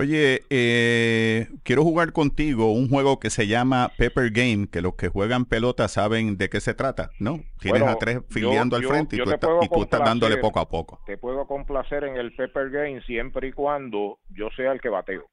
Oye, 0.01 0.43
eh, 0.49 1.49
quiero 1.65 1.83
jugar 1.83 2.13
contigo 2.13 2.73
un 2.73 2.89
juego 2.89 3.19
que 3.19 3.31
se 3.31 3.49
llama 3.49 3.91
Pepper 3.99 4.31
Game, 4.31 4.69
que 4.71 4.81
los 4.81 4.95
que 4.95 5.09
juegan 5.09 5.45
pelota 5.45 5.89
saben 5.89 6.37
de 6.37 6.49
qué 6.49 6.61
se 6.61 6.73
trata, 6.73 7.11
¿no? 7.19 7.41
Tienes 7.59 7.81
bueno, 7.83 7.97
a 7.97 7.99
tres 7.99 8.21
filiando 8.31 8.77
al 8.77 8.85
frente 8.85 9.17
yo, 9.17 9.23
y, 9.23 9.25
tú 9.25 9.31
yo 9.31 9.35
estás, 9.35 9.51
y 9.63 9.69
tú 9.69 9.83
estás 9.83 10.01
dándole 10.05 10.37
poco 10.37 10.61
a 10.61 10.69
poco. 10.69 11.01
Te 11.05 11.19
puedo 11.19 11.49
complacer 11.49 12.05
en 12.05 12.17
el 12.17 12.33
Pepper 12.33 12.71
Game 12.71 13.03
siempre 13.03 13.49
y 13.49 13.53
cuando 13.53 14.21
yo 14.29 14.51
sea 14.57 14.71
el 14.71 14.81
que 14.81 14.89
bateo. 14.89 15.27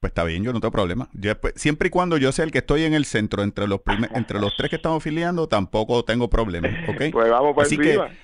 Pues 0.00 0.12
está 0.12 0.22
bien, 0.22 0.44
yo 0.44 0.52
no 0.52 0.60
tengo 0.60 0.70
problema. 0.70 1.08
Yo, 1.12 1.38
pues, 1.40 1.54
siempre 1.56 1.88
y 1.88 1.90
cuando 1.90 2.18
yo 2.18 2.30
sea 2.30 2.44
el 2.44 2.52
que 2.52 2.58
estoy 2.58 2.84
en 2.84 2.94
el 2.94 3.04
centro 3.04 3.42
entre 3.42 3.66
los 3.66 3.80
primer, 3.80 4.10
entre 4.14 4.38
los 4.38 4.54
tres 4.56 4.70
que 4.70 4.76
estamos 4.76 5.02
filiando, 5.02 5.48
tampoco 5.48 6.04
tengo 6.04 6.30
problema, 6.30 6.68
¿ok? 6.88 7.02
Pues 7.10 7.30
vamos 7.30 7.56
para 7.56 7.66
Así 7.66 7.74
encima. 7.74 8.08
que 8.08 8.16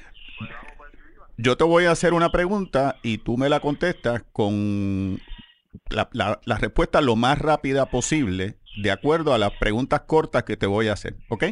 yo 1.36 1.56
te 1.56 1.64
voy 1.64 1.86
a 1.86 1.90
hacer 1.90 2.14
una 2.14 2.30
pregunta 2.30 2.96
y 3.02 3.18
tú 3.18 3.36
me 3.36 3.48
la 3.48 3.58
contestas 3.58 4.22
con 4.32 5.20
la, 5.90 6.08
la, 6.12 6.40
la, 6.44 6.58
respuesta 6.58 7.00
lo 7.00 7.16
más 7.16 7.40
rápida 7.40 7.86
posible, 7.86 8.56
de 8.80 8.92
acuerdo 8.92 9.34
a 9.34 9.38
las 9.38 9.50
preguntas 9.58 10.02
cortas 10.02 10.44
que 10.44 10.56
te 10.56 10.66
voy 10.66 10.86
a 10.86 10.92
hacer, 10.92 11.16
¿ok? 11.28 11.44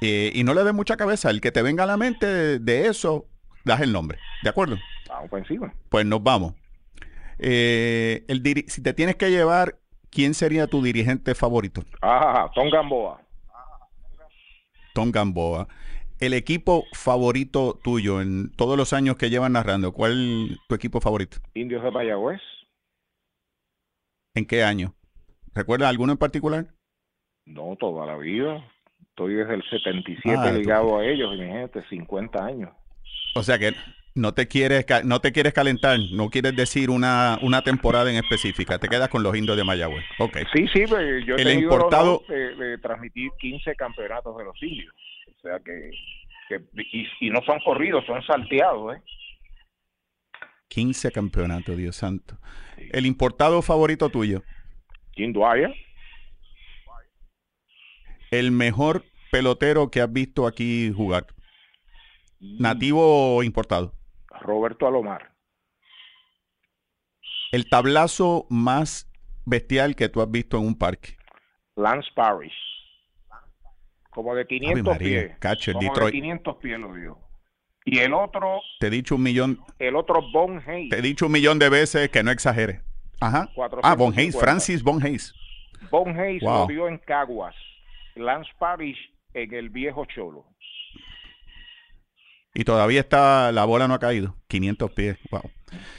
Eh, 0.00 0.32
y 0.34 0.44
no 0.44 0.54
le 0.54 0.64
des 0.64 0.72
mucha 0.72 0.96
cabeza, 0.96 1.28
el 1.28 1.42
que 1.42 1.52
te 1.52 1.60
venga 1.60 1.84
a 1.84 1.86
la 1.86 1.98
mente 1.98 2.24
de, 2.24 2.58
de 2.58 2.86
eso, 2.86 3.26
das 3.66 3.82
el 3.82 3.92
nombre, 3.92 4.18
¿de 4.42 4.48
acuerdo? 4.48 4.78
Vamos 5.10 5.28
por 5.28 5.38
encima. 5.40 5.74
Pues 5.90 6.06
nos 6.06 6.22
vamos. 6.22 6.54
Eh, 7.44 8.24
el 8.28 8.40
si 8.68 8.82
te 8.82 8.94
tienes 8.94 9.16
que 9.16 9.30
llevar, 9.30 9.80
¿quién 10.10 10.32
sería 10.32 10.68
tu 10.68 10.80
dirigente 10.80 11.34
favorito? 11.34 11.82
Ah, 12.00 12.48
Tom 12.54 12.70
Gamboa. 12.70 13.20
Tom 14.94 15.10
Gamboa. 15.10 15.66
El 16.20 16.34
equipo 16.34 16.84
favorito 16.92 17.80
tuyo 17.82 18.20
en 18.20 18.52
todos 18.52 18.76
los 18.76 18.92
años 18.92 19.16
que 19.16 19.28
llevas 19.28 19.50
narrando, 19.50 19.92
¿cuál 19.92 20.52
es 20.52 20.58
tu 20.68 20.76
equipo 20.76 21.00
favorito? 21.00 21.38
Indios 21.54 21.82
de 21.82 21.90
Mayagüez. 21.90 22.40
¿En 24.36 24.46
qué 24.46 24.62
año? 24.62 24.94
¿Recuerdas 25.52 25.88
alguno 25.88 26.12
en 26.12 26.18
particular? 26.18 26.66
No, 27.44 27.74
toda 27.74 28.06
la 28.06 28.16
vida. 28.18 28.64
Estoy 29.08 29.34
desde 29.34 29.54
el 29.54 29.64
77 29.68 30.38
ah, 30.38 30.52
ligado 30.52 30.90
tú... 30.90 30.98
a 30.98 31.04
ellos, 31.04 31.32
mi 31.32 31.44
gente, 31.44 31.82
50 31.88 32.44
años. 32.44 32.70
O 33.34 33.42
sea 33.42 33.58
que 33.58 33.74
no 34.14 34.34
te 34.34 34.46
quieres 34.46 34.84
no 35.04 35.20
te 35.20 35.32
quieres 35.32 35.54
calentar, 35.54 35.98
no 36.12 36.28
quieres 36.28 36.54
decir 36.54 36.90
una, 36.90 37.38
una 37.42 37.62
temporada 37.62 38.10
en 38.10 38.16
específica, 38.16 38.78
te 38.78 38.88
quedas 38.88 39.08
con 39.08 39.22
los 39.22 39.36
indios 39.36 39.56
de 39.56 39.64
Mayagüez. 39.64 40.04
Okay. 40.18 40.44
Sí, 40.54 40.66
sí, 40.72 40.84
pues, 40.86 41.24
yo 41.24 41.36
he 41.36 41.42
el 41.42 41.62
importado 41.62 42.22
de, 42.28 42.54
de, 42.54 42.78
transmitir 42.78 43.30
15 43.38 43.74
campeonatos 43.74 44.36
de 44.36 44.44
los 44.44 44.62
indios. 44.62 44.94
O 45.28 45.40
sea 45.40 45.58
que, 45.60 45.90
que 46.48 46.60
y, 46.92 47.06
y, 47.20 47.30
no 47.30 47.40
son 47.42 47.58
corridos, 47.60 48.04
son 48.06 48.22
salteados, 48.22 48.96
¿eh? 48.96 49.02
15 50.68 51.10
campeonatos, 51.12 51.76
Dios 51.76 51.96
santo. 51.96 52.38
Sí. 52.76 52.88
El 52.92 53.06
importado 53.06 53.60
favorito 53.62 54.08
tuyo. 54.08 54.42
Jim 55.14 55.32
Dwyer. 55.32 55.74
El 58.30 58.50
mejor 58.50 59.04
pelotero 59.30 59.90
que 59.90 60.00
has 60.00 60.10
visto 60.10 60.46
aquí 60.46 60.90
jugar. 60.94 61.26
¿Nativo 62.40 63.36
o 63.36 63.42
importado? 63.42 63.92
Roberto 64.42 64.86
Alomar. 64.86 65.32
El 67.52 67.68
tablazo 67.68 68.46
más 68.48 69.10
bestial 69.44 69.94
que 69.94 70.08
tú 70.08 70.22
has 70.22 70.30
visto 70.30 70.56
en 70.58 70.66
un 70.66 70.78
parque. 70.78 71.16
Lance 71.76 72.08
Parrish. 72.14 72.52
Como 74.10 74.34
de 74.34 74.46
500 74.46 74.84
María, 74.84 74.98
pies. 75.38 75.38
Como 75.72 75.80
Detroit. 75.80 76.14
de 76.14 76.20
500 76.20 76.56
pies 76.56 76.78
lo 76.78 76.94
dio. 76.94 77.18
Y 77.84 77.98
el 77.98 78.12
otro. 78.14 78.60
Te 78.78 78.86
he 78.86 78.90
dicho 78.90 79.16
un 79.16 79.22
millón. 79.22 79.58
El 79.78 79.96
otro 79.96 80.20
Bon 80.32 80.62
Hayes. 80.66 80.90
Te 80.90 80.98
he 80.98 81.02
dicho 81.02 81.26
un 81.26 81.32
millón 81.32 81.58
de 81.58 81.68
veces 81.68 82.10
que 82.10 82.22
no 82.22 82.30
exageres. 82.30 82.80
Ajá. 83.20 83.48
Ah, 83.48 83.52
450. 83.54 83.96
Von 83.96 84.18
Hayes, 84.18 84.38
Francis 84.38 84.82
Von 84.82 85.02
Hayes. 85.02 85.34
Von 85.90 86.18
Hayes 86.18 86.42
Wow. 86.42 86.60
lo 86.60 86.66
dio 86.66 86.88
en 86.88 86.98
Caguas. 86.98 87.54
Lance 88.14 88.50
Parrish 88.58 88.98
en 89.34 89.52
el 89.54 89.70
viejo 89.70 90.04
Cholo. 90.06 90.44
Y 92.54 92.64
todavía 92.64 93.00
está, 93.00 93.50
la 93.52 93.64
bola 93.64 93.88
no 93.88 93.94
ha 93.94 93.98
caído. 93.98 94.36
500 94.48 94.90
pies. 94.92 95.18
Wow. 95.30 95.42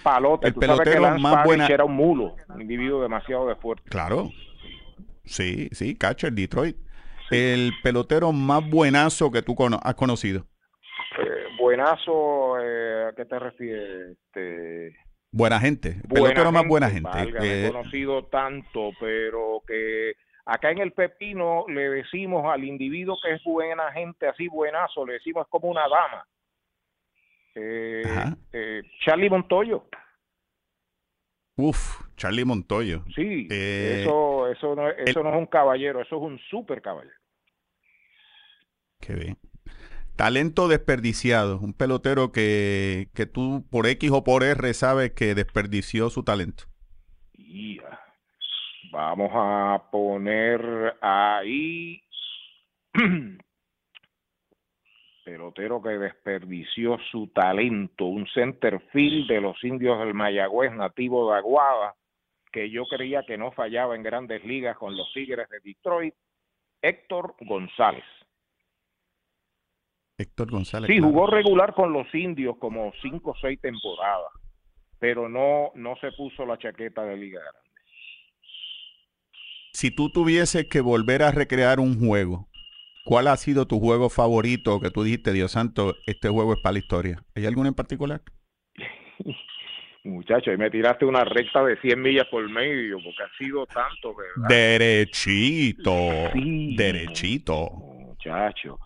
Palote. 0.03 0.47
El 0.47 0.53
Tú 0.53 0.61
sabes 0.61 0.79
que 0.79 0.83
pelotero 0.83 1.01
Lance 1.01 1.21
más 1.21 1.45
buena- 1.45 1.67
era 1.67 1.83
un 1.83 1.95
mulo, 1.95 2.35
un 2.49 2.61
individuo 2.61 3.01
demasiado 3.01 3.47
de 3.47 3.55
fuerte. 3.55 3.89
Claro. 3.89 4.29
Sí, 5.25 5.69
sí, 5.71 5.95
catcher, 5.95 6.31
Detroit. 6.33 6.77
El 7.31 7.71
pelotero 7.81 8.31
más 8.31 8.67
buenazo 8.69 9.31
que 9.31 9.41
tú 9.41 9.55
cono- 9.55 9.79
has 9.81 9.95
conocido. 9.95 10.45
Eh, 11.17 11.45
buenazo, 11.59 12.59
eh, 12.61 13.05
¿a 13.09 13.13
qué 13.15 13.25
te 13.25 13.39
refieres? 13.39 14.11
Este, 14.17 14.95
Buena 15.31 15.59
gente. 15.59 15.97
Buena 16.07 16.25
pelotero 16.25 16.51
más 16.51 16.67
buena 16.67 16.89
gente. 16.89 17.09
Eh, 17.41 17.65
he 17.67 17.71
conocido 17.71 18.25
tanto, 18.25 18.91
pero 18.99 19.63
que 19.65 20.13
acá 20.45 20.69
en 20.69 20.77
el 20.79 20.91
Pepino 20.91 21.65
le 21.67 21.89
decimos 21.89 22.45
al 22.53 22.63
individuo 22.63 23.17
que 23.23 23.33
es 23.33 23.43
buena 23.43 23.91
gente, 23.93 24.27
así 24.27 24.47
buenazo, 24.47 25.05
le 25.07 25.13
decimos 25.13 25.45
es 25.45 25.49
como 25.49 25.69
una 25.69 25.81
dama. 25.87 26.27
Eh, 27.55 28.03
eh, 28.51 28.81
Charlie 29.05 29.29
Montoyo, 29.29 29.85
uf, 31.55 32.01
Charlie 32.15 32.45
Montoyo. 32.45 33.03
sí, 33.15 33.47
Eh, 33.51 34.01
eso, 34.01 34.47
eso, 34.49 34.75
no, 34.75 34.89
eso 34.89 35.23
no 35.23 35.29
es 35.29 35.35
un 35.37 35.45
caballero, 35.45 36.01
eso 36.01 36.15
es 36.17 36.21
un 36.21 36.39
super 36.49 36.81
caballero. 36.81 37.15
Qué 38.99 39.15
bien. 39.15 39.37
Talento 40.15 40.67
desperdiciado. 40.67 41.59
Un 41.59 41.73
pelotero 41.73 42.31
que, 42.31 43.09
que 43.13 43.25
tú 43.25 43.65
por 43.69 43.87
X 43.87 44.11
o 44.11 44.23
por 44.23 44.43
R 44.43 44.73
sabes 44.73 45.11
que 45.11 45.35
desperdició 45.35 46.09
su 46.09 46.23
talento. 46.23 46.65
Vamos 48.91 49.31
a 49.33 49.89
poner 49.91 50.95
ahí 51.01 52.03
pelotero 55.23 55.81
que 55.81 55.97
desperdició 55.97 56.97
su 57.11 57.27
talento, 57.27 58.05
un 58.05 58.27
center 58.27 58.79
field 58.91 59.27
de 59.27 59.41
los 59.41 59.61
indios 59.63 59.99
del 59.99 60.13
Mayagüez, 60.13 60.73
nativo 60.73 61.31
de 61.31 61.37
Aguada, 61.37 61.95
que 62.51 62.69
yo 62.69 62.85
creía 62.85 63.23
que 63.23 63.37
no 63.37 63.51
fallaba 63.51 63.95
en 63.95 64.03
grandes 64.03 64.43
ligas 64.45 64.77
con 64.77 64.95
los 64.95 65.11
Tigres 65.13 65.49
de 65.49 65.59
Detroit, 65.59 66.13
Héctor 66.81 67.35
González. 67.41 68.03
Héctor 70.17 70.51
González. 70.51 70.87
Sí, 70.87 70.99
jugó 70.99 71.27
regular 71.27 71.73
con 71.73 71.91
los 71.91 72.13
indios 72.13 72.57
como 72.57 72.91
cinco 73.01 73.31
o 73.31 73.35
seis 73.41 73.59
temporadas, 73.59 74.31
pero 74.99 75.27
no, 75.27 75.71
no 75.75 75.95
se 75.97 76.11
puso 76.11 76.45
la 76.45 76.57
chaqueta 76.57 77.03
de 77.03 77.17
Liga 77.17 77.41
Grande. 77.41 77.59
Si 79.73 79.89
tú 79.89 80.11
tuvieses 80.11 80.67
que 80.69 80.81
volver 80.81 81.23
a 81.23 81.31
recrear 81.31 81.79
un 81.79 81.99
juego, 81.99 82.47
¿cuál 83.03 83.27
ha 83.27 83.37
sido 83.37 83.67
tu 83.67 83.79
juego 83.79 84.09
favorito 84.09 84.79
que 84.79 84.89
tú 84.89 85.03
dijiste, 85.03 85.33
Dios 85.33 85.51
santo, 85.51 85.95
este 86.05 86.29
juego 86.29 86.53
es 86.53 86.59
para 86.61 86.73
la 86.73 86.79
historia? 86.79 87.23
¿Hay 87.35 87.45
alguno 87.45 87.67
en 87.67 87.75
particular? 87.75 88.21
Muchacho, 90.05 90.51
ahí 90.51 90.57
me 90.57 90.69
tiraste 90.69 91.05
una 91.05 91.23
recta 91.23 91.63
de 91.63 91.77
100 91.77 92.01
millas 92.01 92.27
por 92.27 92.49
medio, 92.49 92.97
porque 92.97 93.23
ha 93.23 93.37
sido 93.37 93.65
tanto, 93.65 94.13
¿verdad? 94.13 94.49
Derechito. 94.49 95.93
Sí. 96.33 96.75
Derechito. 96.75 97.69
Muchacho, 97.69 98.79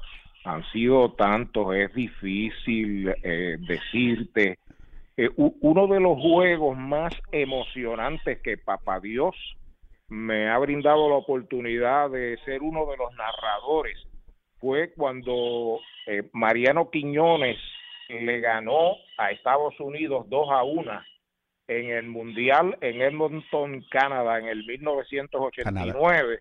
han 0.44 0.64
sido 0.72 1.14
tantos, 1.14 1.76
es 1.76 1.92
difícil 1.94 3.10
eh, 3.24 3.58
decirte. 3.60 4.60
Eh, 5.18 5.30
uno 5.36 5.88
de 5.88 6.00
los 6.00 6.20
juegos 6.22 6.78
más 6.78 7.12
emocionantes 7.32 8.40
que 8.44 8.58
Papá 8.58 9.00
Dios 9.00 9.36
me 10.10 10.50
ha 10.50 10.58
brindado 10.58 11.10
la 11.10 11.16
oportunidad 11.16 12.10
de 12.10 12.38
ser 12.46 12.62
uno 12.62 12.86
de 12.86 12.98
los 12.98 13.14
narradores 13.16 13.98
fue 14.60 14.94
cuando 14.94 15.80
eh, 16.08 16.30
Mariano 16.34 16.90
Quiñones 16.90 17.58
le 18.10 18.40
ganó 18.40 18.96
a 19.18 19.32
Estados 19.32 19.80
Unidos 19.80 20.26
2 20.30 20.50
a 20.52 20.64
1 20.64 21.02
en 21.68 21.90
el 21.92 22.08
Mundial 22.08 22.78
en 22.82 23.02
Edmonton, 23.02 23.84
Canadá, 23.90 24.40
en 24.40 24.48
el 24.48 24.66
1989. 24.66 26.40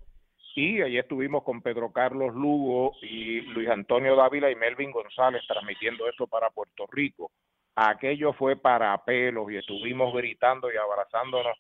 Y 0.55 0.81
allí 0.81 0.97
estuvimos 0.97 1.43
con 1.43 1.61
Pedro 1.61 1.93
Carlos 1.93 2.35
Lugo 2.35 2.93
y 3.03 3.43
Luis 3.43 3.69
Antonio 3.69 4.17
Dávila 4.17 4.51
y 4.51 4.55
Melvin 4.55 4.91
González 4.91 5.43
transmitiendo 5.47 6.09
esto 6.09 6.27
para 6.27 6.49
Puerto 6.49 6.87
Rico. 6.91 7.31
Aquello 7.75 8.33
fue 8.33 8.57
para 8.57 8.97
pelos 9.05 9.51
y 9.51 9.57
estuvimos 9.57 10.15
gritando 10.15 10.73
y 10.73 10.77
abrazándonos 10.77 11.59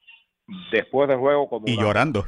después 0.70 1.08
del 1.08 1.18
juego 1.18 1.48
como 1.48 1.66
Y 1.68 1.74
una- 1.74 1.82
llorando. 1.82 2.26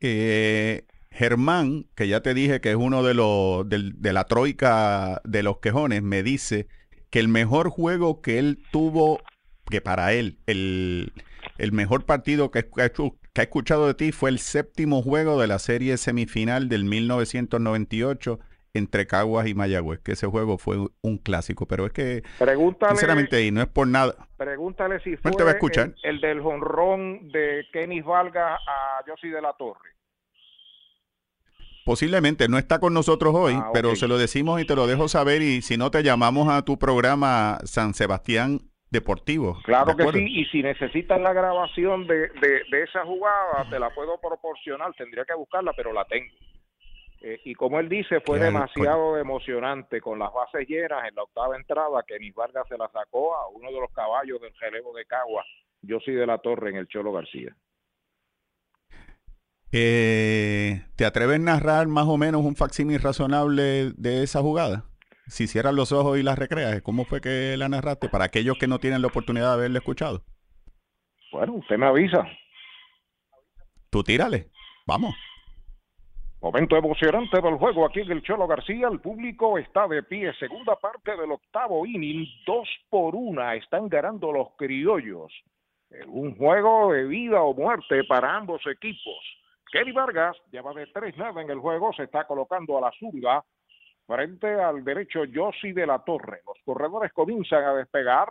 Eh, 0.00 0.84
Germán, 1.10 1.86
que 1.96 2.06
ya 2.08 2.20
te 2.20 2.34
dije 2.34 2.60
que 2.60 2.70
es 2.70 2.76
uno 2.76 3.02
de 3.02 3.14
los 3.14 3.68
del- 3.68 4.00
de 4.00 4.12
la 4.12 4.24
troika 4.24 5.20
de 5.24 5.42
los 5.42 5.58
quejones, 5.58 6.02
me 6.02 6.22
dice 6.22 6.68
que 7.10 7.18
el 7.18 7.28
mejor 7.28 7.70
juego 7.70 8.20
que 8.20 8.38
él 8.38 8.62
tuvo, 8.70 9.20
que 9.68 9.80
para 9.80 10.12
él, 10.12 10.38
el, 10.46 11.12
el 11.58 11.72
mejor 11.72 12.04
partido 12.04 12.50
que, 12.50 12.68
que 12.68 12.82
ha 12.82 13.42
escuchado 13.42 13.86
de 13.88 13.94
ti 13.94 14.12
fue 14.12 14.30
el 14.30 14.38
séptimo 14.38 15.02
juego 15.02 15.40
de 15.40 15.48
la 15.48 15.58
serie 15.58 15.96
semifinal 15.96 16.68
del 16.68 16.84
1998 16.84 18.38
entre 18.74 19.06
Caguas 19.06 19.46
y 19.46 19.54
Mayagüez, 19.54 20.00
que 20.00 20.12
ese 20.12 20.26
juego 20.26 20.58
fue 20.58 20.76
un 21.00 21.18
clásico, 21.18 21.66
pero 21.66 21.86
es 21.86 21.92
que, 21.92 22.22
Pregúntale, 22.38 22.90
sinceramente, 22.92 23.44
y 23.44 23.50
no 23.50 23.60
es 23.60 23.68
por 23.68 23.86
nada, 23.86 24.14
pregúntale 24.36 25.00
si 25.00 25.16
fue 25.16 25.30
Él 25.30 25.36
te 25.36 25.44
va 25.44 25.50
a 25.50 25.54
escuchar. 25.54 25.94
El, 26.02 26.16
el 26.16 26.20
del 26.20 26.40
jonrón 26.42 27.28
de 27.30 27.64
Kenny 27.72 28.00
Valga 28.00 28.54
a 28.54 29.02
Josie 29.06 29.30
de 29.30 29.42
la 29.42 29.52
Torre. 29.54 29.90
Posiblemente 31.84 32.48
no 32.48 32.58
está 32.58 32.80
con 32.80 32.92
nosotros 32.92 33.34
hoy, 33.34 33.54
Ah, 33.56 33.70
pero 33.72 33.96
se 33.96 34.08
lo 34.08 34.18
decimos 34.18 34.60
y 34.60 34.66
te 34.66 34.76
lo 34.76 34.86
dejo 34.86 35.08
saber 35.08 35.40
y 35.40 35.62
si 35.62 35.78
no 35.78 35.90
te 35.90 36.02
llamamos 36.02 36.48
a 36.48 36.62
tu 36.62 36.78
programa 36.78 37.58
San 37.64 37.94
Sebastián 37.94 38.60
Deportivo. 38.90 39.58
Claro 39.64 39.94
¿de 39.94 40.04
que 40.04 40.18
sí, 40.18 40.26
y 40.26 40.44
si 40.46 40.62
necesitas 40.62 41.18
la 41.18 41.32
grabación 41.32 42.06
de, 42.06 42.28
de, 42.28 42.62
de 42.70 42.82
esa 42.82 43.04
jugada, 43.04 43.66
te 43.70 43.78
la 43.78 43.88
puedo 43.94 44.20
proporcionar, 44.20 44.92
tendría 44.94 45.24
que 45.24 45.34
buscarla, 45.34 45.72
pero 45.74 45.92
la 45.94 46.04
tengo. 46.04 46.34
Eh, 47.20 47.40
y 47.44 47.54
como 47.54 47.80
él 47.80 47.88
dice, 47.88 48.20
fue 48.20 48.38
demasiado 48.38 49.18
emocionante 49.18 50.00
con 50.00 50.18
las 50.18 50.32
bases 50.32 50.68
llenas 50.68 51.08
en 51.08 51.16
la 51.16 51.24
octava 51.24 51.56
entrada, 51.56 52.04
que 52.06 52.18
Nis 52.18 52.34
Vargas 52.34 52.66
se 52.68 52.78
la 52.78 52.88
sacó 52.90 53.34
a 53.36 53.48
uno 53.48 53.70
de 53.72 53.80
los 53.80 53.90
caballos 53.92 54.40
del 54.40 54.52
relevo 54.60 54.94
de 54.94 55.04
Cagua, 55.04 55.44
yo 55.82 55.98
soy 56.00 56.14
de 56.14 56.26
la 56.26 56.38
Torre 56.38 56.70
en 56.70 56.76
el 56.76 56.86
Cholo 56.86 57.12
García. 57.12 57.56
Eh, 59.72 60.82
¿Te 60.96 61.04
atreves 61.04 61.36
a 61.36 61.42
narrar 61.42 61.88
más 61.88 62.06
o 62.06 62.16
menos 62.16 62.44
un 62.44 62.56
facsímil 62.56 63.00
razonable 63.00 63.92
de 63.96 64.22
esa 64.22 64.40
jugada? 64.40 64.84
Si 65.26 65.46
cierras 65.46 65.74
los 65.74 65.92
ojos 65.92 66.18
y 66.18 66.22
la 66.22 66.36
recreas, 66.36 66.80
¿cómo 66.82 67.04
fue 67.04 67.20
que 67.20 67.56
la 67.58 67.68
narraste? 67.68 68.08
Para 68.08 68.24
aquellos 68.24 68.56
que 68.58 68.66
no 68.66 68.78
tienen 68.78 69.02
la 69.02 69.08
oportunidad 69.08 69.48
de 69.48 69.54
haberla 69.54 69.78
escuchado. 69.78 70.22
Bueno, 71.32 71.54
usted 71.54 71.76
me 71.76 71.86
avisa. 71.86 72.26
Tú 73.90 74.02
tírale, 74.02 74.50
vamos. 74.86 75.14
Momento 76.40 76.76
emocionante 76.76 77.40
del 77.40 77.56
juego 77.56 77.84
aquí 77.84 78.00
en 78.00 78.12
el 78.12 78.22
Cholo 78.22 78.46
García. 78.46 78.86
El 78.86 79.00
público 79.00 79.58
está 79.58 79.88
de 79.88 80.04
pie. 80.04 80.32
Segunda 80.34 80.76
parte 80.76 81.16
del 81.16 81.32
octavo 81.32 81.84
inning. 81.84 82.28
Dos 82.46 82.68
por 82.88 83.16
una. 83.16 83.56
Están 83.56 83.88
ganando 83.88 84.30
los 84.30 84.50
criollos. 84.56 85.32
En 85.90 86.08
un 86.08 86.36
juego 86.36 86.92
de 86.92 87.06
vida 87.06 87.42
o 87.42 87.54
muerte 87.54 88.04
para 88.04 88.36
ambos 88.36 88.64
equipos. 88.68 89.18
Kenny 89.72 89.90
Vargas 89.90 90.36
lleva 90.52 90.72
de 90.74 90.86
3-9 90.86 91.42
en 91.42 91.50
el 91.50 91.58
juego. 91.58 91.92
Se 91.92 92.04
está 92.04 92.24
colocando 92.24 92.78
a 92.78 92.82
la 92.82 92.92
zurda 92.92 93.44
frente 94.06 94.46
al 94.46 94.84
derecho 94.84 95.24
Yossi 95.24 95.72
de 95.72 95.88
la 95.88 96.04
Torre. 96.04 96.42
Los 96.46 96.58
corredores 96.64 97.12
comienzan 97.12 97.64
a 97.64 97.74
despegar. 97.74 98.28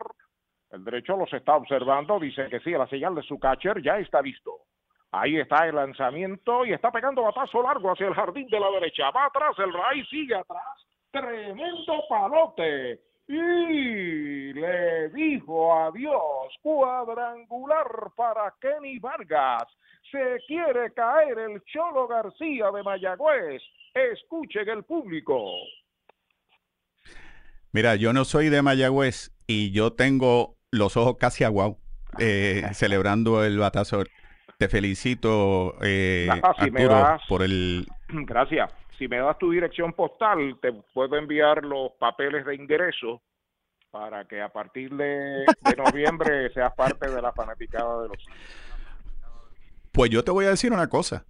El 0.72 0.86
derecho 0.86 1.18
los 1.18 1.32
está 1.34 1.58
observando. 1.58 2.22
Dice 2.22 2.48
que 2.48 2.62
sí, 2.62 2.72
la 2.72 2.88
señal 2.88 3.16
de 3.16 3.24
su 3.24 3.38
catcher 3.38 3.82
ya 3.84 4.00
está 4.00 4.22
visto. 4.22 4.62
Ahí 5.12 5.38
está 5.38 5.68
el 5.68 5.76
lanzamiento 5.76 6.66
y 6.66 6.74
está 6.74 6.92
pegando 6.92 7.24
batazo 7.24 7.62
largo 7.62 7.92
hacia 7.92 8.08
el 8.08 8.14
jardín 8.14 8.48
de 8.48 8.60
la 8.60 8.70
derecha. 8.72 9.10
Va 9.12 9.26
atrás, 9.26 9.56
el 9.60 9.74
raíz 9.74 10.08
sigue 10.10 10.36
atrás. 10.36 10.86
Tremendo 11.12 12.04
palote. 12.10 13.02
Y 13.28 14.54
le 14.54 15.10
dijo 15.10 15.74
adiós. 15.74 16.54
Cuadrangular 16.62 18.12
para 18.16 18.54
Kenny 18.60 19.00
Vargas. 19.00 19.66
Se 20.12 20.38
quiere 20.48 20.94
caer 20.94 21.38
el 21.40 21.64
Cholo 21.66 22.08
García 22.08 22.72
de 22.72 22.84
Mayagüez. 22.84 23.62
Escuchen 23.94 24.70
el 24.70 24.84
público. 24.84 25.42
Mira, 27.72 27.96
yo 27.96 28.14
no 28.14 28.26
soy 28.26 28.50
de 28.50 28.62
Mayagüez 28.62 29.32
y 29.46 29.72
yo 29.72 29.94
tengo 29.94 30.58
los 30.72 30.98
ojos 30.98 31.18
casi 31.18 31.44
aguados 31.44 31.78
eh, 32.20 32.64
celebrando 32.74 33.44
el 33.44 33.58
batazo. 33.58 34.04
Te 34.58 34.68
felicito, 34.70 35.76
eh, 35.84 36.28
Ah, 36.32 36.54
si 36.58 36.64
Arturo, 36.66 36.90
das- 36.90 37.22
por 37.28 37.44
el... 37.44 37.88
Gracias. 38.10 38.72
Si 38.98 39.08
me 39.08 39.18
das 39.20 39.38
tu 39.38 39.52
dirección 39.52 39.94
postal, 39.94 40.58
te 40.60 40.74
puedo 40.94 41.16
enviar 41.18 41.64
los 41.64 41.92
papeles 42.00 42.44
de 42.46 42.56
ingreso 42.56 43.22
para 43.92 44.28
que 44.28 44.42
a 44.42 44.50
partir 44.50 44.92
de, 44.96 45.46
de 45.46 45.76
noviembre 45.78 46.52
seas 46.54 46.74
parte 46.76 47.10
de 47.10 47.22
la 47.22 47.32
fanaticada 47.32 48.02
de 48.02 48.08
los 48.10 48.18
Pues 49.92 50.10
yo 50.10 50.24
te 50.24 50.32
voy 50.32 50.46
a 50.46 50.50
decir 50.50 50.74
una 50.74 50.88
cosa. 50.88 51.26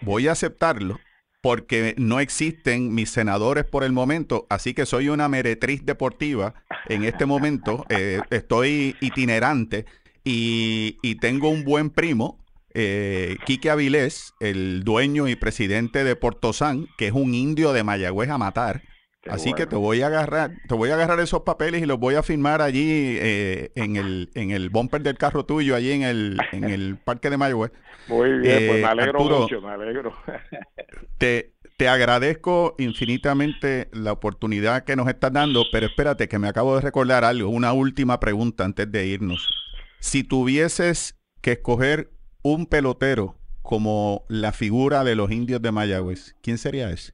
Voy 0.00 0.28
a 0.28 0.32
aceptarlo 0.32 0.98
porque 1.42 1.94
no 1.98 2.20
existen 2.20 2.94
mis 2.94 3.10
senadores 3.10 3.64
por 3.64 3.84
el 3.84 3.92
momento, 3.92 4.46
así 4.50 4.72
que 4.74 4.86
soy 4.86 5.08
una 5.10 5.28
meretriz 5.28 5.84
deportiva 5.84 6.54
en 6.86 7.04
este 7.04 7.26
momento. 7.26 7.84
Eh, 7.90 8.20
estoy 8.30 8.96
itinerante 9.00 9.84
y, 10.24 10.98
y 11.02 11.14
tengo 11.16 11.50
un 11.50 11.64
buen 11.64 11.90
primo 11.90 12.38
eh, 12.74 13.36
Quique 13.46 13.70
Avilés, 13.70 14.34
el 14.40 14.84
dueño 14.84 15.28
y 15.28 15.36
presidente 15.36 16.04
de 16.04 16.16
Portosán, 16.16 16.86
que 16.98 17.08
es 17.08 17.12
un 17.12 17.34
indio 17.34 17.72
de 17.72 17.84
Mayagüez 17.84 18.30
a 18.30 18.38
matar. 18.38 18.82
Qué 19.22 19.30
Así 19.30 19.52
que 19.52 19.66
te 19.66 19.76
voy 19.76 20.00
a 20.00 20.06
agarrar, 20.06 20.52
te 20.66 20.74
voy 20.74 20.90
a 20.90 20.94
agarrar 20.94 21.20
esos 21.20 21.42
papeles 21.42 21.82
y 21.82 21.86
los 21.86 21.98
voy 21.98 22.14
a 22.14 22.22
firmar 22.22 22.62
allí 22.62 23.18
eh, 23.20 23.70
en 23.74 23.96
el 23.96 24.30
en 24.34 24.50
el 24.50 24.70
bumper 24.70 25.02
del 25.02 25.18
carro 25.18 25.44
tuyo, 25.44 25.76
allí 25.76 25.90
en 25.92 26.02
el 26.02 26.48
en 26.52 26.70
el 26.70 26.98
parque 26.98 27.28
de 27.28 27.36
Mayagüez. 27.36 27.72
Muy 28.06 28.38
bien, 28.38 28.64
pues 28.64 28.78
Eh, 28.78 28.80
me 28.80 28.88
alegro 28.88 29.20
Arturo. 29.20 29.40
mucho, 29.42 29.60
me 29.60 29.70
alegro. 29.70 30.14
Te, 31.18 31.54
te 31.76 31.88
agradezco 31.88 32.74
infinitamente 32.78 33.88
la 33.92 34.12
oportunidad 34.12 34.84
que 34.84 34.96
nos 34.96 35.08
estás 35.08 35.32
dando, 35.32 35.70
pero 35.70 35.86
espérate 35.86 36.28
que 36.28 36.38
me 36.38 36.48
acabo 36.48 36.74
de 36.76 36.82
recordar 36.82 37.24
algo, 37.24 37.48
una 37.50 37.72
última 37.72 38.20
pregunta 38.20 38.64
antes 38.64 38.90
de 38.90 39.06
irnos. 39.06 39.50
Si 39.98 40.24
tuvieses 40.24 41.20
que 41.42 41.52
escoger 41.52 42.10
un 42.42 42.66
pelotero 42.66 43.34
como 43.62 44.24
la 44.28 44.52
figura 44.52 45.04
de 45.04 45.14
los 45.14 45.30
indios 45.30 45.60
de 45.62 45.72
Mayagüez, 45.72 46.34
¿quién 46.42 46.58
sería 46.58 46.90
ese? 46.90 47.12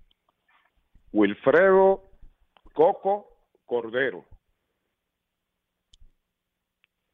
Wilfredo 1.12 2.02
Coco 2.72 3.26
Cordero. 3.64 4.24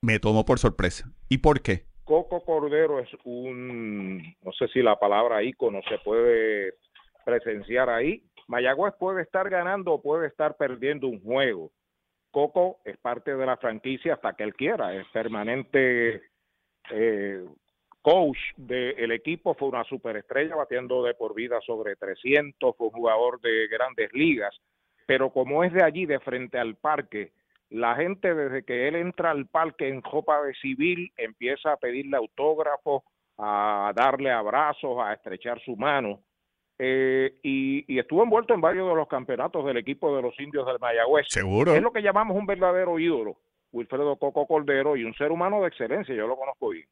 Me 0.02 0.18
tomó 0.18 0.44
por 0.44 0.58
sorpresa. 0.58 1.10
¿Y 1.28 1.38
por 1.38 1.62
qué? 1.62 1.86
Coco 2.04 2.44
Cordero 2.44 2.98
es 2.98 3.08
un, 3.24 4.18
no 4.42 4.52
sé 4.52 4.66
si 4.68 4.82
la 4.82 4.98
palabra 4.98 5.42
ícono 5.42 5.80
se 5.88 5.98
puede 5.98 6.74
presenciar 7.24 7.88
ahí. 7.88 8.24
Mayagüez 8.48 8.94
puede 8.98 9.22
estar 9.22 9.48
ganando 9.48 9.92
o 9.92 10.02
puede 10.02 10.26
estar 10.26 10.56
perdiendo 10.56 11.06
un 11.06 11.22
juego. 11.22 11.70
Coco 12.32 12.80
es 12.84 12.96
parte 12.98 13.36
de 13.36 13.46
la 13.46 13.56
franquicia 13.56 14.14
hasta 14.14 14.34
que 14.34 14.42
él 14.42 14.54
quiera, 14.54 14.94
es 14.94 15.06
permanente 15.12 16.22
eh, 16.90 17.44
coach 18.02 18.38
del 18.56 19.12
equipo, 19.12 19.54
fue 19.54 19.68
una 19.68 19.84
superestrella 19.84 20.56
batiendo 20.56 21.02
de 21.02 21.14
por 21.14 21.34
vida 21.34 21.60
sobre 21.64 21.96
300, 21.96 22.76
fue 22.76 22.88
un 22.88 22.92
jugador 22.92 23.40
de 23.40 23.68
grandes 23.68 24.12
ligas, 24.12 24.54
pero 25.06 25.30
como 25.30 25.64
es 25.64 25.72
de 25.72 25.84
allí, 25.84 26.04
de 26.04 26.20
frente 26.20 26.58
al 26.58 26.76
parque, 26.76 27.32
la 27.70 27.94
gente 27.96 28.34
desde 28.34 28.64
que 28.64 28.86
él 28.86 28.96
entra 28.96 29.30
al 29.30 29.46
parque 29.46 29.88
en 29.88 30.02
copa 30.02 30.42
de 30.42 30.54
civil 30.54 31.10
empieza 31.16 31.72
a 31.72 31.76
pedirle 31.78 32.18
autógrafos, 32.18 33.02
a 33.38 33.92
darle 33.96 34.30
abrazos, 34.30 34.98
a 35.00 35.14
estrechar 35.14 35.58
su 35.60 35.76
mano. 35.76 36.20
Eh, 36.78 37.38
y, 37.42 37.84
y 37.92 37.98
estuvo 37.98 38.22
envuelto 38.22 38.52
en 38.52 38.60
varios 38.60 38.88
de 38.88 38.94
los 38.94 39.08
campeonatos 39.08 39.64
del 39.64 39.76
equipo 39.78 40.14
de 40.14 40.22
los 40.22 40.38
indios 40.38 40.66
del 40.66 40.78
Mayagüez. 40.80 41.26
Seguro. 41.28 41.74
Es 41.74 41.82
lo 41.82 41.92
que 41.92 42.02
llamamos 42.02 42.36
un 42.36 42.44
verdadero 42.44 42.98
ídolo, 42.98 43.36
Wilfredo 43.72 44.16
Coco 44.16 44.46
Cordero, 44.46 44.96
y 44.96 45.04
un 45.04 45.14
ser 45.14 45.30
humano 45.30 45.62
de 45.62 45.68
excelencia, 45.68 46.14
yo 46.14 46.26
lo 46.26 46.36
conozco 46.36 46.70
bien. 46.70 46.86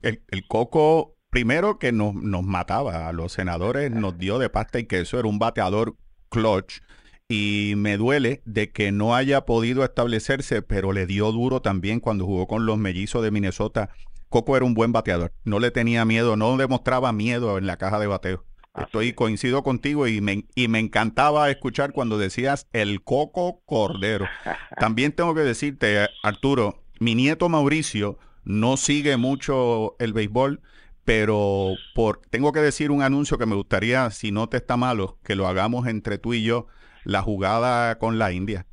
El, 0.00 0.22
el 0.28 0.46
coco, 0.46 1.16
primero 1.30 1.78
que 1.78 1.92
nos, 1.92 2.14
nos 2.14 2.44
mataba 2.44 3.08
a 3.08 3.12
los 3.12 3.32
senadores, 3.32 3.90
nos 3.90 4.16
dio 4.16 4.38
de 4.38 4.48
pasta 4.48 4.78
y 4.78 4.86
queso, 4.86 5.18
era 5.18 5.28
un 5.28 5.38
bateador 5.38 5.96
clutch. 6.28 6.80
Y 7.28 7.74
me 7.76 7.98
duele 7.98 8.40
de 8.46 8.70
que 8.70 8.90
no 8.90 9.14
haya 9.14 9.44
podido 9.44 9.84
establecerse, 9.84 10.62
pero 10.62 10.92
le 10.92 11.06
dio 11.06 11.30
duro 11.30 11.60
también 11.60 12.00
cuando 12.00 12.24
jugó 12.24 12.46
con 12.46 12.64
los 12.64 12.78
mellizos 12.78 13.22
de 13.22 13.30
Minnesota. 13.30 13.90
Coco 14.30 14.56
era 14.56 14.64
un 14.64 14.74
buen 14.74 14.92
bateador, 14.92 15.32
no 15.44 15.58
le 15.58 15.70
tenía 15.70 16.04
miedo, 16.04 16.36
no 16.36 16.56
demostraba 16.56 17.12
miedo 17.12 17.58
en 17.58 17.66
la 17.66 17.76
caja 17.76 17.98
de 17.98 18.06
bateo. 18.06 18.44
Estoy 18.78 19.08
es. 19.08 19.14
coincido 19.14 19.62
contigo 19.62 20.06
y 20.06 20.20
me, 20.20 20.46
y 20.54 20.68
me 20.68 20.78
encantaba 20.78 21.50
escuchar 21.50 21.92
cuando 21.92 22.18
decías 22.18 22.68
el 22.72 23.02
Coco 23.02 23.62
Cordero. 23.66 24.26
También 24.78 25.12
tengo 25.12 25.34
que 25.34 25.40
decirte, 25.40 26.08
Arturo, 26.22 26.82
mi 27.00 27.14
nieto 27.14 27.48
Mauricio 27.48 28.18
no 28.48 28.78
sigue 28.78 29.18
mucho 29.18 29.94
el 29.98 30.14
béisbol, 30.14 30.62
pero 31.04 31.74
por 31.94 32.20
tengo 32.30 32.50
que 32.52 32.60
decir 32.60 32.90
un 32.90 33.02
anuncio 33.02 33.38
que 33.38 33.46
me 33.46 33.54
gustaría, 33.54 34.10
si 34.10 34.32
no 34.32 34.48
te 34.48 34.56
está 34.56 34.76
malo, 34.76 35.18
que 35.22 35.34
lo 35.36 35.46
hagamos 35.46 35.86
entre 35.86 36.16
tú 36.18 36.32
y 36.32 36.42
yo, 36.42 36.66
la 37.04 37.20
jugada 37.22 37.98
con 37.98 38.18
la 38.18 38.32
India. 38.32 38.66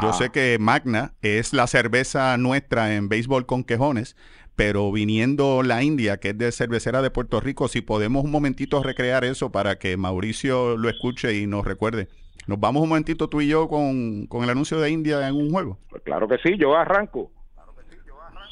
Yo 0.00 0.10
Ah, 0.10 0.12
sé 0.12 0.30
que 0.30 0.56
Magna 0.60 1.14
es 1.20 1.52
la 1.52 1.66
cerveza 1.66 2.36
nuestra 2.36 2.94
en 2.94 3.08
béisbol 3.08 3.44
con 3.44 3.64
quejones, 3.64 4.16
pero 4.54 4.92
viniendo 4.92 5.62
la 5.64 5.82
India, 5.82 6.18
que 6.18 6.28
es 6.28 6.38
de 6.38 6.52
cervecera 6.52 7.02
de 7.02 7.10
Puerto 7.10 7.40
Rico, 7.40 7.66
si 7.66 7.80
podemos 7.80 8.22
un 8.24 8.30
momentito 8.30 8.82
recrear 8.82 9.24
eso 9.24 9.50
para 9.50 9.78
que 9.78 9.96
Mauricio 9.96 10.76
lo 10.76 10.88
escuche 10.88 11.36
y 11.36 11.46
nos 11.46 11.64
recuerde. 11.66 12.08
Nos 12.46 12.60
vamos 12.60 12.82
un 12.82 12.88
momentito 12.90 13.28
tú 13.28 13.40
y 13.40 13.48
yo 13.48 13.68
con, 13.68 14.26
con 14.26 14.44
el 14.44 14.50
anuncio 14.50 14.78
de 14.78 14.90
India 14.90 15.26
en 15.26 15.34
un 15.34 15.50
juego. 15.50 15.78
Pues 15.90 16.02
claro 16.02 16.28
que 16.28 16.38
sí, 16.38 16.56
yo 16.56 16.76
arranco. 16.76 17.32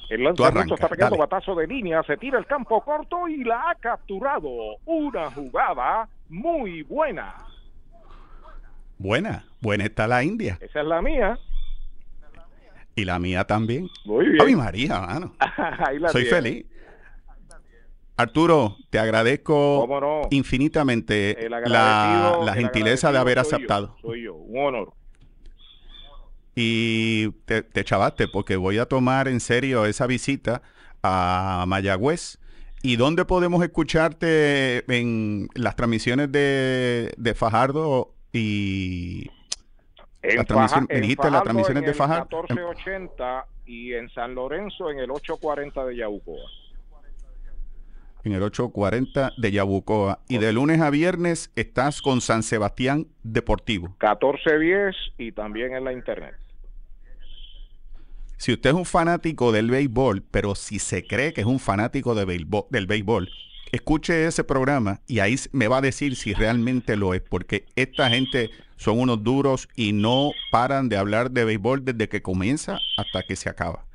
El 0.08 0.24
lanzamiento 0.24 0.74
está 0.74 0.88
pegando 0.88 1.16
dale. 1.16 1.28
batazo 1.28 1.54
de 1.54 1.66
línea, 1.66 2.02
se 2.04 2.16
tira 2.16 2.38
el 2.38 2.46
campo 2.46 2.80
corto 2.82 3.28
y 3.28 3.44
la 3.44 3.70
ha 3.70 3.74
capturado. 3.74 4.76
Una 4.84 5.30
jugada 5.30 6.08
muy 6.28 6.82
buena. 6.82 7.34
Buena, 8.98 9.44
buena 9.60 9.84
está 9.84 10.06
la 10.06 10.22
India. 10.22 10.58
Esa 10.60 10.80
es 10.80 10.86
la 10.86 11.02
mía. 11.02 11.38
Y 12.94 13.04
la 13.04 13.18
mía 13.18 13.44
también. 13.44 13.88
Muy 14.04 14.26
bien. 14.30 14.42
¡Ay, 14.46 14.56
María, 14.56 15.00
mano! 15.00 15.34
Soy 16.08 16.22
tiene. 16.22 16.36
feliz. 16.36 16.66
Arturo, 18.16 18.76
te 18.88 18.98
agradezco 18.98 20.26
infinitamente 20.30 21.48
la, 21.50 22.54
gentileza 22.54 23.12
de 23.12 23.18
haber 23.18 23.38
soy 23.38 23.50
yo, 23.50 23.56
aceptado. 23.56 23.96
Soy 24.00 24.22
yo, 24.22 24.34
un 24.34 24.58
honor. 24.58 24.94
Y 26.58 27.32
te, 27.44 27.62
te 27.62 27.84
chavaste 27.84 28.28
porque 28.28 28.56
voy 28.56 28.78
a 28.78 28.86
tomar 28.86 29.28
en 29.28 29.40
serio 29.40 29.84
esa 29.84 30.06
visita 30.06 30.62
a 31.02 31.64
Mayagüez. 31.68 32.38
¿Y 32.82 32.96
dónde 32.96 33.24
podemos 33.26 33.62
escucharte 33.62 34.84
en 34.92 35.48
las 35.54 35.76
transmisiones 35.76 36.32
de, 36.32 37.12
de 37.16 37.34
Fajardo 37.34 38.14
y 38.32 39.28
En, 40.22 40.36
La 40.38 40.44
transmisión- 40.44 40.86
Faja- 40.88 40.94
en 40.98 41.08
las 41.08 41.16
Fajardo 41.16 41.42
transmisiones 41.42 41.80
en 41.82 41.84
de 41.84 41.90
el 41.90 41.96
Fajardo. 41.96 42.28
1480 42.48 43.46
y 43.66 43.92
en 43.94 44.08
San 44.10 44.34
Lorenzo 44.34 44.90
en 44.90 45.00
el 45.00 45.10
840 45.10 45.84
de 45.84 45.96
Yabucoa. 45.96 46.50
en 48.24 48.32
el 48.32 48.42
840 48.42 49.32
de 49.36 49.52
Yabucoa? 49.52 50.20
Y 50.28 50.38
de 50.38 50.52
lunes 50.52 50.80
a 50.80 50.90
viernes 50.90 51.50
estás 51.54 52.00
con 52.02 52.20
San 52.20 52.42
Sebastián 52.42 53.06
Deportivo. 53.22 53.88
1410 54.00 54.96
y 55.18 55.32
también 55.32 55.74
en 55.74 55.84
la 55.84 55.92
internet. 55.92 56.34
Si 58.36 58.52
usted 58.52 58.70
es 58.70 58.76
un 58.76 58.84
fanático 58.84 59.50
del 59.52 59.70
béisbol, 59.70 60.22
pero 60.30 60.54
si 60.54 60.78
se 60.78 61.06
cree 61.06 61.32
que 61.32 61.40
es 61.40 61.46
un 61.46 61.58
fanático 61.58 62.14
de 62.14 62.26
béisbol- 62.26 62.66
del 62.70 62.86
béisbol, 62.86 63.30
escuche 63.72 64.26
ese 64.26 64.44
programa 64.44 65.00
y 65.06 65.20
ahí 65.20 65.36
me 65.52 65.68
va 65.68 65.78
a 65.78 65.80
decir 65.80 66.16
si 66.16 66.34
realmente 66.34 66.96
lo 66.96 67.14
es, 67.14 67.22
porque 67.22 67.66
esta 67.76 68.08
gente 68.10 68.50
son 68.76 69.00
unos 69.00 69.22
duros 69.24 69.68
y 69.74 69.92
no 69.92 70.32
paran 70.50 70.88
de 70.88 70.96
hablar 70.98 71.30
de 71.30 71.44
béisbol 71.44 71.84
desde 71.84 72.08
que 72.08 72.22
comienza 72.22 72.78
hasta 72.98 73.22
que 73.22 73.36
se 73.36 73.48
acaba. 73.48 73.86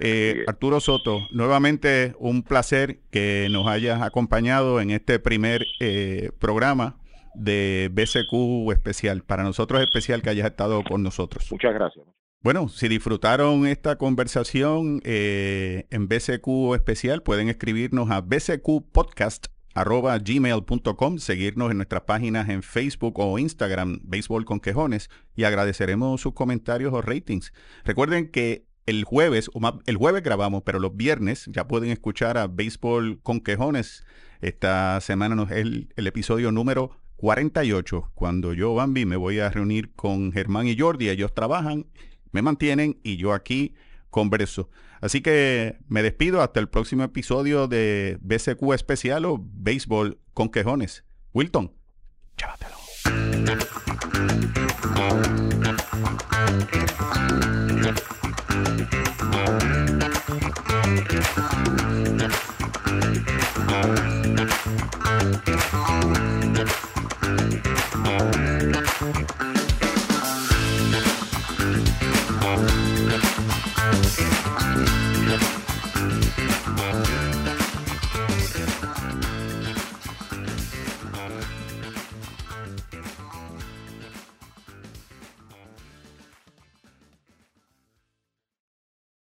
Eh. 0.00 0.44
Arturo 0.48 0.80
Soto, 0.80 1.20
nuevamente 1.30 2.14
un 2.18 2.42
placer 2.42 2.98
que 3.10 3.46
nos 3.50 3.68
hayas 3.68 4.02
acompañado 4.02 4.80
en 4.80 4.90
este 4.90 5.20
primer 5.20 5.64
eh, 5.80 6.30
programa 6.40 6.96
de 7.34 7.88
BCQ 7.92 8.72
especial. 8.72 9.22
Para 9.22 9.44
nosotros 9.44 9.80
es 9.80 9.86
especial 9.86 10.22
que 10.22 10.30
hayas 10.30 10.46
estado 10.46 10.82
con 10.82 11.02
nosotros. 11.02 11.46
Muchas 11.52 11.72
gracias. 11.72 12.04
Bueno, 12.46 12.68
si 12.68 12.86
disfrutaron 12.86 13.66
esta 13.66 13.98
conversación 13.98 15.00
eh, 15.02 15.88
en 15.90 16.06
BCQ 16.06 16.76
especial, 16.76 17.24
pueden 17.24 17.48
escribirnos 17.48 18.08
a 18.12 18.20
bcqpodcast.gmail.com, 18.20 21.18
seguirnos 21.18 21.72
en 21.72 21.78
nuestras 21.78 22.02
páginas 22.02 22.48
en 22.48 22.62
Facebook 22.62 23.18
o 23.18 23.40
Instagram, 23.40 23.98
Béisbol 24.04 24.44
con 24.44 24.60
Quejones, 24.60 25.10
y 25.34 25.42
agradeceremos 25.42 26.20
sus 26.20 26.34
comentarios 26.34 26.92
o 26.92 27.02
ratings. 27.02 27.52
Recuerden 27.82 28.30
que 28.30 28.64
el 28.86 29.02
jueves, 29.02 29.50
o 29.52 29.58
más, 29.58 29.72
el 29.86 29.96
jueves 29.96 30.22
grabamos, 30.22 30.62
pero 30.64 30.78
los 30.78 30.96
viernes 30.96 31.50
ya 31.52 31.66
pueden 31.66 31.90
escuchar 31.90 32.38
a 32.38 32.46
Béisbol 32.46 33.18
con 33.24 33.40
Quejones. 33.40 34.04
Esta 34.40 35.00
semana 35.00 35.34
nos- 35.34 35.50
es 35.50 35.56
el, 35.56 35.92
el 35.96 36.06
episodio 36.06 36.52
número 36.52 36.96
48, 37.16 38.12
cuando 38.14 38.52
yo, 38.52 38.72
Bambi, 38.74 39.04
me 39.04 39.16
voy 39.16 39.40
a 39.40 39.50
reunir 39.50 39.92
con 39.94 40.30
Germán 40.30 40.68
y 40.68 40.78
Jordi. 40.78 41.08
Ellos 41.08 41.34
trabajan, 41.34 41.86
me 42.32 42.42
mantienen 42.42 42.98
y 43.02 43.16
yo 43.16 43.32
aquí 43.32 43.74
converso. 44.10 44.70
Así 45.00 45.20
que 45.20 45.76
me 45.88 46.02
despido 46.02 46.40
hasta 46.40 46.60
el 46.60 46.68
próximo 46.68 47.02
episodio 47.04 47.68
de 47.68 48.18
BCQ 48.20 48.72
especial 48.72 49.24
o 49.24 49.38
Béisbol 49.40 50.18
con 50.32 50.48
Quejones. 50.48 51.04
Wilton, 51.32 51.72
llévatelo. 52.36 52.76